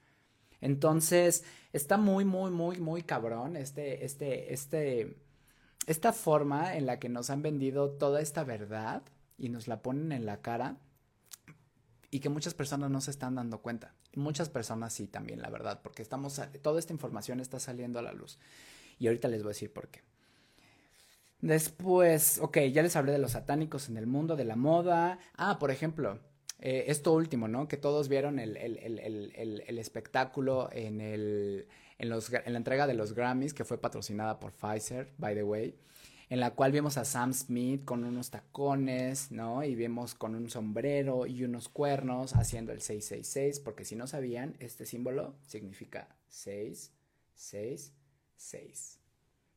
Entonces, 0.60 1.44
está 1.72 1.96
muy, 1.96 2.24
muy, 2.24 2.50
muy, 2.50 2.80
muy 2.80 3.02
cabrón 3.02 3.56
este, 3.56 4.04
este, 4.04 4.52
este, 4.52 5.16
esta 5.86 6.12
forma 6.12 6.76
en 6.76 6.86
la 6.86 6.98
que 6.98 7.08
nos 7.08 7.30
han 7.30 7.42
vendido 7.42 7.90
toda 7.90 8.20
esta 8.20 8.44
verdad 8.44 9.02
y 9.38 9.48
nos 9.48 9.68
la 9.68 9.82
ponen 9.82 10.12
en 10.12 10.26
la 10.26 10.40
cara 10.42 10.76
y 12.10 12.20
que 12.20 12.28
muchas 12.28 12.54
personas 12.54 12.90
no 12.90 13.00
se 13.00 13.10
están 13.10 13.34
dando 13.36 13.62
cuenta. 13.62 13.94
Muchas 14.14 14.48
personas 14.48 14.92
sí 14.92 15.06
también, 15.06 15.42
la 15.42 15.50
verdad, 15.50 15.80
porque 15.82 16.02
estamos 16.02 16.40
toda 16.62 16.78
esta 16.78 16.92
información 16.92 17.40
está 17.40 17.60
saliendo 17.60 17.98
a 17.98 18.02
la 18.02 18.12
luz. 18.12 18.38
Y 18.98 19.06
ahorita 19.06 19.28
les 19.28 19.42
voy 19.42 19.50
a 19.50 19.54
decir 19.54 19.72
por 19.72 19.88
qué. 19.88 20.00
Después, 21.40 22.38
ok, 22.40 22.58
ya 22.72 22.82
les 22.82 22.96
hablé 22.96 23.12
de 23.12 23.18
los 23.18 23.32
satánicos 23.32 23.88
en 23.88 23.98
el 23.98 24.06
mundo 24.06 24.36
de 24.36 24.44
la 24.44 24.56
moda. 24.56 25.18
Ah, 25.36 25.58
por 25.58 25.70
ejemplo, 25.70 26.18
eh, 26.58 26.84
esto 26.88 27.12
último, 27.12 27.46
¿no? 27.46 27.68
Que 27.68 27.76
todos 27.76 28.08
vieron 28.08 28.38
el, 28.38 28.56
el, 28.56 28.78
el, 28.78 29.62
el 29.66 29.78
espectáculo 29.78 30.70
en 30.72 31.02
el 31.02 31.68
en, 31.98 32.10
la 32.10 32.58
entrega 32.58 32.86
de 32.86 32.94
los 32.94 33.14
Grammys, 33.14 33.54
que 33.54 33.64
fue 33.64 33.78
patrocinada 33.78 34.38
por 34.38 34.52
Pfizer, 34.52 35.12
by 35.18 35.34
the 35.34 35.42
way, 35.42 35.76
en 36.28 36.40
la 36.40 36.52
cual 36.52 36.72
vimos 36.72 36.98
a 36.98 37.04
Sam 37.04 37.32
Smith 37.32 37.84
con 37.84 38.02
unos 38.04 38.30
tacones, 38.30 39.30
¿no? 39.30 39.62
Y 39.64 39.74
vemos 39.74 40.14
con 40.14 40.34
un 40.34 40.50
sombrero 40.50 41.26
y 41.26 41.44
unos 41.44 41.68
cuernos 41.68 42.34
haciendo 42.34 42.72
el 42.72 42.80
666, 42.80 43.60
porque 43.60 43.84
si 43.84 43.96
no 43.96 44.06
sabían, 44.06 44.56
este 44.58 44.86
símbolo 44.86 45.34
significa 45.46 46.16
666, 46.28 49.00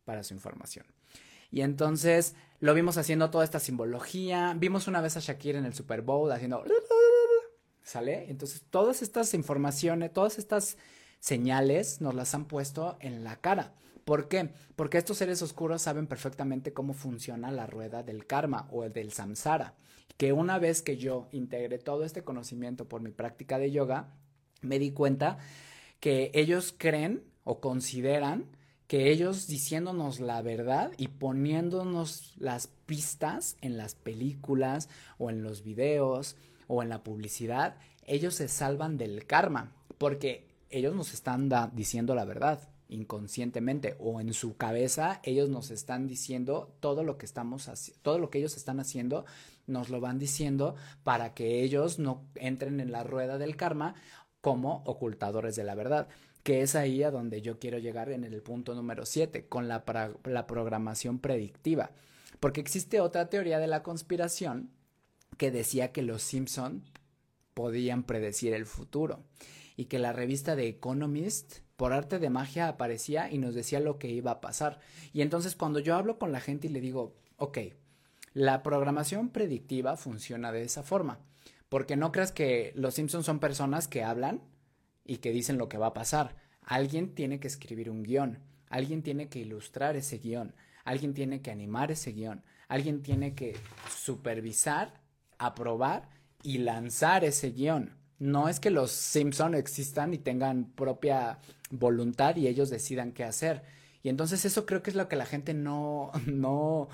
para 0.06 0.24
su 0.24 0.34
información. 0.34 0.86
Y 1.52 1.62
entonces 1.62 2.36
lo 2.60 2.74
vimos 2.74 2.98
haciendo 2.98 3.30
toda 3.32 3.44
esta 3.44 3.60
simbología. 3.60 4.56
Vimos 4.58 4.88
una 4.88 5.02
vez 5.02 5.18
a 5.18 5.20
Shakira 5.20 5.60
en 5.60 5.66
el 5.66 5.74
Super 5.74 6.02
Bowl 6.02 6.32
haciendo. 6.32 6.64
¿Sale? 7.84 8.30
Entonces, 8.30 8.64
todas 8.70 9.02
estas 9.02 9.34
informaciones, 9.34 10.14
todas 10.14 10.38
estas 10.38 10.78
señales 11.20 12.02
nos 12.02 12.16
las 12.16 12.34
han 12.34 12.46
puesto 12.46 12.98
en 13.00 13.24
la 13.24 13.36
cara. 13.38 13.74
¿Por 14.06 14.28
qué? 14.28 14.50
Porque 14.76 14.98
estos 14.98 15.18
seres 15.18 15.42
oscuros 15.42 15.84
saben 15.84 16.08
perfectamente 16.08 16.74
cómo 16.74 16.94
funciona 16.94 17.52
la 17.52 17.68
rueda 17.68 18.02
del 18.02 18.26
karma 18.26 18.68
o 18.72 18.90
del 18.90 19.12
samsara. 19.12 19.76
Que 20.18 20.34
una 20.34 20.58
vez 20.58 20.82
que 20.82 20.98
yo 20.98 21.28
integré 21.32 21.78
todo 21.78 22.04
este 22.04 22.24
conocimiento 22.24 22.90
por 22.90 23.02
mi 23.02 23.12
práctica 23.12 23.60
de 23.60 23.72
yoga, 23.72 24.16
me 24.62 24.80
di 24.80 24.92
cuenta 24.92 25.38
que 26.00 26.32
ellos 26.34 26.74
creen 26.76 27.24
o 27.44 27.60
consideran 27.62 28.46
que 28.88 29.12
ellos 29.12 29.46
diciéndonos 29.46 30.20
la 30.20 30.42
verdad 30.42 30.92
y 30.98 31.10
poniéndonos 31.10 32.34
las 32.38 32.66
pistas 32.88 33.58
en 33.62 33.78
las 33.78 33.94
películas 33.94 34.90
o 35.20 35.30
en 35.30 35.44
los 35.44 35.62
videos 35.62 36.36
o 36.66 36.82
en 36.82 36.90
la 36.90 37.04
publicidad, 37.04 37.76
ellos 38.08 38.34
se 38.34 38.48
salvan 38.48 38.98
del 38.98 39.28
karma. 39.28 39.72
Porque 40.00 40.49
ellos 40.70 40.96
nos 40.96 41.14
están 41.14 41.50
diciendo 41.74 42.16
la 42.16 42.26
verdad. 42.26 42.70
inconscientemente 42.88 43.96
o 44.00 44.20
en 44.20 44.34
su 44.34 44.58
cabeza 44.58 45.20
ellos 45.24 45.50
nos 45.50 45.70
están 45.70 46.08
diciendo 46.08 46.76
todo 46.80 47.04
lo 47.04 47.18
que 47.18 47.26
estamos 47.28 47.70
todo 48.02 48.18
lo 48.18 48.30
que 48.32 48.40
ellos 48.40 48.58
están 48.58 48.80
haciendo 48.80 49.26
nos 49.68 49.90
lo 49.90 50.02
van 50.02 50.20
diciendo 50.20 50.76
para 51.04 51.34
que 51.34 51.62
ellos 51.62 52.00
no 52.00 52.26
entren 52.36 52.80
en 52.80 52.92
la 52.92 53.04
rueda 53.04 53.38
del 53.38 53.56
karma 53.56 53.96
como 54.42 54.84
ocultadores 54.86 55.56
de 55.56 55.64
la 55.64 55.76
verdad, 55.76 56.08
que 56.44 56.62
es 56.62 56.76
ahí 56.76 57.04
a 57.04 57.12
donde 57.12 57.42
yo 57.42 57.60
quiero 57.60 57.78
llegar 57.78 58.10
en 58.10 58.24
el 58.24 58.42
punto 58.42 58.74
número 58.74 59.06
7, 59.06 59.48
con 59.48 59.68
la, 59.68 59.84
la 60.24 60.48
programación 60.48 61.20
predictiva. 61.20 61.92
Porque 62.40 62.62
existe 62.62 63.02
otra 63.02 63.30
teoría 63.30 63.60
de 63.60 63.68
la 63.68 63.84
conspiración 63.84 64.72
que 65.38 65.52
decía 65.52 65.92
que 65.92 66.02
los 66.02 66.22
Simpson 66.22 66.84
podían 67.54 68.04
predecir 68.04 68.54
el 68.54 68.66
futuro 68.66 69.24
y 69.80 69.86
que 69.86 69.98
la 69.98 70.12
revista 70.12 70.58
de 70.58 70.68
Economist 70.68 71.60
por 71.78 71.94
arte 71.94 72.20
de 72.20 72.30
magia 72.30 72.68
aparecía 72.68 73.32
y 73.32 73.38
nos 73.38 73.56
decía 73.56 73.80
lo 73.80 73.98
que 73.98 74.10
iba 74.10 74.32
a 74.32 74.42
pasar. 74.42 74.82
Y 75.14 75.22
entonces 75.22 75.56
cuando 75.56 75.80
yo 75.80 75.96
hablo 75.96 76.20
con 76.20 76.34
la 76.34 76.42
gente 76.42 76.68
y 76.68 76.70
le 76.70 76.82
digo, 76.82 77.16
ok, 77.38 77.60
la 78.34 78.62
programación 78.62 79.30
predictiva 79.30 79.96
funciona 79.96 80.52
de 80.52 80.64
esa 80.64 80.84
forma, 80.84 81.22
porque 81.70 81.96
no 81.96 82.12
creas 82.12 82.34
que 82.34 82.74
los 82.76 82.96
Simpsons 82.96 83.26
son 83.26 83.40
personas 83.40 83.88
que 83.88 84.04
hablan 84.04 84.42
y 85.06 85.20
que 85.20 85.32
dicen 85.32 85.58
lo 85.58 85.70
que 85.70 85.78
va 85.78 85.88
a 85.88 85.94
pasar. 85.94 86.36
Alguien 86.62 87.16
tiene 87.16 87.40
que 87.40 87.48
escribir 87.48 87.90
un 87.90 88.04
guion, 88.04 88.40
alguien 88.68 89.02
tiene 89.02 89.30
que 89.30 89.40
ilustrar 89.40 89.96
ese 89.96 90.18
guion, 90.18 90.56
alguien 90.84 91.14
tiene 91.14 91.42
que 91.42 91.52
animar 91.52 91.90
ese 91.90 92.12
guion, 92.12 92.44
alguien 92.68 93.02
tiene 93.02 93.34
que 93.34 93.56
supervisar, 93.90 95.00
aprobar 95.38 96.10
y 96.44 96.58
lanzar 96.58 97.24
ese 97.24 97.52
guion. 97.52 97.99
No 98.20 98.50
es 98.50 98.60
que 98.60 98.70
los 98.70 98.92
Simpson 98.92 99.56
existan 99.56 100.14
y 100.14 100.18
tengan 100.18 100.66
propia 100.66 101.40
voluntad 101.72 102.36
y 102.36 102.48
ellos 102.48 102.70
decidan 102.70 103.14
qué 103.14 103.24
hacer. 103.24 103.64
Y 104.04 104.10
entonces 104.10 104.46
eso 104.46 104.66
creo 104.66 104.82
que 104.82 104.92
es 104.92 104.96
lo 104.96 105.08
que 105.08 105.16
la 105.16 105.26
gente 105.26 105.54
no, 105.54 106.12
no, 106.26 106.90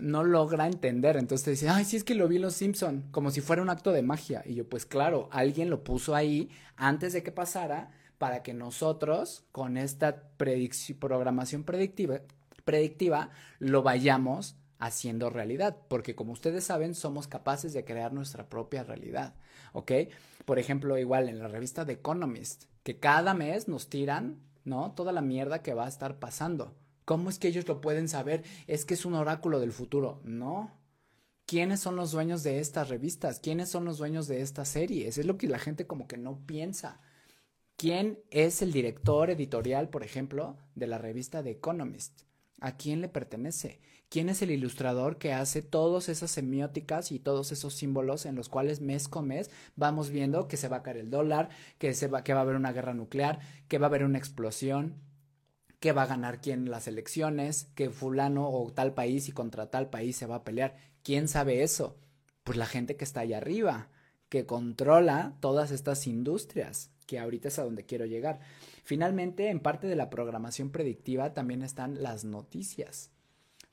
no 0.00 0.24
logra 0.24 0.66
entender. 0.66 1.16
Entonces 1.16 1.60
dice, 1.60 1.68
ay, 1.68 1.84
sí 1.84 1.96
es 1.96 2.04
que 2.04 2.14
lo 2.14 2.28
vi 2.28 2.38
los 2.38 2.54
Simpson, 2.54 3.04
como 3.10 3.30
si 3.30 3.40
fuera 3.40 3.62
un 3.62 3.70
acto 3.70 3.92
de 3.92 4.02
magia. 4.02 4.42
Y 4.44 4.54
yo, 4.54 4.68
pues 4.68 4.86
claro, 4.86 5.28
alguien 5.32 5.70
lo 5.70 5.84
puso 5.84 6.14
ahí 6.14 6.50
antes 6.76 7.12
de 7.12 7.22
que 7.22 7.32
pasara 7.32 7.90
para 8.18 8.42
que 8.42 8.52
nosotros, 8.52 9.44
con 9.52 9.76
esta 9.76 10.24
programación 10.98 11.64
predictiva, 11.64 12.20
predictiva, 12.64 13.30
lo 13.60 13.82
vayamos 13.82 14.56
haciendo 14.78 15.30
realidad. 15.30 15.76
Porque 15.88 16.14
como 16.14 16.32
ustedes 16.32 16.64
saben, 16.64 16.94
somos 16.94 17.28
capaces 17.28 17.72
de 17.72 17.84
crear 17.84 18.12
nuestra 18.12 18.48
propia 18.48 18.82
realidad. 18.82 19.34
¿Ok? 19.72 19.92
Por 20.48 20.58
ejemplo, 20.58 20.96
igual 20.96 21.28
en 21.28 21.40
la 21.40 21.46
revista 21.46 21.84
The 21.84 21.92
Economist, 21.92 22.64
que 22.82 22.98
cada 22.98 23.34
mes 23.34 23.68
nos 23.68 23.90
tiran, 23.90 24.40
¿no? 24.64 24.92
Toda 24.92 25.12
la 25.12 25.20
mierda 25.20 25.62
que 25.62 25.74
va 25.74 25.84
a 25.84 25.90
estar 25.90 26.18
pasando. 26.18 26.74
¿Cómo 27.04 27.28
es 27.28 27.38
que 27.38 27.48
ellos 27.48 27.68
lo 27.68 27.82
pueden 27.82 28.08
saber? 28.08 28.44
Es 28.66 28.86
que 28.86 28.94
es 28.94 29.04
un 29.04 29.12
oráculo 29.12 29.60
del 29.60 29.72
futuro. 29.72 30.22
No. 30.24 30.72
¿Quiénes 31.44 31.80
son 31.80 31.96
los 31.96 32.12
dueños 32.12 32.44
de 32.44 32.60
estas 32.60 32.88
revistas? 32.88 33.40
¿Quiénes 33.40 33.68
son 33.68 33.84
los 33.84 33.98
dueños 33.98 34.26
de 34.26 34.40
estas 34.40 34.70
series? 34.70 35.18
Es 35.18 35.26
lo 35.26 35.36
que 35.36 35.48
la 35.48 35.58
gente 35.58 35.86
como 35.86 36.08
que 36.08 36.16
no 36.16 36.40
piensa. 36.46 37.02
¿Quién 37.76 38.18
es 38.30 38.62
el 38.62 38.72
director 38.72 39.28
editorial, 39.28 39.90
por 39.90 40.02
ejemplo, 40.02 40.56
de 40.74 40.86
la 40.86 40.96
revista 40.96 41.42
The 41.42 41.50
Economist? 41.50 42.22
¿A 42.60 42.76
quién 42.76 43.00
le 43.00 43.08
pertenece? 43.08 43.80
¿Quién 44.08 44.28
es 44.30 44.40
el 44.40 44.50
ilustrador 44.50 45.18
que 45.18 45.32
hace 45.32 45.60
todas 45.60 46.08
esas 46.08 46.30
semióticas 46.30 47.12
y 47.12 47.18
todos 47.18 47.52
esos 47.52 47.74
símbolos 47.74 48.24
en 48.24 48.36
los 48.36 48.48
cuales 48.48 48.80
mes 48.80 49.06
con 49.06 49.28
mes 49.28 49.50
vamos 49.76 50.10
viendo 50.10 50.48
que 50.48 50.56
se 50.56 50.68
va 50.68 50.78
a 50.78 50.82
caer 50.82 50.96
el 50.96 51.10
dólar, 51.10 51.50
que, 51.78 51.92
se 51.92 52.08
va, 52.08 52.24
que 52.24 52.32
va 52.32 52.40
a 52.40 52.42
haber 52.42 52.56
una 52.56 52.72
guerra 52.72 52.94
nuclear, 52.94 53.40
que 53.68 53.78
va 53.78 53.86
a 53.86 53.90
haber 53.90 54.04
una 54.04 54.18
explosión, 54.18 54.94
que 55.78 55.92
va 55.92 56.04
a 56.04 56.06
ganar 56.06 56.40
quién 56.40 56.70
las 56.70 56.88
elecciones, 56.88 57.66
que 57.74 57.90
fulano 57.90 58.48
o 58.48 58.72
tal 58.72 58.94
país 58.94 59.28
y 59.28 59.32
contra 59.32 59.70
tal 59.70 59.90
país 59.90 60.16
se 60.16 60.26
va 60.26 60.36
a 60.36 60.44
pelear? 60.44 60.76
¿Quién 61.02 61.28
sabe 61.28 61.62
eso? 61.62 61.96
Pues 62.44 62.56
la 62.56 62.66
gente 62.66 62.96
que 62.96 63.04
está 63.04 63.20
allá 63.20 63.36
arriba, 63.36 63.88
que 64.28 64.46
controla 64.46 65.36
todas 65.40 65.70
estas 65.70 66.06
industrias, 66.06 66.90
que 67.06 67.18
ahorita 67.18 67.48
es 67.48 67.58
a 67.58 67.64
donde 67.64 67.86
quiero 67.86 68.06
llegar. 68.06 68.40
Finalmente, 68.88 69.50
en 69.50 69.60
parte 69.60 69.86
de 69.86 69.96
la 69.96 70.08
programación 70.08 70.70
predictiva 70.70 71.34
también 71.34 71.60
están 71.60 72.02
las 72.02 72.24
noticias. 72.24 73.10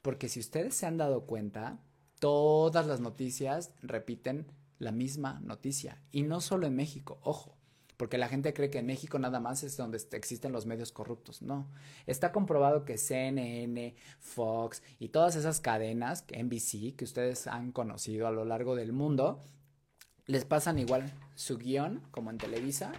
Porque 0.01 0.27
si 0.27 0.41
ustedes 0.41 0.75
se 0.75 0.87
han 0.87 0.97
dado 0.97 1.25
cuenta, 1.25 1.79
todas 2.19 2.85
las 2.85 2.99
noticias 2.99 3.71
repiten 3.81 4.45
la 4.77 4.91
misma 4.91 5.39
noticia. 5.39 6.01
Y 6.11 6.23
no 6.23 6.41
solo 6.41 6.67
en 6.67 6.75
México, 6.75 7.17
ojo. 7.21 7.55
Porque 7.95 8.17
la 8.17 8.27
gente 8.27 8.53
cree 8.53 8.69
que 8.69 8.79
en 8.79 8.87
México 8.87 9.17
nada 9.17 9.39
más 9.39 9.63
es 9.63 9.77
donde 9.77 10.01
existen 10.11 10.51
los 10.51 10.65
medios 10.65 10.91
corruptos. 10.91 11.41
No. 11.41 11.69
Está 12.07 12.33
comprobado 12.33 12.83
que 12.83 12.97
CNN, 12.97 13.95
Fox 14.19 14.83
y 14.99 15.07
todas 15.07 15.37
esas 15.37 15.61
cadenas, 15.61 16.25
NBC, 16.27 16.93
que 16.97 17.05
ustedes 17.05 17.47
han 17.47 17.71
conocido 17.71 18.27
a 18.27 18.31
lo 18.31 18.43
largo 18.43 18.75
del 18.75 18.91
mundo, 18.91 19.45
les 20.25 20.43
pasan 20.43 20.77
igual 20.77 21.13
su 21.35 21.57
guion 21.57 22.01
como 22.11 22.31
en 22.31 22.37
Televisa 22.37 22.91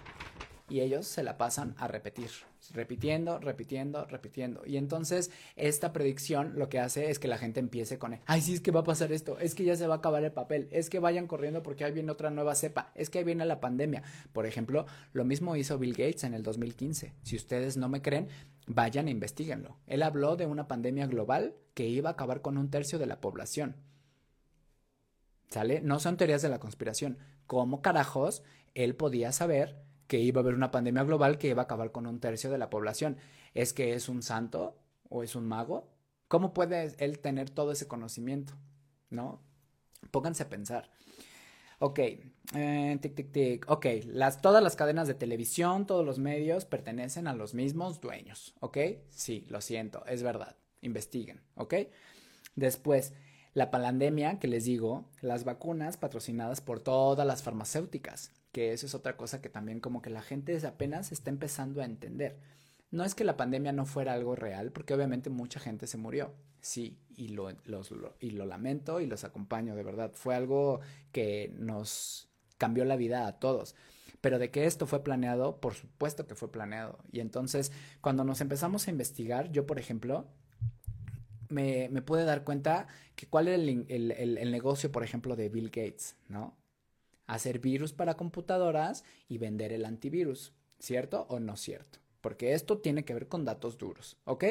y 0.68 0.80
ellos 0.80 1.06
se 1.06 1.22
la 1.22 1.38
pasan 1.38 1.74
a 1.78 1.86
repetir, 1.86 2.30
repitiendo, 2.72 3.38
repitiendo, 3.38 4.04
repitiendo. 4.06 4.62
Y 4.66 4.76
entonces 4.76 5.30
esta 5.54 5.92
predicción 5.92 6.54
lo 6.56 6.68
que 6.68 6.80
hace 6.80 7.10
es 7.10 7.18
que 7.18 7.28
la 7.28 7.38
gente 7.38 7.60
empiece 7.60 7.98
con, 7.98 8.18
ay, 8.26 8.40
sí, 8.40 8.54
es 8.54 8.60
que 8.60 8.72
va 8.72 8.80
a 8.80 8.84
pasar 8.84 9.12
esto, 9.12 9.38
es 9.38 9.54
que 9.54 9.64
ya 9.64 9.76
se 9.76 9.86
va 9.86 9.94
a 9.94 9.98
acabar 9.98 10.24
el 10.24 10.32
papel, 10.32 10.68
es 10.72 10.90
que 10.90 10.98
vayan 10.98 11.26
corriendo 11.26 11.62
porque 11.62 11.84
ahí 11.84 11.92
viene 11.92 12.10
otra 12.10 12.30
nueva 12.30 12.54
cepa, 12.54 12.90
es 12.94 13.10
que 13.10 13.18
ahí 13.18 13.24
viene 13.24 13.44
la 13.44 13.60
pandemia. 13.60 14.02
Por 14.32 14.46
ejemplo, 14.46 14.86
lo 15.12 15.24
mismo 15.24 15.56
hizo 15.56 15.78
Bill 15.78 15.92
Gates 15.92 16.24
en 16.24 16.34
el 16.34 16.42
2015. 16.42 17.14
Si 17.22 17.36
ustedes 17.36 17.76
no 17.76 17.88
me 17.88 18.02
creen, 18.02 18.28
vayan 18.66 19.08
e 19.08 19.12
investiguenlo. 19.12 19.76
Él 19.86 20.02
habló 20.02 20.36
de 20.36 20.46
una 20.46 20.66
pandemia 20.66 21.06
global 21.06 21.54
que 21.74 21.86
iba 21.86 22.10
a 22.10 22.12
acabar 22.14 22.42
con 22.42 22.58
un 22.58 22.70
tercio 22.70 22.98
de 22.98 23.06
la 23.06 23.20
población. 23.20 23.76
¿Sale? 25.48 25.80
No 25.80 26.00
son 26.00 26.16
teorías 26.16 26.42
de 26.42 26.48
la 26.48 26.58
conspiración. 26.58 27.18
¿Cómo 27.46 27.80
carajos 27.80 28.42
él 28.74 28.96
podía 28.96 29.30
saber 29.30 29.85
que 30.06 30.18
iba 30.18 30.40
a 30.40 30.42
haber 30.42 30.54
una 30.54 30.70
pandemia 30.70 31.04
global 31.04 31.38
que 31.38 31.48
iba 31.48 31.62
a 31.62 31.64
acabar 31.64 31.92
con 31.92 32.06
un 32.06 32.20
tercio 32.20 32.50
de 32.50 32.58
la 32.58 32.70
población. 32.70 33.16
¿Es 33.54 33.72
que 33.72 33.94
es 33.94 34.08
un 34.08 34.22
santo 34.22 34.76
o 35.08 35.22
es 35.22 35.34
un 35.34 35.46
mago? 35.46 35.88
¿Cómo 36.28 36.52
puede 36.54 36.94
él 36.98 37.18
tener 37.18 37.50
todo 37.50 37.72
ese 37.72 37.88
conocimiento? 37.88 38.54
¿No? 39.10 39.40
Pónganse 40.10 40.42
a 40.42 40.48
pensar. 40.48 40.90
Ok, 41.78 41.98
eh, 42.54 42.98
tic, 43.00 43.14
tic, 43.14 43.32
tic. 43.32 43.70
Ok, 43.70 43.86
las, 44.06 44.40
todas 44.40 44.62
las 44.62 44.76
cadenas 44.76 45.08
de 45.08 45.14
televisión, 45.14 45.86
todos 45.86 46.06
los 46.06 46.18
medios 46.18 46.64
pertenecen 46.64 47.26
a 47.26 47.34
los 47.34 47.54
mismos 47.54 48.00
dueños. 48.00 48.54
Ok, 48.60 48.78
sí, 49.10 49.44
lo 49.50 49.60
siento, 49.60 50.04
es 50.06 50.22
verdad. 50.22 50.56
Investiguen. 50.80 51.42
Ok. 51.54 51.74
Después, 52.54 53.12
la 53.52 53.70
pandemia, 53.70 54.38
que 54.38 54.48
les 54.48 54.64
digo, 54.64 55.04
las 55.20 55.44
vacunas 55.44 55.96
patrocinadas 55.96 56.60
por 56.60 56.80
todas 56.80 57.26
las 57.26 57.42
farmacéuticas 57.42 58.32
que 58.56 58.72
eso 58.72 58.86
es 58.86 58.94
otra 58.94 59.18
cosa 59.18 59.42
que 59.42 59.50
también 59.50 59.80
como 59.80 60.00
que 60.00 60.08
la 60.08 60.22
gente 60.22 60.66
apenas 60.66 61.12
está 61.12 61.28
empezando 61.28 61.82
a 61.82 61.84
entender. 61.84 62.38
No 62.90 63.04
es 63.04 63.14
que 63.14 63.22
la 63.22 63.36
pandemia 63.36 63.70
no 63.72 63.84
fuera 63.84 64.14
algo 64.14 64.34
real, 64.34 64.72
porque 64.72 64.94
obviamente 64.94 65.28
mucha 65.28 65.60
gente 65.60 65.86
se 65.86 65.98
murió, 65.98 66.32
sí, 66.62 66.98
y 67.14 67.28
lo, 67.28 67.50
y 68.18 68.30
lo 68.30 68.46
lamento 68.46 69.02
y 69.02 69.06
los 69.06 69.24
acompaño, 69.24 69.76
de 69.76 69.82
verdad. 69.82 70.12
Fue 70.14 70.34
algo 70.34 70.80
que 71.12 71.52
nos 71.58 72.30
cambió 72.56 72.86
la 72.86 72.96
vida 72.96 73.26
a 73.26 73.38
todos. 73.38 73.74
Pero 74.22 74.38
de 74.38 74.50
que 74.50 74.64
esto 74.64 74.86
fue 74.86 75.04
planeado, 75.04 75.60
por 75.60 75.74
supuesto 75.74 76.26
que 76.26 76.34
fue 76.34 76.50
planeado. 76.50 76.98
Y 77.12 77.20
entonces, 77.20 77.72
cuando 78.00 78.24
nos 78.24 78.40
empezamos 78.40 78.88
a 78.88 78.90
investigar, 78.90 79.52
yo, 79.52 79.66
por 79.66 79.78
ejemplo, 79.78 80.28
me, 81.50 81.90
me 81.90 82.00
pude 82.00 82.24
dar 82.24 82.42
cuenta 82.42 82.86
que 83.16 83.26
cuál 83.26 83.48
era 83.48 83.56
el, 83.56 83.84
el, 83.90 84.38
el 84.38 84.50
negocio, 84.50 84.90
por 84.90 85.04
ejemplo, 85.04 85.36
de 85.36 85.50
Bill 85.50 85.68
Gates, 85.68 86.16
¿no? 86.30 86.56
Hacer 87.26 87.58
virus 87.58 87.92
para 87.92 88.16
computadoras 88.16 89.04
y 89.28 89.38
vender 89.38 89.72
el 89.72 89.84
antivirus, 89.84 90.52
¿cierto 90.78 91.26
o 91.28 91.40
no 91.40 91.56
cierto? 91.56 91.98
Porque 92.20 92.54
esto 92.54 92.78
tiene 92.78 93.04
que 93.04 93.14
ver 93.14 93.28
con 93.28 93.44
datos 93.44 93.78
duros, 93.78 94.16
¿ok? 94.24 94.44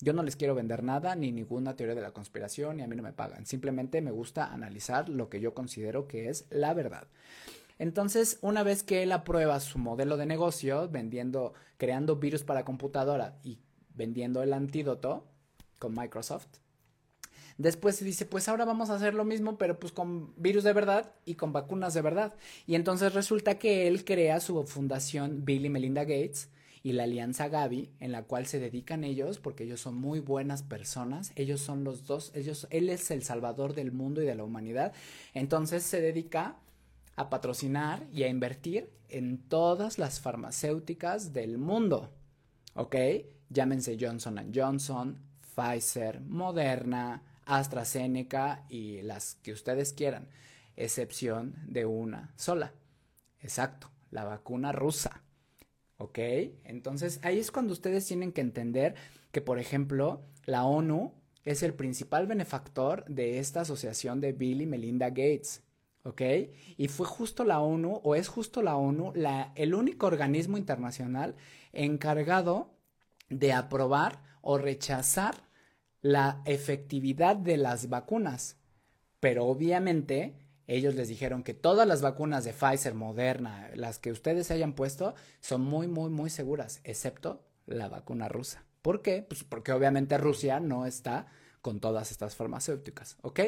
Yo 0.00 0.12
no 0.12 0.22
les 0.22 0.36
quiero 0.36 0.54
vender 0.54 0.84
nada 0.84 1.16
ni 1.16 1.32
ninguna 1.32 1.74
teoría 1.74 1.96
de 1.96 2.00
la 2.00 2.12
conspiración 2.12 2.78
y 2.78 2.82
a 2.82 2.86
mí 2.86 2.94
no 2.94 3.02
me 3.02 3.12
pagan. 3.12 3.46
Simplemente 3.46 4.00
me 4.00 4.12
gusta 4.12 4.52
analizar 4.52 5.08
lo 5.08 5.28
que 5.28 5.40
yo 5.40 5.54
considero 5.54 6.06
que 6.06 6.28
es 6.28 6.46
la 6.50 6.72
verdad. 6.72 7.08
Entonces, 7.78 8.38
una 8.40 8.62
vez 8.62 8.82
que 8.82 9.02
él 9.02 9.12
aprueba 9.12 9.58
su 9.60 9.78
modelo 9.78 10.16
de 10.16 10.26
negocio, 10.26 10.88
vendiendo, 10.88 11.54
creando 11.76 12.16
virus 12.16 12.44
para 12.44 12.64
computadora 12.64 13.38
y 13.42 13.60
vendiendo 13.94 14.42
el 14.42 14.52
antídoto 14.52 15.26
con 15.78 15.94
Microsoft, 15.94 16.48
Después 17.58 17.96
se 17.96 18.04
dice, 18.04 18.24
pues 18.24 18.48
ahora 18.48 18.64
vamos 18.64 18.88
a 18.88 18.94
hacer 18.94 19.14
lo 19.14 19.24
mismo, 19.24 19.58
pero 19.58 19.80
pues 19.80 19.92
con 19.92 20.32
virus 20.36 20.62
de 20.62 20.72
verdad 20.72 21.12
y 21.24 21.34
con 21.34 21.52
vacunas 21.52 21.92
de 21.92 22.02
verdad. 22.02 22.34
Y 22.66 22.76
entonces 22.76 23.14
resulta 23.14 23.58
que 23.58 23.88
él 23.88 24.04
crea 24.04 24.38
su 24.38 24.62
fundación 24.64 25.44
Bill 25.44 25.66
y 25.66 25.68
Melinda 25.68 26.02
Gates 26.02 26.50
y 26.84 26.92
la 26.92 27.02
Alianza 27.02 27.48
Gavi, 27.48 27.90
en 27.98 28.12
la 28.12 28.22
cual 28.22 28.46
se 28.46 28.60
dedican 28.60 29.02
ellos, 29.02 29.40
porque 29.40 29.64
ellos 29.64 29.80
son 29.80 29.96
muy 29.96 30.20
buenas 30.20 30.62
personas, 30.62 31.32
ellos 31.34 31.60
son 31.60 31.82
los 31.82 32.06
dos, 32.06 32.30
ellos, 32.34 32.68
él 32.70 32.88
es 32.90 33.10
el 33.10 33.24
salvador 33.24 33.74
del 33.74 33.90
mundo 33.90 34.22
y 34.22 34.26
de 34.26 34.36
la 34.36 34.44
humanidad, 34.44 34.92
entonces 35.34 35.82
se 35.82 36.00
dedica 36.00 36.56
a 37.16 37.28
patrocinar 37.28 38.06
y 38.12 38.22
a 38.22 38.28
invertir 38.28 38.90
en 39.08 39.38
todas 39.38 39.98
las 39.98 40.20
farmacéuticas 40.20 41.32
del 41.32 41.58
mundo, 41.58 42.10
¿ok? 42.74 42.94
Llámense 43.50 43.96
Johnson 44.00 44.52
Johnson, 44.54 45.18
Pfizer, 45.56 46.20
Moderna, 46.20 47.22
AstraZeneca 47.48 48.64
y 48.68 49.02
las 49.02 49.36
que 49.36 49.52
ustedes 49.52 49.92
quieran, 49.92 50.28
excepción 50.76 51.56
de 51.66 51.86
una 51.86 52.32
sola. 52.36 52.74
Exacto, 53.40 53.90
la 54.10 54.24
vacuna 54.24 54.72
rusa. 54.72 55.22
¿Ok? 55.96 56.18
Entonces 56.64 57.18
ahí 57.22 57.38
es 57.38 57.50
cuando 57.50 57.72
ustedes 57.72 58.06
tienen 58.06 58.32
que 58.32 58.40
entender 58.40 58.94
que, 59.32 59.40
por 59.40 59.58
ejemplo, 59.58 60.22
la 60.44 60.64
ONU 60.64 61.12
es 61.44 61.62
el 61.62 61.74
principal 61.74 62.26
benefactor 62.26 63.04
de 63.06 63.38
esta 63.38 63.62
asociación 63.62 64.20
de 64.20 64.32
Bill 64.32 64.62
y 64.62 64.66
Melinda 64.66 65.08
Gates. 65.08 65.64
¿Ok? 66.04 66.22
Y 66.76 66.88
fue 66.88 67.06
justo 67.06 67.44
la 67.44 67.60
ONU, 67.60 68.00
o 68.04 68.14
es 68.14 68.28
justo 68.28 68.62
la 68.62 68.76
ONU, 68.76 69.12
la, 69.14 69.52
el 69.56 69.74
único 69.74 70.06
organismo 70.06 70.56
internacional 70.56 71.34
encargado 71.72 72.70
de 73.28 73.52
aprobar 73.52 74.22
o 74.40 74.56
rechazar 74.56 75.47
la 76.00 76.42
efectividad 76.44 77.36
de 77.36 77.56
las 77.56 77.88
vacunas. 77.88 78.56
Pero 79.20 79.46
obviamente 79.46 80.34
ellos 80.66 80.94
les 80.94 81.08
dijeron 81.08 81.42
que 81.42 81.54
todas 81.54 81.88
las 81.88 82.02
vacunas 82.02 82.44
de 82.44 82.52
Pfizer, 82.52 82.94
Moderna, 82.94 83.70
las 83.74 83.98
que 83.98 84.12
ustedes 84.12 84.46
se 84.46 84.54
hayan 84.54 84.74
puesto, 84.74 85.14
son 85.40 85.62
muy, 85.62 85.88
muy, 85.88 86.10
muy 86.10 86.30
seguras, 86.30 86.80
excepto 86.84 87.42
la 87.66 87.88
vacuna 87.88 88.28
rusa. 88.28 88.64
¿Por 88.82 89.02
qué? 89.02 89.22
Pues 89.22 89.44
porque 89.44 89.72
obviamente 89.72 90.18
Rusia 90.18 90.60
no 90.60 90.86
está 90.86 91.26
con 91.62 91.80
todas 91.80 92.10
estas 92.10 92.36
farmacéuticas, 92.36 93.16
¿ok? 93.22 93.40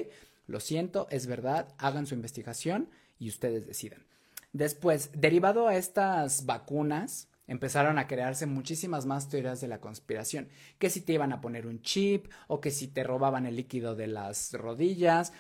Lo 0.47 0.61
siento, 0.61 1.07
es 1.11 1.27
verdad, 1.27 1.69
hagan 1.79 2.07
su 2.07 2.15
investigación 2.15 2.91
y 3.19 3.29
ustedes 3.29 3.67
deciden. 3.67 4.07
Después, 4.53 5.11
derivado 5.15 5.69
a 5.69 5.77
estas 5.77 6.45
vacunas, 6.45 7.29
empezaron 7.51 7.99
a 7.99 8.07
crearse 8.07 8.47
muchísimas 8.47 9.07
más 9.07 9.29
teorías 9.29 9.61
de 9.61 9.67
la 9.67 9.81
conspiración, 9.81 10.49
que 10.79 10.89
si 10.89 11.01
te 11.01 11.15
iban 11.15 11.33
a 11.33 11.41
poner 11.41 11.67
un 11.67 11.83
chip 11.83 12.31
o 12.47 12.61
que 12.61 12.71
si 12.71 12.87
te 12.87 13.03
robaban 13.03 13.45
el 13.45 13.57
líquido 13.57 13.97
de 13.97 14.07
las 14.07 14.53
rodillas 14.53 15.33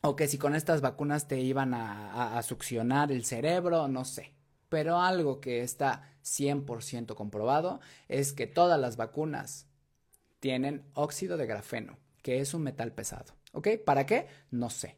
o 0.00 0.16
que 0.16 0.26
si 0.26 0.38
con 0.38 0.56
estas 0.56 0.80
vacunas 0.80 1.28
te 1.28 1.38
iban 1.40 1.72
a, 1.72 2.42
succionar 2.42 3.12
el 3.12 3.24
cerebro, 3.24 3.86
no 3.86 4.04
sé. 4.04 4.34
Pero 4.68 5.00
algo 5.00 5.40
que 5.40 5.62
está 5.62 6.16
100% 6.24 7.14
comprobado 7.14 7.78
es 8.08 8.32
que 8.32 8.48
todas 8.48 8.80
las 8.80 8.96
vacunas 8.96 9.68
tienen 10.40 10.84
óxido 10.94 11.36
de 11.36 11.46
grafeno, 11.46 11.96
que 12.22 12.40
es 12.40 12.54
un 12.54 12.62
metal 12.62 12.90
pesado. 12.90 13.36
¿Ok? 13.52 13.68
¿Para 13.84 14.04
qué? 14.04 14.26
No 14.50 14.68
sé. 14.68 14.96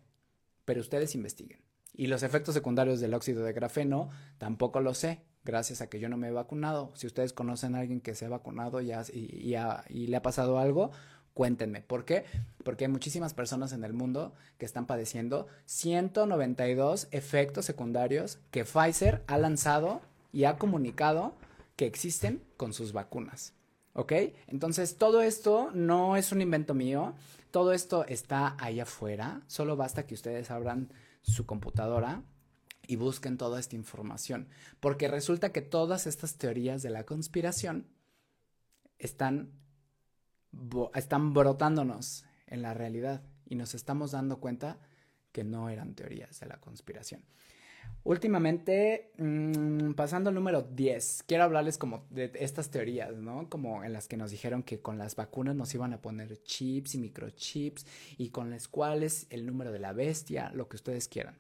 Pero 0.65 0.81
ustedes 0.81 1.15
investiguen. 1.15 1.61
Y 1.93 2.07
los 2.07 2.23
efectos 2.23 2.55
secundarios 2.55 3.01
del 3.01 3.13
óxido 3.13 3.45
de 3.45 3.53
grafeno 3.53 4.09
tampoco 4.39 4.81
lo 4.81 4.95
sé, 4.95 5.28
gracias 5.49 5.81
a 5.81 5.89
que 5.89 5.99
yo 5.99 6.11
no 6.11 6.19
me 6.19 6.29
he 6.29 6.31
vacunado. 6.31 6.91
Si 6.95 7.07
ustedes 7.07 7.33
conocen 7.33 7.75
a 7.75 7.79
alguien 7.79 8.03
que 8.03 8.15
se 8.15 8.27
ha 8.27 8.29
vacunado 8.29 8.83
y, 8.83 8.93
le 8.93 10.17
ha 10.17 10.23
pasado 10.23 10.59
algo, 10.59 10.91
Cuéntenme, 11.33 11.83
¿por 11.83 12.05
qué? 12.05 12.25
Porque 12.65 12.85
hay 12.85 12.91
muchísimas 12.91 13.33
personas 13.33 13.73
en 13.73 13.85
el 13.85 13.93
mundo 13.93 14.35
que 14.59 14.67
están 14.67 14.87
padeciendo 14.87 15.47
192 15.67 17.07
efectos 17.13 17.65
secundarios 17.65 18.41
que 18.51 18.65
Pfizer 18.65 19.23
ha 19.29 19.39
lanzado 19.39 20.03
y 20.33 20.45
ha 20.45 20.59
comunicado 20.59 21.35
que 21.77 21.87
existen 21.87 22.43
con 22.57 22.73
sus 22.73 22.93
vacunas. 22.93 23.55
¿Ok? 23.93 24.13
Entonces, 24.49 24.97
todo 24.97 25.23
esto 25.23 25.71
no 25.75 26.17
es 26.17 26.33
un 26.33 26.43
invento 26.43 26.75
mío, 26.75 27.15
todo 27.53 27.73
esto 27.73 28.05
está 28.05 28.57
ahí 28.59 28.81
afuera, 28.81 29.43
solo 29.47 29.77
basta 29.77 30.07
que 30.07 30.15
ustedes 30.15 30.51
abran 30.51 30.89
su 31.23 31.47
computadora 31.47 32.25
y 32.89 32.97
busquen 32.97 33.37
toda 33.37 33.61
esta 33.61 33.77
información, 33.77 34.49
porque 34.81 35.07
resulta 35.07 35.53
que 35.53 35.63
todas 35.63 36.09
estas 36.09 36.39
teorías 36.39 36.83
de 36.83 36.91
la 36.91 37.05
conspiración 37.05 37.87
están 38.99 39.53
están 40.95 41.35
brotándonos 41.35 42.25
en 42.47 42.63
la 42.63 42.75
realidad 42.75 43.23
y 43.47 43.55
nos 43.55 43.75
estamos 43.75 44.13
dando 44.13 44.41
cuenta 44.41 44.79
que 45.31 45.45
no 45.45 45.69
eran 45.69 45.95
teorías 45.95 46.41
de 46.41 46.47
la 46.47 46.59
conspiración. 46.59 47.23
Últimamente, 48.05 49.13
mm, 49.19 49.93
pasando 49.93 50.31
al 50.31 50.35
número 50.35 50.63
10, 50.63 51.25
quiero 51.27 51.45
hablarles 51.45 51.77
como 51.77 52.07
de 52.11 52.33
estas 52.35 52.71
teorías, 52.71 53.15
¿no? 53.17 53.49
Como 53.51 53.85
en 53.85 53.93
las 53.93 54.09
que 54.09 54.17
nos 54.17 54.31
dijeron 54.31 54.63
que 54.63 54.81
con 54.81 54.99
las 54.99 55.15
vacunas 55.15 55.55
nos 55.55 55.75
iban 55.75 55.93
a 55.93 56.01
poner 56.01 56.43
chips 56.43 56.95
y 56.95 56.99
microchips 56.99 57.87
y 58.17 58.31
con 58.31 58.51
las 58.51 58.67
cuales 58.67 59.27
el 59.31 59.45
número 59.45 59.73
de 59.73 59.79
la 59.79 59.93
bestia, 59.93 60.51
lo 60.55 60.69
que 60.69 60.77
ustedes 60.77 61.09
quieran. 61.09 61.37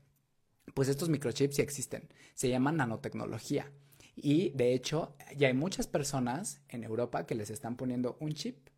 Pues 0.75 0.89
estos 0.89 1.09
microchips 1.09 1.57
sí 1.57 1.63
existen, 1.63 2.09
se 2.35 2.49
llaman 2.49 2.77
nanotecnología. 2.77 3.71
Y 4.17 4.51
de 4.51 4.75
hecho, 4.75 5.15
ya 5.37 5.49
hay 5.49 5.55
muchas 5.55 5.87
personas 5.87 6.61
en 6.69 6.85
Europa 6.85 7.27
que 7.27 7.35
les 7.35 7.51
están 7.51 7.77
poniendo 7.77 8.17
un 8.21 8.33
chip 8.33 8.69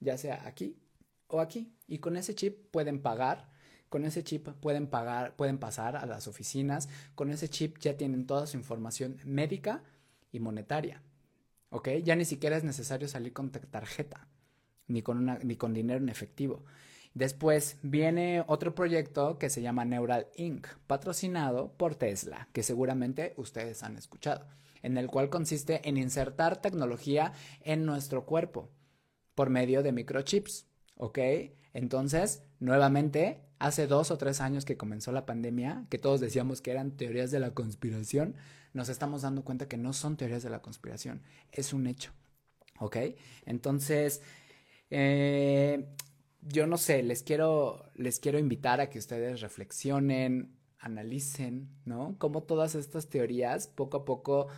ya 0.00 0.16
sea 0.18 0.46
aquí 0.46 0.76
o 1.28 1.40
aquí. 1.40 1.72
Y 1.86 1.98
con 1.98 2.16
ese 2.16 2.34
chip 2.34 2.70
pueden 2.70 3.00
pagar, 3.00 3.50
con 3.88 4.04
ese 4.04 4.22
chip 4.24 4.48
pueden 4.60 4.86
pagar, 4.86 5.36
pueden 5.36 5.58
pasar 5.58 5.96
a 5.96 6.06
las 6.06 6.28
oficinas, 6.28 6.88
con 7.14 7.30
ese 7.30 7.48
chip 7.48 7.78
ya 7.78 7.96
tienen 7.96 8.26
toda 8.26 8.46
su 8.46 8.56
información 8.56 9.18
médica 9.24 9.82
y 10.32 10.40
monetaria. 10.40 11.02
¿Ok? 11.70 11.88
Ya 12.02 12.16
ni 12.16 12.24
siquiera 12.24 12.56
es 12.56 12.64
necesario 12.64 13.08
salir 13.08 13.32
con 13.32 13.50
tarjeta, 13.50 14.26
ni 14.86 15.02
con, 15.02 15.18
una, 15.18 15.38
ni 15.38 15.56
con 15.56 15.74
dinero 15.74 16.00
en 16.00 16.08
efectivo. 16.08 16.64
Después 17.18 17.78
viene 17.82 18.44
otro 18.46 18.76
proyecto 18.76 19.40
que 19.40 19.50
se 19.50 19.60
llama 19.60 19.84
Neural 19.84 20.28
Inc., 20.36 20.68
patrocinado 20.86 21.72
por 21.76 21.96
Tesla, 21.96 22.46
que 22.52 22.62
seguramente 22.62 23.34
ustedes 23.36 23.82
han 23.82 23.96
escuchado, 23.96 24.46
en 24.84 24.96
el 24.96 25.08
cual 25.08 25.28
consiste 25.28 25.88
en 25.88 25.96
insertar 25.96 26.62
tecnología 26.62 27.32
en 27.62 27.84
nuestro 27.84 28.24
cuerpo 28.24 28.70
por 29.34 29.50
medio 29.50 29.82
de 29.82 29.90
microchips, 29.90 30.68
¿ok? 30.94 31.18
Entonces, 31.74 32.44
nuevamente, 32.60 33.40
hace 33.58 33.88
dos 33.88 34.12
o 34.12 34.16
tres 34.16 34.40
años 34.40 34.64
que 34.64 34.76
comenzó 34.76 35.10
la 35.10 35.26
pandemia, 35.26 35.86
que 35.90 35.98
todos 35.98 36.20
decíamos 36.20 36.60
que 36.60 36.70
eran 36.70 36.92
teorías 36.92 37.32
de 37.32 37.40
la 37.40 37.50
conspiración, 37.50 38.36
nos 38.74 38.88
estamos 38.88 39.22
dando 39.22 39.42
cuenta 39.42 39.66
que 39.66 39.76
no 39.76 39.92
son 39.92 40.16
teorías 40.16 40.44
de 40.44 40.50
la 40.50 40.62
conspiración, 40.62 41.22
es 41.50 41.72
un 41.72 41.88
hecho, 41.88 42.12
¿ok? 42.78 42.96
Entonces, 43.44 44.22
eh, 44.90 45.88
yo 46.40 46.66
no 46.66 46.76
sé, 46.76 47.02
les 47.02 47.22
quiero, 47.22 47.90
les 47.94 48.20
quiero 48.20 48.38
invitar 48.38 48.80
a 48.80 48.90
que 48.90 48.98
ustedes 48.98 49.40
reflexionen, 49.40 50.56
analicen, 50.78 51.68
¿no? 51.84 52.16
Cómo 52.18 52.42
todas 52.42 52.74
estas 52.74 53.08
teorías, 53.08 53.66
poco 53.66 53.98
a 53.98 54.04
poco, 54.04 54.48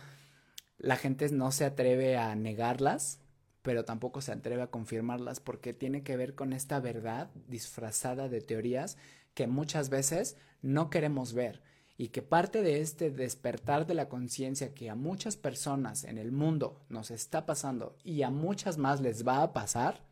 la 0.77 0.95
gente 0.95 1.29
no 1.29 1.51
se 1.51 1.65
atreve 1.65 2.17
a 2.17 2.35
negarlas, 2.35 3.19
pero 3.61 3.85
tampoco 3.85 4.21
se 4.21 4.31
atreve 4.31 4.63
a 4.63 4.71
confirmarlas 4.71 5.39
porque 5.39 5.73
tiene 5.73 6.03
que 6.03 6.17
ver 6.17 6.35
con 6.35 6.53
esta 6.53 6.79
verdad 6.79 7.29
disfrazada 7.47 8.29
de 8.29 8.41
teorías 8.41 8.97
que 9.33 9.47
muchas 9.47 9.89
veces 9.89 10.37
no 10.61 10.89
queremos 10.89 11.33
ver 11.33 11.61
y 11.97 12.09
que 12.09 12.23
parte 12.23 12.63
de 12.63 12.81
este 12.81 13.11
despertar 13.11 13.85
de 13.85 13.93
la 13.93 14.09
conciencia 14.09 14.73
que 14.73 14.89
a 14.89 14.95
muchas 14.95 15.37
personas 15.37 16.03
en 16.03 16.17
el 16.17 16.31
mundo 16.31 16.81
nos 16.89 17.11
está 17.11 17.45
pasando 17.45 17.95
y 18.03 18.23
a 18.23 18.31
muchas 18.31 18.77
más 18.79 19.01
les 19.01 19.27
va 19.27 19.43
a 19.43 19.53
pasar, 19.53 20.03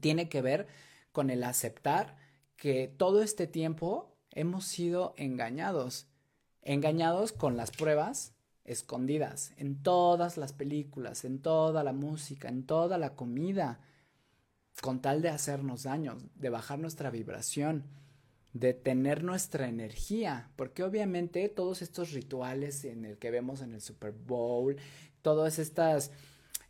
tiene 0.00 0.28
que 0.28 0.42
ver 0.42 0.66
con 1.12 1.30
el 1.30 1.44
aceptar 1.44 2.16
que 2.56 2.88
todo 2.88 3.22
este 3.22 3.46
tiempo 3.46 4.16
hemos 4.30 4.64
sido 4.66 5.14
engañados, 5.16 6.06
engañados 6.62 7.32
con 7.32 7.56
las 7.56 7.70
pruebas 7.70 8.34
escondidas 8.64 9.52
en 9.56 9.82
todas 9.82 10.36
las 10.36 10.52
películas, 10.52 11.24
en 11.24 11.40
toda 11.40 11.84
la 11.84 11.92
música, 11.92 12.48
en 12.48 12.64
toda 12.64 12.98
la 12.98 13.14
comida, 13.14 13.80
con 14.82 15.00
tal 15.00 15.22
de 15.22 15.30
hacernos 15.30 15.84
daño, 15.84 16.18
de 16.34 16.50
bajar 16.50 16.78
nuestra 16.78 17.10
vibración, 17.10 17.84
de 18.52 18.74
tener 18.74 19.22
nuestra 19.22 19.68
energía, 19.68 20.50
porque 20.56 20.82
obviamente 20.82 21.48
todos 21.48 21.82
estos 21.82 22.12
rituales 22.12 22.84
en 22.84 23.04
el 23.04 23.18
que 23.18 23.30
vemos 23.30 23.60
en 23.60 23.74
el 23.74 23.80
Super 23.80 24.12
Bowl, 24.12 24.76
todas 25.22 25.58
estas 25.58 26.10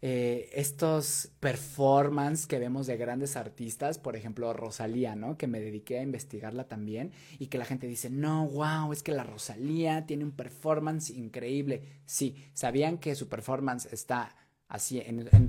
eh, 0.09 0.51
estos 0.53 1.33
performance 1.40 2.47
que 2.47 2.61
vemos 2.61 2.87
de 2.87 2.97
grandes 2.97 3.35
artistas, 3.35 3.99
por 3.99 4.14
ejemplo 4.14 4.53
Rosalía, 4.53 5.16
¿no? 5.16 5.37
Que 5.37 5.49
me 5.49 5.59
dediqué 5.59 5.99
a 5.99 6.03
investigarla 6.03 6.69
también 6.69 7.11
y 7.40 7.49
que 7.49 7.59
la 7.59 7.64
gente 7.64 7.88
dice, 7.88 8.09
no, 8.09 8.47
wow, 8.47 8.92
es 8.92 9.03
que 9.03 9.11
la 9.11 9.25
Rosalía 9.25 10.07
tiene 10.07 10.23
un 10.23 10.31
performance 10.31 11.11
increíble. 11.11 11.83
Sí, 12.05 12.37
¿sabían 12.53 12.99
que 12.99 13.16
su 13.16 13.28
performance 13.28 13.93
está 13.93 14.37
así, 14.68 15.03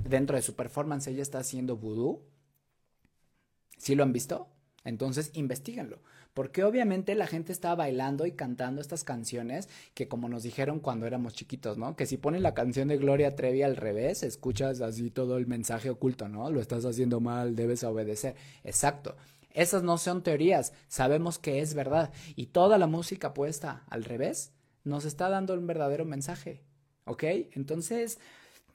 dentro 0.08 0.34
de 0.34 0.42
su 0.42 0.56
performance 0.56 1.06
ella 1.06 1.22
está 1.22 1.38
haciendo 1.38 1.76
vudú? 1.76 2.24
¿Sí 3.76 3.94
lo 3.94 4.02
han 4.02 4.12
visto? 4.12 4.48
Entonces, 4.82 5.30
investiguenlo 5.34 6.00
porque 6.34 6.64
obviamente 6.64 7.14
la 7.14 7.26
gente 7.26 7.52
estaba 7.52 7.74
bailando 7.74 8.26
y 8.26 8.32
cantando 8.32 8.80
estas 8.80 9.04
canciones 9.04 9.68
que 9.94 10.08
como 10.08 10.28
nos 10.28 10.42
dijeron 10.42 10.80
cuando 10.80 11.06
éramos 11.06 11.34
chiquitos, 11.34 11.78
¿no? 11.78 11.96
Que 11.96 12.06
si 12.06 12.16
ponen 12.16 12.42
la 12.42 12.54
canción 12.54 12.88
de 12.88 12.96
Gloria 12.96 13.34
Trevi 13.34 13.62
al 13.62 13.76
revés, 13.76 14.22
escuchas 14.22 14.80
así 14.80 15.10
todo 15.10 15.38
el 15.38 15.46
mensaje 15.46 15.90
oculto, 15.90 16.28
¿no? 16.28 16.50
Lo 16.50 16.60
estás 16.60 16.84
haciendo 16.84 17.20
mal, 17.20 17.56
debes 17.56 17.84
obedecer. 17.84 18.36
Exacto. 18.64 19.16
Esas 19.52 19.82
no 19.82 19.98
son 19.98 20.22
teorías, 20.22 20.72
sabemos 20.88 21.38
que 21.38 21.60
es 21.60 21.74
verdad. 21.74 22.12
Y 22.36 22.46
toda 22.46 22.78
la 22.78 22.86
música 22.86 23.34
puesta 23.34 23.84
al 23.88 24.04
revés 24.04 24.52
nos 24.84 25.04
está 25.04 25.28
dando 25.28 25.54
un 25.54 25.66
verdadero 25.66 26.04
mensaje. 26.04 26.62
¿Ok? 27.04 27.24
Entonces, 27.52 28.18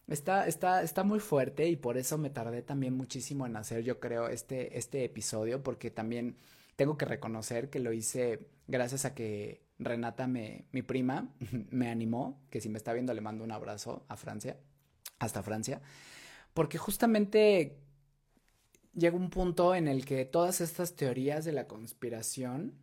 Está, 0.07 0.47
está, 0.47 0.83
está 0.83 1.03
muy 1.03 1.19
fuerte 1.19 1.69
y 1.69 1.77
por 1.77 1.97
eso 1.97 2.17
me 2.17 2.29
tardé 2.29 2.61
también 2.61 2.93
muchísimo 2.93 3.45
en 3.45 3.55
hacer, 3.55 3.83
yo 3.83 4.01
creo, 4.01 4.27
este, 4.27 4.77
este 4.77 5.05
episodio, 5.05 5.63
porque 5.63 5.91
también 5.91 6.35
tengo 6.75 6.97
que 6.97 7.05
reconocer 7.05 7.69
que 7.69 7.79
lo 7.79 7.93
hice 7.93 8.47
gracias 8.67 9.05
a 9.05 9.13
que 9.13 9.63
Renata, 9.79 10.27
me, 10.27 10.65
mi 10.71 10.81
prima, 10.81 11.33
me 11.69 11.89
animó, 11.89 12.41
que 12.49 12.61
si 12.61 12.69
me 12.69 12.77
está 12.77 12.93
viendo 12.93 13.13
le 13.13 13.21
mando 13.21 13.43
un 13.43 13.51
abrazo 13.51 14.05
a 14.07 14.17
Francia, 14.17 14.57
hasta 15.19 15.43
Francia, 15.43 15.81
porque 16.53 16.77
justamente 16.77 17.79
llega 18.93 19.15
un 19.15 19.29
punto 19.29 19.75
en 19.75 19.87
el 19.87 20.05
que 20.05 20.25
todas 20.25 20.61
estas 20.61 20.95
teorías 20.95 21.45
de 21.45 21.51
la 21.51 21.67
conspiración 21.67 22.75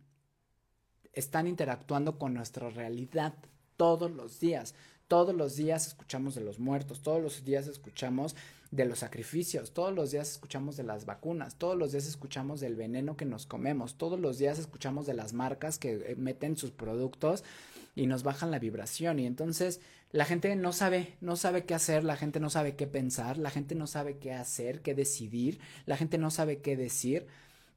están 1.13 1.47
interactuando 1.47 2.17
con 2.17 2.33
nuestra 2.33 2.69
realidad 2.69 3.35
todos 3.77 4.11
los 4.11 4.39
días. 4.39 4.75
Todos 5.07 5.35
los 5.35 5.55
días 5.55 5.87
escuchamos 5.87 6.35
de 6.35 6.41
los 6.41 6.59
muertos, 6.59 7.01
todos 7.01 7.21
los 7.21 7.43
días 7.43 7.67
escuchamos 7.67 8.35
de 8.71 8.85
los 8.85 8.99
sacrificios, 8.99 9.73
todos 9.73 9.93
los 9.93 10.11
días 10.11 10.31
escuchamos 10.31 10.77
de 10.77 10.83
las 10.83 11.05
vacunas, 11.05 11.55
todos 11.55 11.77
los 11.77 11.91
días 11.91 12.07
escuchamos 12.07 12.61
del 12.61 12.75
veneno 12.75 13.17
que 13.17 13.25
nos 13.25 13.45
comemos, 13.45 13.97
todos 13.97 14.19
los 14.19 14.37
días 14.37 14.59
escuchamos 14.59 15.05
de 15.05 15.13
las 15.13 15.33
marcas 15.33 15.77
que 15.77 15.93
eh, 15.93 16.15
meten 16.17 16.55
sus 16.55 16.71
productos 16.71 17.43
y 17.95 18.07
nos 18.07 18.23
bajan 18.23 18.49
la 18.49 18.59
vibración. 18.59 19.19
Y 19.19 19.25
entonces 19.25 19.81
la 20.11 20.25
gente 20.25 20.55
no 20.55 20.71
sabe, 20.71 21.15
no 21.19 21.35
sabe 21.35 21.65
qué 21.65 21.73
hacer, 21.73 22.03
la 22.05 22.15
gente 22.15 22.39
no 22.39 22.49
sabe 22.49 22.75
qué 22.75 22.87
pensar, 22.87 23.37
la 23.37 23.51
gente 23.51 23.75
no 23.75 23.87
sabe 23.87 24.17
qué 24.17 24.33
hacer, 24.33 24.81
qué 24.81 24.95
decidir, 24.95 25.59
la 25.85 25.97
gente 25.97 26.17
no 26.17 26.31
sabe 26.31 26.61
qué 26.61 26.77
decir. 26.77 27.27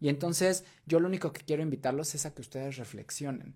Y 0.01 0.09
entonces 0.09 0.65
yo 0.87 1.01
lo 1.01 1.09
único 1.09 1.33
que 1.33 1.43
quiero 1.43 1.63
invitarlos 1.63 2.15
es 2.15 2.25
a 2.25 2.35
que 2.35 2.43
ustedes 2.43 2.77
reflexionen 2.77 3.55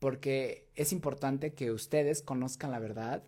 porque 0.00 0.66
es 0.74 0.92
importante 0.92 1.52
que 1.52 1.70
ustedes 1.70 2.22
conozcan 2.22 2.72
la 2.72 2.80
verdad 2.80 3.22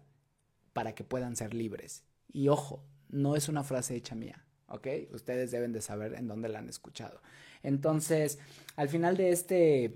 para 0.73 0.95
que 0.95 1.05
puedan 1.05 1.37
ser 1.37 1.55
libres. 1.55 2.03
Y 2.33 2.49
ojo, 2.49 2.83
no 3.13 3.37
es 3.37 3.49
una 3.49 3.63
frase 3.63 3.95
hecha 3.95 4.17
mía, 4.17 4.45
¿ok? 4.67 4.89
Ustedes 5.13 5.53
deben 5.53 5.73
de 5.73 5.81
saber 5.81 6.15
en 6.15 6.27
dónde 6.27 6.49
la 6.49 6.59
han 6.59 6.69
escuchado. 6.69 7.21
Entonces, 7.63 8.41
al 8.75 8.89
final 8.89 9.17
de 9.17 9.31
este, 9.31 9.95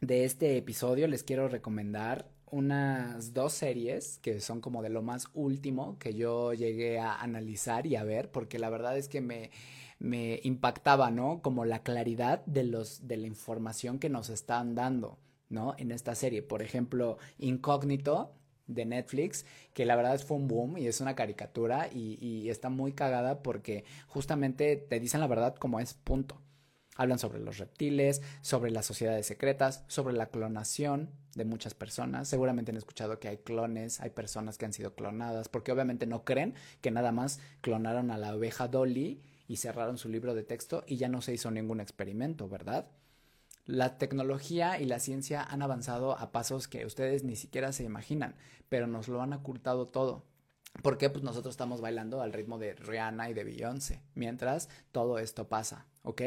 de 0.00 0.24
este 0.24 0.56
episodio 0.56 1.08
les 1.08 1.24
quiero 1.24 1.48
recomendar 1.48 2.30
unas 2.50 3.32
dos 3.32 3.54
series 3.54 4.18
que 4.18 4.38
son 4.40 4.60
como 4.60 4.82
de 4.82 4.90
lo 4.90 5.02
más 5.02 5.26
último 5.32 5.98
que 5.98 6.14
yo 6.14 6.52
llegué 6.52 7.00
a 7.00 7.20
analizar 7.20 7.86
y 7.86 7.96
a 7.96 8.04
ver, 8.04 8.30
porque 8.30 8.58
la 8.58 8.68
verdad 8.68 8.96
es 8.96 9.08
que 9.08 9.22
me, 9.22 9.50
me 9.98 10.38
impactaba, 10.44 11.10
¿no? 11.10 11.40
Como 11.42 11.64
la 11.64 11.82
claridad 11.82 12.44
de, 12.44 12.64
los, 12.64 13.08
de 13.08 13.16
la 13.16 13.26
información 13.26 13.98
que 13.98 14.10
nos 14.10 14.28
están 14.28 14.74
dando. 14.74 15.18
¿no? 15.48 15.74
En 15.78 15.92
esta 15.92 16.14
serie. 16.14 16.42
Por 16.42 16.62
ejemplo, 16.62 17.18
Incógnito 17.38 18.32
de 18.66 18.84
Netflix, 18.84 19.44
que 19.74 19.86
la 19.86 19.96
verdad 19.96 20.20
fue 20.20 20.36
un 20.36 20.48
boom 20.48 20.78
y 20.78 20.86
es 20.86 21.00
una 21.00 21.14
caricatura 21.14 21.88
y, 21.92 22.48
está 22.48 22.68
muy 22.68 22.92
cagada 22.92 23.42
porque 23.42 23.84
justamente 24.06 24.76
te 24.76 25.00
dicen 25.00 25.20
la 25.20 25.26
verdad 25.26 25.54
como 25.56 25.80
es, 25.80 25.94
punto. 25.94 26.40
Hablan 26.96 27.18
sobre 27.18 27.40
los 27.40 27.56
reptiles, 27.56 28.20
sobre 28.42 28.70
las 28.70 28.84
sociedades 28.84 29.26
secretas, 29.26 29.84
sobre 29.86 30.14
la 30.14 30.26
clonación 30.26 31.10
de 31.34 31.46
muchas 31.46 31.72
personas. 31.72 32.28
Seguramente 32.28 32.70
han 32.70 32.76
escuchado 32.76 33.18
que 33.18 33.28
hay 33.28 33.38
clones, 33.38 34.00
hay 34.00 34.10
personas 34.10 34.58
que 34.58 34.66
han 34.66 34.74
sido 34.74 34.94
clonadas, 34.94 35.48
porque 35.48 35.72
obviamente 35.72 36.06
no 36.06 36.24
creen 36.24 36.54
que 36.82 36.90
nada 36.90 37.10
más 37.10 37.40
clonaron 37.62 38.10
a 38.10 38.18
la 38.18 38.34
oveja 38.36 38.68
Dolly 38.68 39.22
y 39.48 39.56
cerraron 39.56 39.96
su 39.96 40.10
libro 40.10 40.34
de 40.34 40.42
texto 40.42 40.84
y 40.86 40.96
ya 40.96 41.08
no 41.08 41.22
se 41.22 41.32
hizo 41.32 41.50
ningún 41.50 41.80
experimento, 41.80 42.48
¿verdad? 42.48 42.86
La 43.64 43.96
tecnología 43.96 44.80
y 44.80 44.86
la 44.86 44.98
ciencia 44.98 45.42
han 45.42 45.62
avanzado 45.62 46.18
a 46.18 46.32
pasos 46.32 46.66
que 46.66 46.84
ustedes 46.84 47.22
ni 47.22 47.36
siquiera 47.36 47.72
se 47.72 47.84
imaginan, 47.84 48.34
pero 48.68 48.86
nos 48.86 49.08
lo 49.08 49.22
han 49.22 49.32
ocultado 49.32 49.86
todo. 49.86 50.24
Porque 50.82 51.10
pues 51.10 51.22
nosotros 51.22 51.52
estamos 51.52 51.80
bailando 51.80 52.22
al 52.22 52.32
ritmo 52.32 52.58
de 52.58 52.74
Rihanna 52.74 53.30
y 53.30 53.34
de 53.34 53.44
Beyoncé, 53.44 54.02
mientras 54.14 54.68
todo 54.90 55.18
esto 55.18 55.48
pasa, 55.48 55.86
¿ok? 56.02 56.22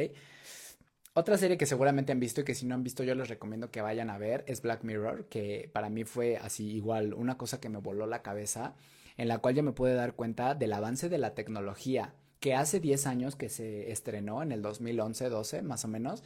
Otra 1.14 1.38
serie 1.38 1.58
que 1.58 1.66
seguramente 1.66 2.12
han 2.12 2.20
visto 2.20 2.42
y 2.42 2.44
que 2.44 2.54
si 2.54 2.66
no 2.66 2.76
han 2.76 2.84
visto 2.84 3.04
yo 3.04 3.16
les 3.16 3.30
recomiendo 3.30 3.72
que 3.72 3.82
vayan 3.82 4.10
a 4.10 4.18
ver 4.18 4.44
es 4.48 4.62
Black 4.62 4.84
Mirror, 4.84 5.28
que 5.30 5.70
para 5.74 5.90
mí 5.90 6.04
fue 6.04 6.38
así 6.38 6.70
igual 6.72 7.14
una 7.14 7.38
cosa 7.38 7.60
que 7.60 7.70
me 7.70 7.80
voló 7.80 8.06
la 8.06 8.22
cabeza, 8.22 8.76
en 9.18 9.30
la 9.30 9.40
cual 9.40 9.56
yo 9.56 9.64
me 9.64 9.72
pude 9.72 9.94
dar 9.94 10.16
cuenta 10.16 10.56
del 10.56 10.74
avance 10.74 11.10
de 11.10 11.18
la 11.18 11.34
tecnología, 11.34 12.14
que 12.40 12.54
hace 12.54 12.80
10 12.80 13.08
años 13.08 13.36
que 13.36 13.50
se 13.50 13.92
estrenó, 13.92 14.44
en 14.44 14.52
el 14.52 14.62
2011-12 14.62 15.62
más 15.64 15.86
o 15.86 15.88
menos, 15.88 16.22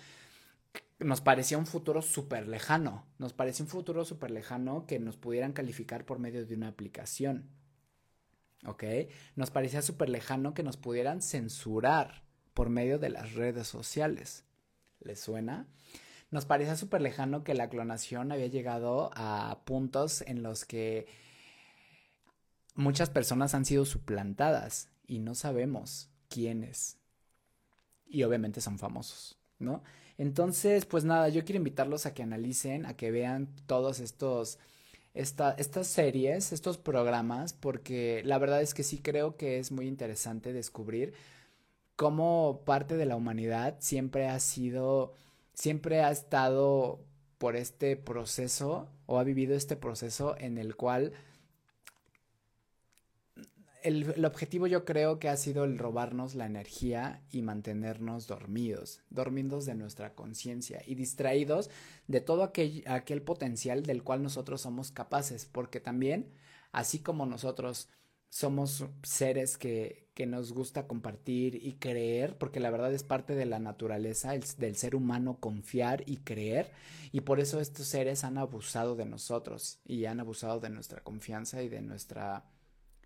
nos 1.00 1.22
parecía 1.22 1.58
un 1.58 1.66
futuro 1.66 2.02
súper 2.02 2.48
lejano, 2.48 3.06
nos 3.18 3.34
parecía 3.34 3.64
un 3.64 3.70
futuro 3.70 4.04
súper 4.04 4.32
lejano 4.32 4.86
que 4.86 5.00
nos 5.00 5.18
pudieran 5.18 5.54
calificar 5.54 6.06
por 6.06 6.20
medio 6.20 6.46
de 6.46 6.56
una 6.56 6.68
aplicación. 6.68 7.50
¿Ok? 8.66 8.84
Nos 9.36 9.52
parecía 9.52 9.82
súper 9.82 10.10
lejano 10.10 10.54
que 10.54 10.64
nos 10.64 10.76
pudieran 10.76 11.22
censurar 11.22 12.24
por 12.54 12.70
medio 12.70 13.00
de 13.00 13.10
las 13.10 13.34
redes 13.34 13.68
sociales. 13.68 14.44
¿Les 15.00 15.20
suena? 15.20 15.68
Nos 16.30 16.46
parecía 16.46 16.76
súper 16.76 17.02
lejano 17.02 17.46
que 17.46 17.54
la 17.54 17.70
clonación 17.70 18.34
había 18.34 18.48
llegado 18.48 19.12
a 19.14 19.62
puntos 19.64 20.22
en 20.22 20.44
los 20.44 20.66
que 20.66 21.08
muchas 22.76 23.10
personas 23.10 23.54
han 23.56 23.64
sido 23.64 23.86
suplantadas 23.86 24.90
y 25.08 25.20
no 25.20 25.36
sabemos 25.36 26.10
quiénes. 26.28 26.98
Y 28.06 28.24
obviamente 28.24 28.60
son 28.60 28.78
famosos, 28.78 29.40
¿no? 29.58 29.84
Entonces, 30.20 30.86
pues 30.86 31.06
nada, 31.06 31.30
yo 31.30 31.46
quiero 31.46 31.60
invitarlos 31.60 32.06
a 32.06 32.14
que 32.14 32.24
analicen, 32.24 32.86
a 32.86 32.94
que 32.94 33.10
vean 33.10 33.48
todos 33.68 34.02
estos, 34.02 34.60
estas 35.14 35.88
series, 35.88 36.52
estos 36.52 36.78
programas, 36.78 37.54
porque 37.54 38.22
la 38.26 38.38
verdad 38.38 38.62
es 38.62 38.74
que 38.74 38.84
sí 38.84 38.98
creo 39.00 39.38
que 39.38 39.60
es 39.60 39.72
muy 39.72 39.88
interesante 39.88 40.52
descubrir 40.52 41.14
cómo 41.96 42.64
parte 42.66 42.98
de 42.98 43.06
la 43.06 43.16
humanidad 43.16 43.78
siempre 43.80 44.28
ha 44.28 44.42
sido, 44.42 45.14
siempre 45.54 46.02
ha 46.02 46.12
estado 46.12 47.00
por 47.38 47.56
este 47.56 47.96
proceso 47.96 48.90
o 49.06 49.20
ha 49.20 49.24
vivido 49.24 49.56
este 49.56 49.78
proceso 49.78 50.36
en 50.38 50.58
el 50.58 50.76
cual 50.76 51.14
el, 53.84 54.26
objetivo 54.26 54.68
yo 54.68 54.86
creo 54.86 55.20
que 55.20 55.30
ha 55.30 55.38
sido 55.38 55.64
el 55.64 55.78
robarnos 55.78 56.36
la 56.36 56.46
energía 56.46 57.24
y 57.32 57.42
mantenernos 57.42 58.28
dormidos, 58.28 59.02
dormidos 59.10 59.66
de 59.66 59.76
nuestra 59.76 60.14
conciencia 60.16 60.82
y 60.86 60.96
distraídos 60.96 61.70
de 62.08 62.22
todo 62.22 62.44
aquel, 62.44 62.84
aquel 62.88 63.22
potencial 63.22 63.84
del 63.84 64.04
cual 64.04 64.24
nosotros 64.24 64.62
somos 64.62 64.92
capaces, 64.92 65.46
porque 65.46 65.80
también, 65.80 66.32
así 66.72 67.00
como 67.00 67.26
nosotros 67.26 67.90
somos 68.30 68.86
seres 69.04 69.58
que, 69.58 70.10
que 70.14 70.26
nos 70.26 70.52
gusta 70.52 70.86
compartir 70.86 71.56
y 71.56 71.74
creer, 71.74 72.38
porque 72.38 72.60
la 72.60 72.70
verdad 72.70 72.94
es 72.94 73.04
parte 73.04 73.36
de 73.36 73.46
la 73.46 73.60
naturaleza 73.60 74.34
del 74.58 74.76
ser 74.76 74.96
humano 74.96 75.40
confiar 75.40 76.04
y 76.06 76.18
creer, 76.18 76.72
y 77.12 77.22
por 77.22 77.40
eso 77.40 77.60
estos 77.60 77.88
seres 77.88 78.24
han 78.24 78.38
abusado 78.38 78.96
de 78.96 79.06
nosotros 79.06 79.80
y 79.86 80.06
han 80.06 80.20
abusado 80.20 80.60
de 80.60 80.70
nuestra 80.70 81.02
confianza 81.02 81.64
y 81.64 81.70
de 81.70 81.82
nuestra 81.82 82.44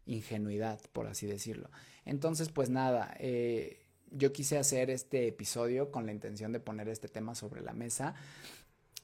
ingenuidad, 0.05 0.79
por 0.91 1.07
así 1.07 1.27
decirlo. 1.27 1.69
Entonces, 2.05 2.49
pues 2.49 2.69
nada, 2.69 3.15
eh, 3.19 3.85
yo 4.11 4.31
quise 4.31 4.57
hacer 4.57 4.89
este 4.89 5.27
episodio 5.27 5.91
con 5.91 6.05
la 6.05 6.11
intención 6.11 6.51
de 6.51 6.59
poner 6.59 6.89
este 6.89 7.07
tema 7.07 7.35
sobre 7.35 7.61
la 7.61 7.73
mesa 7.73 8.15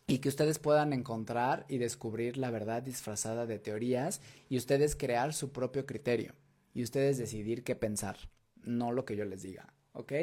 y 0.07 0.19
que 0.19 0.29
ustedes 0.29 0.59
puedan 0.59 0.93
encontrar 0.93 1.65
y 1.69 1.77
descubrir 1.77 2.37
la 2.37 2.51
verdad 2.51 2.81
disfrazada 2.81 3.45
de 3.45 3.59
teorías 3.59 4.21
y 4.49 4.57
ustedes 4.57 4.95
crear 4.95 5.33
su 5.33 5.51
propio 5.51 5.85
criterio 5.85 6.33
y 6.73 6.83
ustedes 6.83 7.17
decidir 7.17 7.63
qué 7.63 7.75
pensar, 7.75 8.17
no 8.63 8.91
lo 8.91 9.05
que 9.05 9.15
yo 9.15 9.25
les 9.25 9.43
diga, 9.43 9.73
¿ok? 9.93 10.13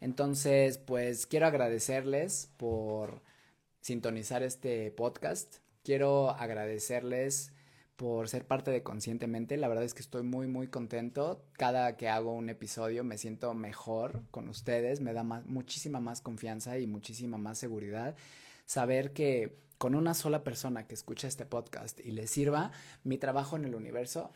Entonces, 0.00 0.78
pues 0.78 1.26
quiero 1.26 1.46
agradecerles 1.46 2.50
por 2.56 3.22
sintonizar 3.80 4.42
este 4.42 4.90
podcast, 4.90 5.56
quiero 5.84 6.30
agradecerles 6.30 7.52
por 7.96 8.28
ser 8.28 8.46
parte 8.46 8.70
de 8.70 8.82
Conscientemente. 8.82 9.56
La 9.56 9.68
verdad 9.68 9.84
es 9.84 9.94
que 9.94 10.02
estoy 10.02 10.22
muy, 10.22 10.46
muy 10.46 10.68
contento. 10.68 11.44
Cada 11.52 11.96
que 11.96 12.08
hago 12.08 12.32
un 12.32 12.50
episodio 12.50 13.04
me 13.04 13.18
siento 13.18 13.54
mejor 13.54 14.22
con 14.30 14.48
ustedes, 14.48 15.00
me 15.00 15.12
da 15.12 15.22
muchísima 15.22 16.00
más 16.00 16.20
confianza 16.20 16.78
y 16.78 16.86
muchísima 16.86 17.38
más 17.38 17.58
seguridad. 17.58 18.14
Saber 18.66 19.12
que 19.12 19.58
con 19.78 19.94
una 19.94 20.14
sola 20.14 20.44
persona 20.44 20.86
que 20.86 20.94
escucha 20.94 21.28
este 21.28 21.46
podcast 21.46 22.00
y 22.00 22.12
le 22.12 22.26
sirva, 22.26 22.72
mi 23.04 23.18
trabajo 23.18 23.56
en 23.56 23.64
el 23.64 23.74
universo 23.74 24.30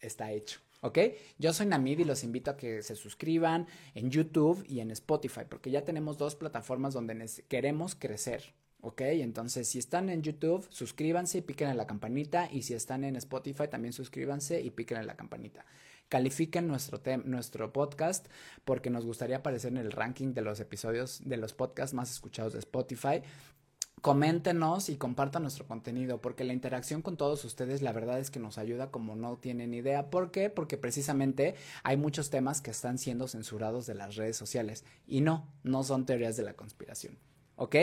está 0.00 0.32
hecho. 0.32 0.60
¿Ok? 0.80 0.98
Yo 1.38 1.52
soy 1.52 1.66
Namid 1.66 1.98
y 1.98 2.04
los 2.04 2.22
invito 2.22 2.52
a 2.52 2.56
que 2.56 2.82
se 2.82 2.94
suscriban 2.94 3.66
en 3.94 4.10
YouTube 4.10 4.64
y 4.68 4.80
en 4.80 4.92
Spotify, 4.92 5.42
porque 5.48 5.70
ya 5.70 5.84
tenemos 5.84 6.18
dos 6.18 6.36
plataformas 6.36 6.94
donde 6.94 7.28
queremos 7.48 7.96
crecer. 7.96 8.54
¿Ok? 8.80 9.00
Entonces, 9.00 9.68
si 9.68 9.78
están 9.78 10.08
en 10.08 10.22
YouTube, 10.22 10.66
suscríbanse 10.70 11.38
y 11.38 11.42
piquen 11.42 11.68
en 11.68 11.76
la 11.76 11.86
campanita. 11.86 12.48
Y 12.52 12.62
si 12.62 12.74
están 12.74 13.02
en 13.04 13.16
Spotify, 13.16 13.66
también 13.68 13.92
suscríbanse 13.92 14.60
y 14.60 14.70
piquen 14.70 14.98
en 14.98 15.06
la 15.06 15.16
campanita. 15.16 15.64
Califiquen 16.08 16.68
nuestro, 16.68 17.00
nuestro 17.24 17.72
podcast 17.72 18.28
porque 18.64 18.88
nos 18.88 19.04
gustaría 19.04 19.38
aparecer 19.38 19.72
en 19.72 19.78
el 19.78 19.92
ranking 19.92 20.32
de 20.32 20.42
los 20.42 20.58
episodios 20.60 21.20
de 21.24 21.36
los 21.36 21.52
podcasts 21.54 21.92
más 21.92 22.10
escuchados 22.10 22.52
de 22.54 22.60
Spotify. 22.60 23.22
coméntenos 24.00 24.88
y 24.90 24.96
compartan 24.96 25.42
nuestro 25.42 25.66
contenido, 25.66 26.20
porque 26.20 26.44
la 26.44 26.52
interacción 26.52 27.02
con 27.02 27.16
todos 27.16 27.44
ustedes, 27.44 27.82
la 27.82 27.92
verdad 27.92 28.20
es 28.20 28.30
que 28.30 28.38
nos 28.38 28.56
ayuda 28.56 28.92
como 28.92 29.16
no 29.16 29.38
tienen 29.38 29.74
idea. 29.74 30.08
¿Por 30.08 30.30
qué? 30.30 30.50
Porque 30.50 30.76
precisamente 30.78 31.56
hay 31.82 31.96
muchos 31.96 32.30
temas 32.30 32.60
que 32.60 32.70
están 32.70 32.98
siendo 32.98 33.26
censurados 33.26 33.86
de 33.86 33.94
las 33.94 34.14
redes 34.14 34.36
sociales 34.36 34.84
y 35.06 35.20
no, 35.20 35.48
no 35.64 35.82
son 35.82 36.06
teorías 36.06 36.36
de 36.36 36.44
la 36.44 36.54
conspiración. 36.54 37.18
¿Ok? 37.56 37.74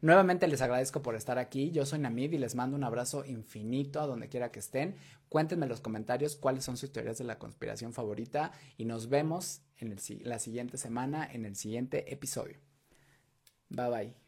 Nuevamente 0.00 0.46
les 0.46 0.62
agradezco 0.62 1.02
por 1.02 1.16
estar 1.16 1.38
aquí. 1.38 1.70
Yo 1.72 1.84
soy 1.84 1.98
Namid 1.98 2.32
y 2.32 2.38
les 2.38 2.54
mando 2.54 2.76
un 2.76 2.84
abrazo 2.84 3.24
infinito 3.24 4.00
a 4.00 4.06
donde 4.06 4.28
quiera 4.28 4.52
que 4.52 4.60
estén. 4.60 4.96
Cuéntenme 5.28 5.66
en 5.66 5.70
los 5.70 5.80
comentarios 5.80 6.36
cuáles 6.36 6.64
son 6.64 6.76
sus 6.76 6.92
teorías 6.92 7.18
de 7.18 7.24
la 7.24 7.38
conspiración 7.38 7.92
favorita 7.92 8.52
y 8.76 8.84
nos 8.84 9.08
vemos 9.08 9.62
en 9.78 9.96
la 10.22 10.38
siguiente 10.38 10.78
semana 10.78 11.28
en 11.30 11.44
el 11.44 11.56
siguiente 11.56 12.12
episodio. 12.12 12.58
Bye 13.68 13.90
bye. 13.90 14.27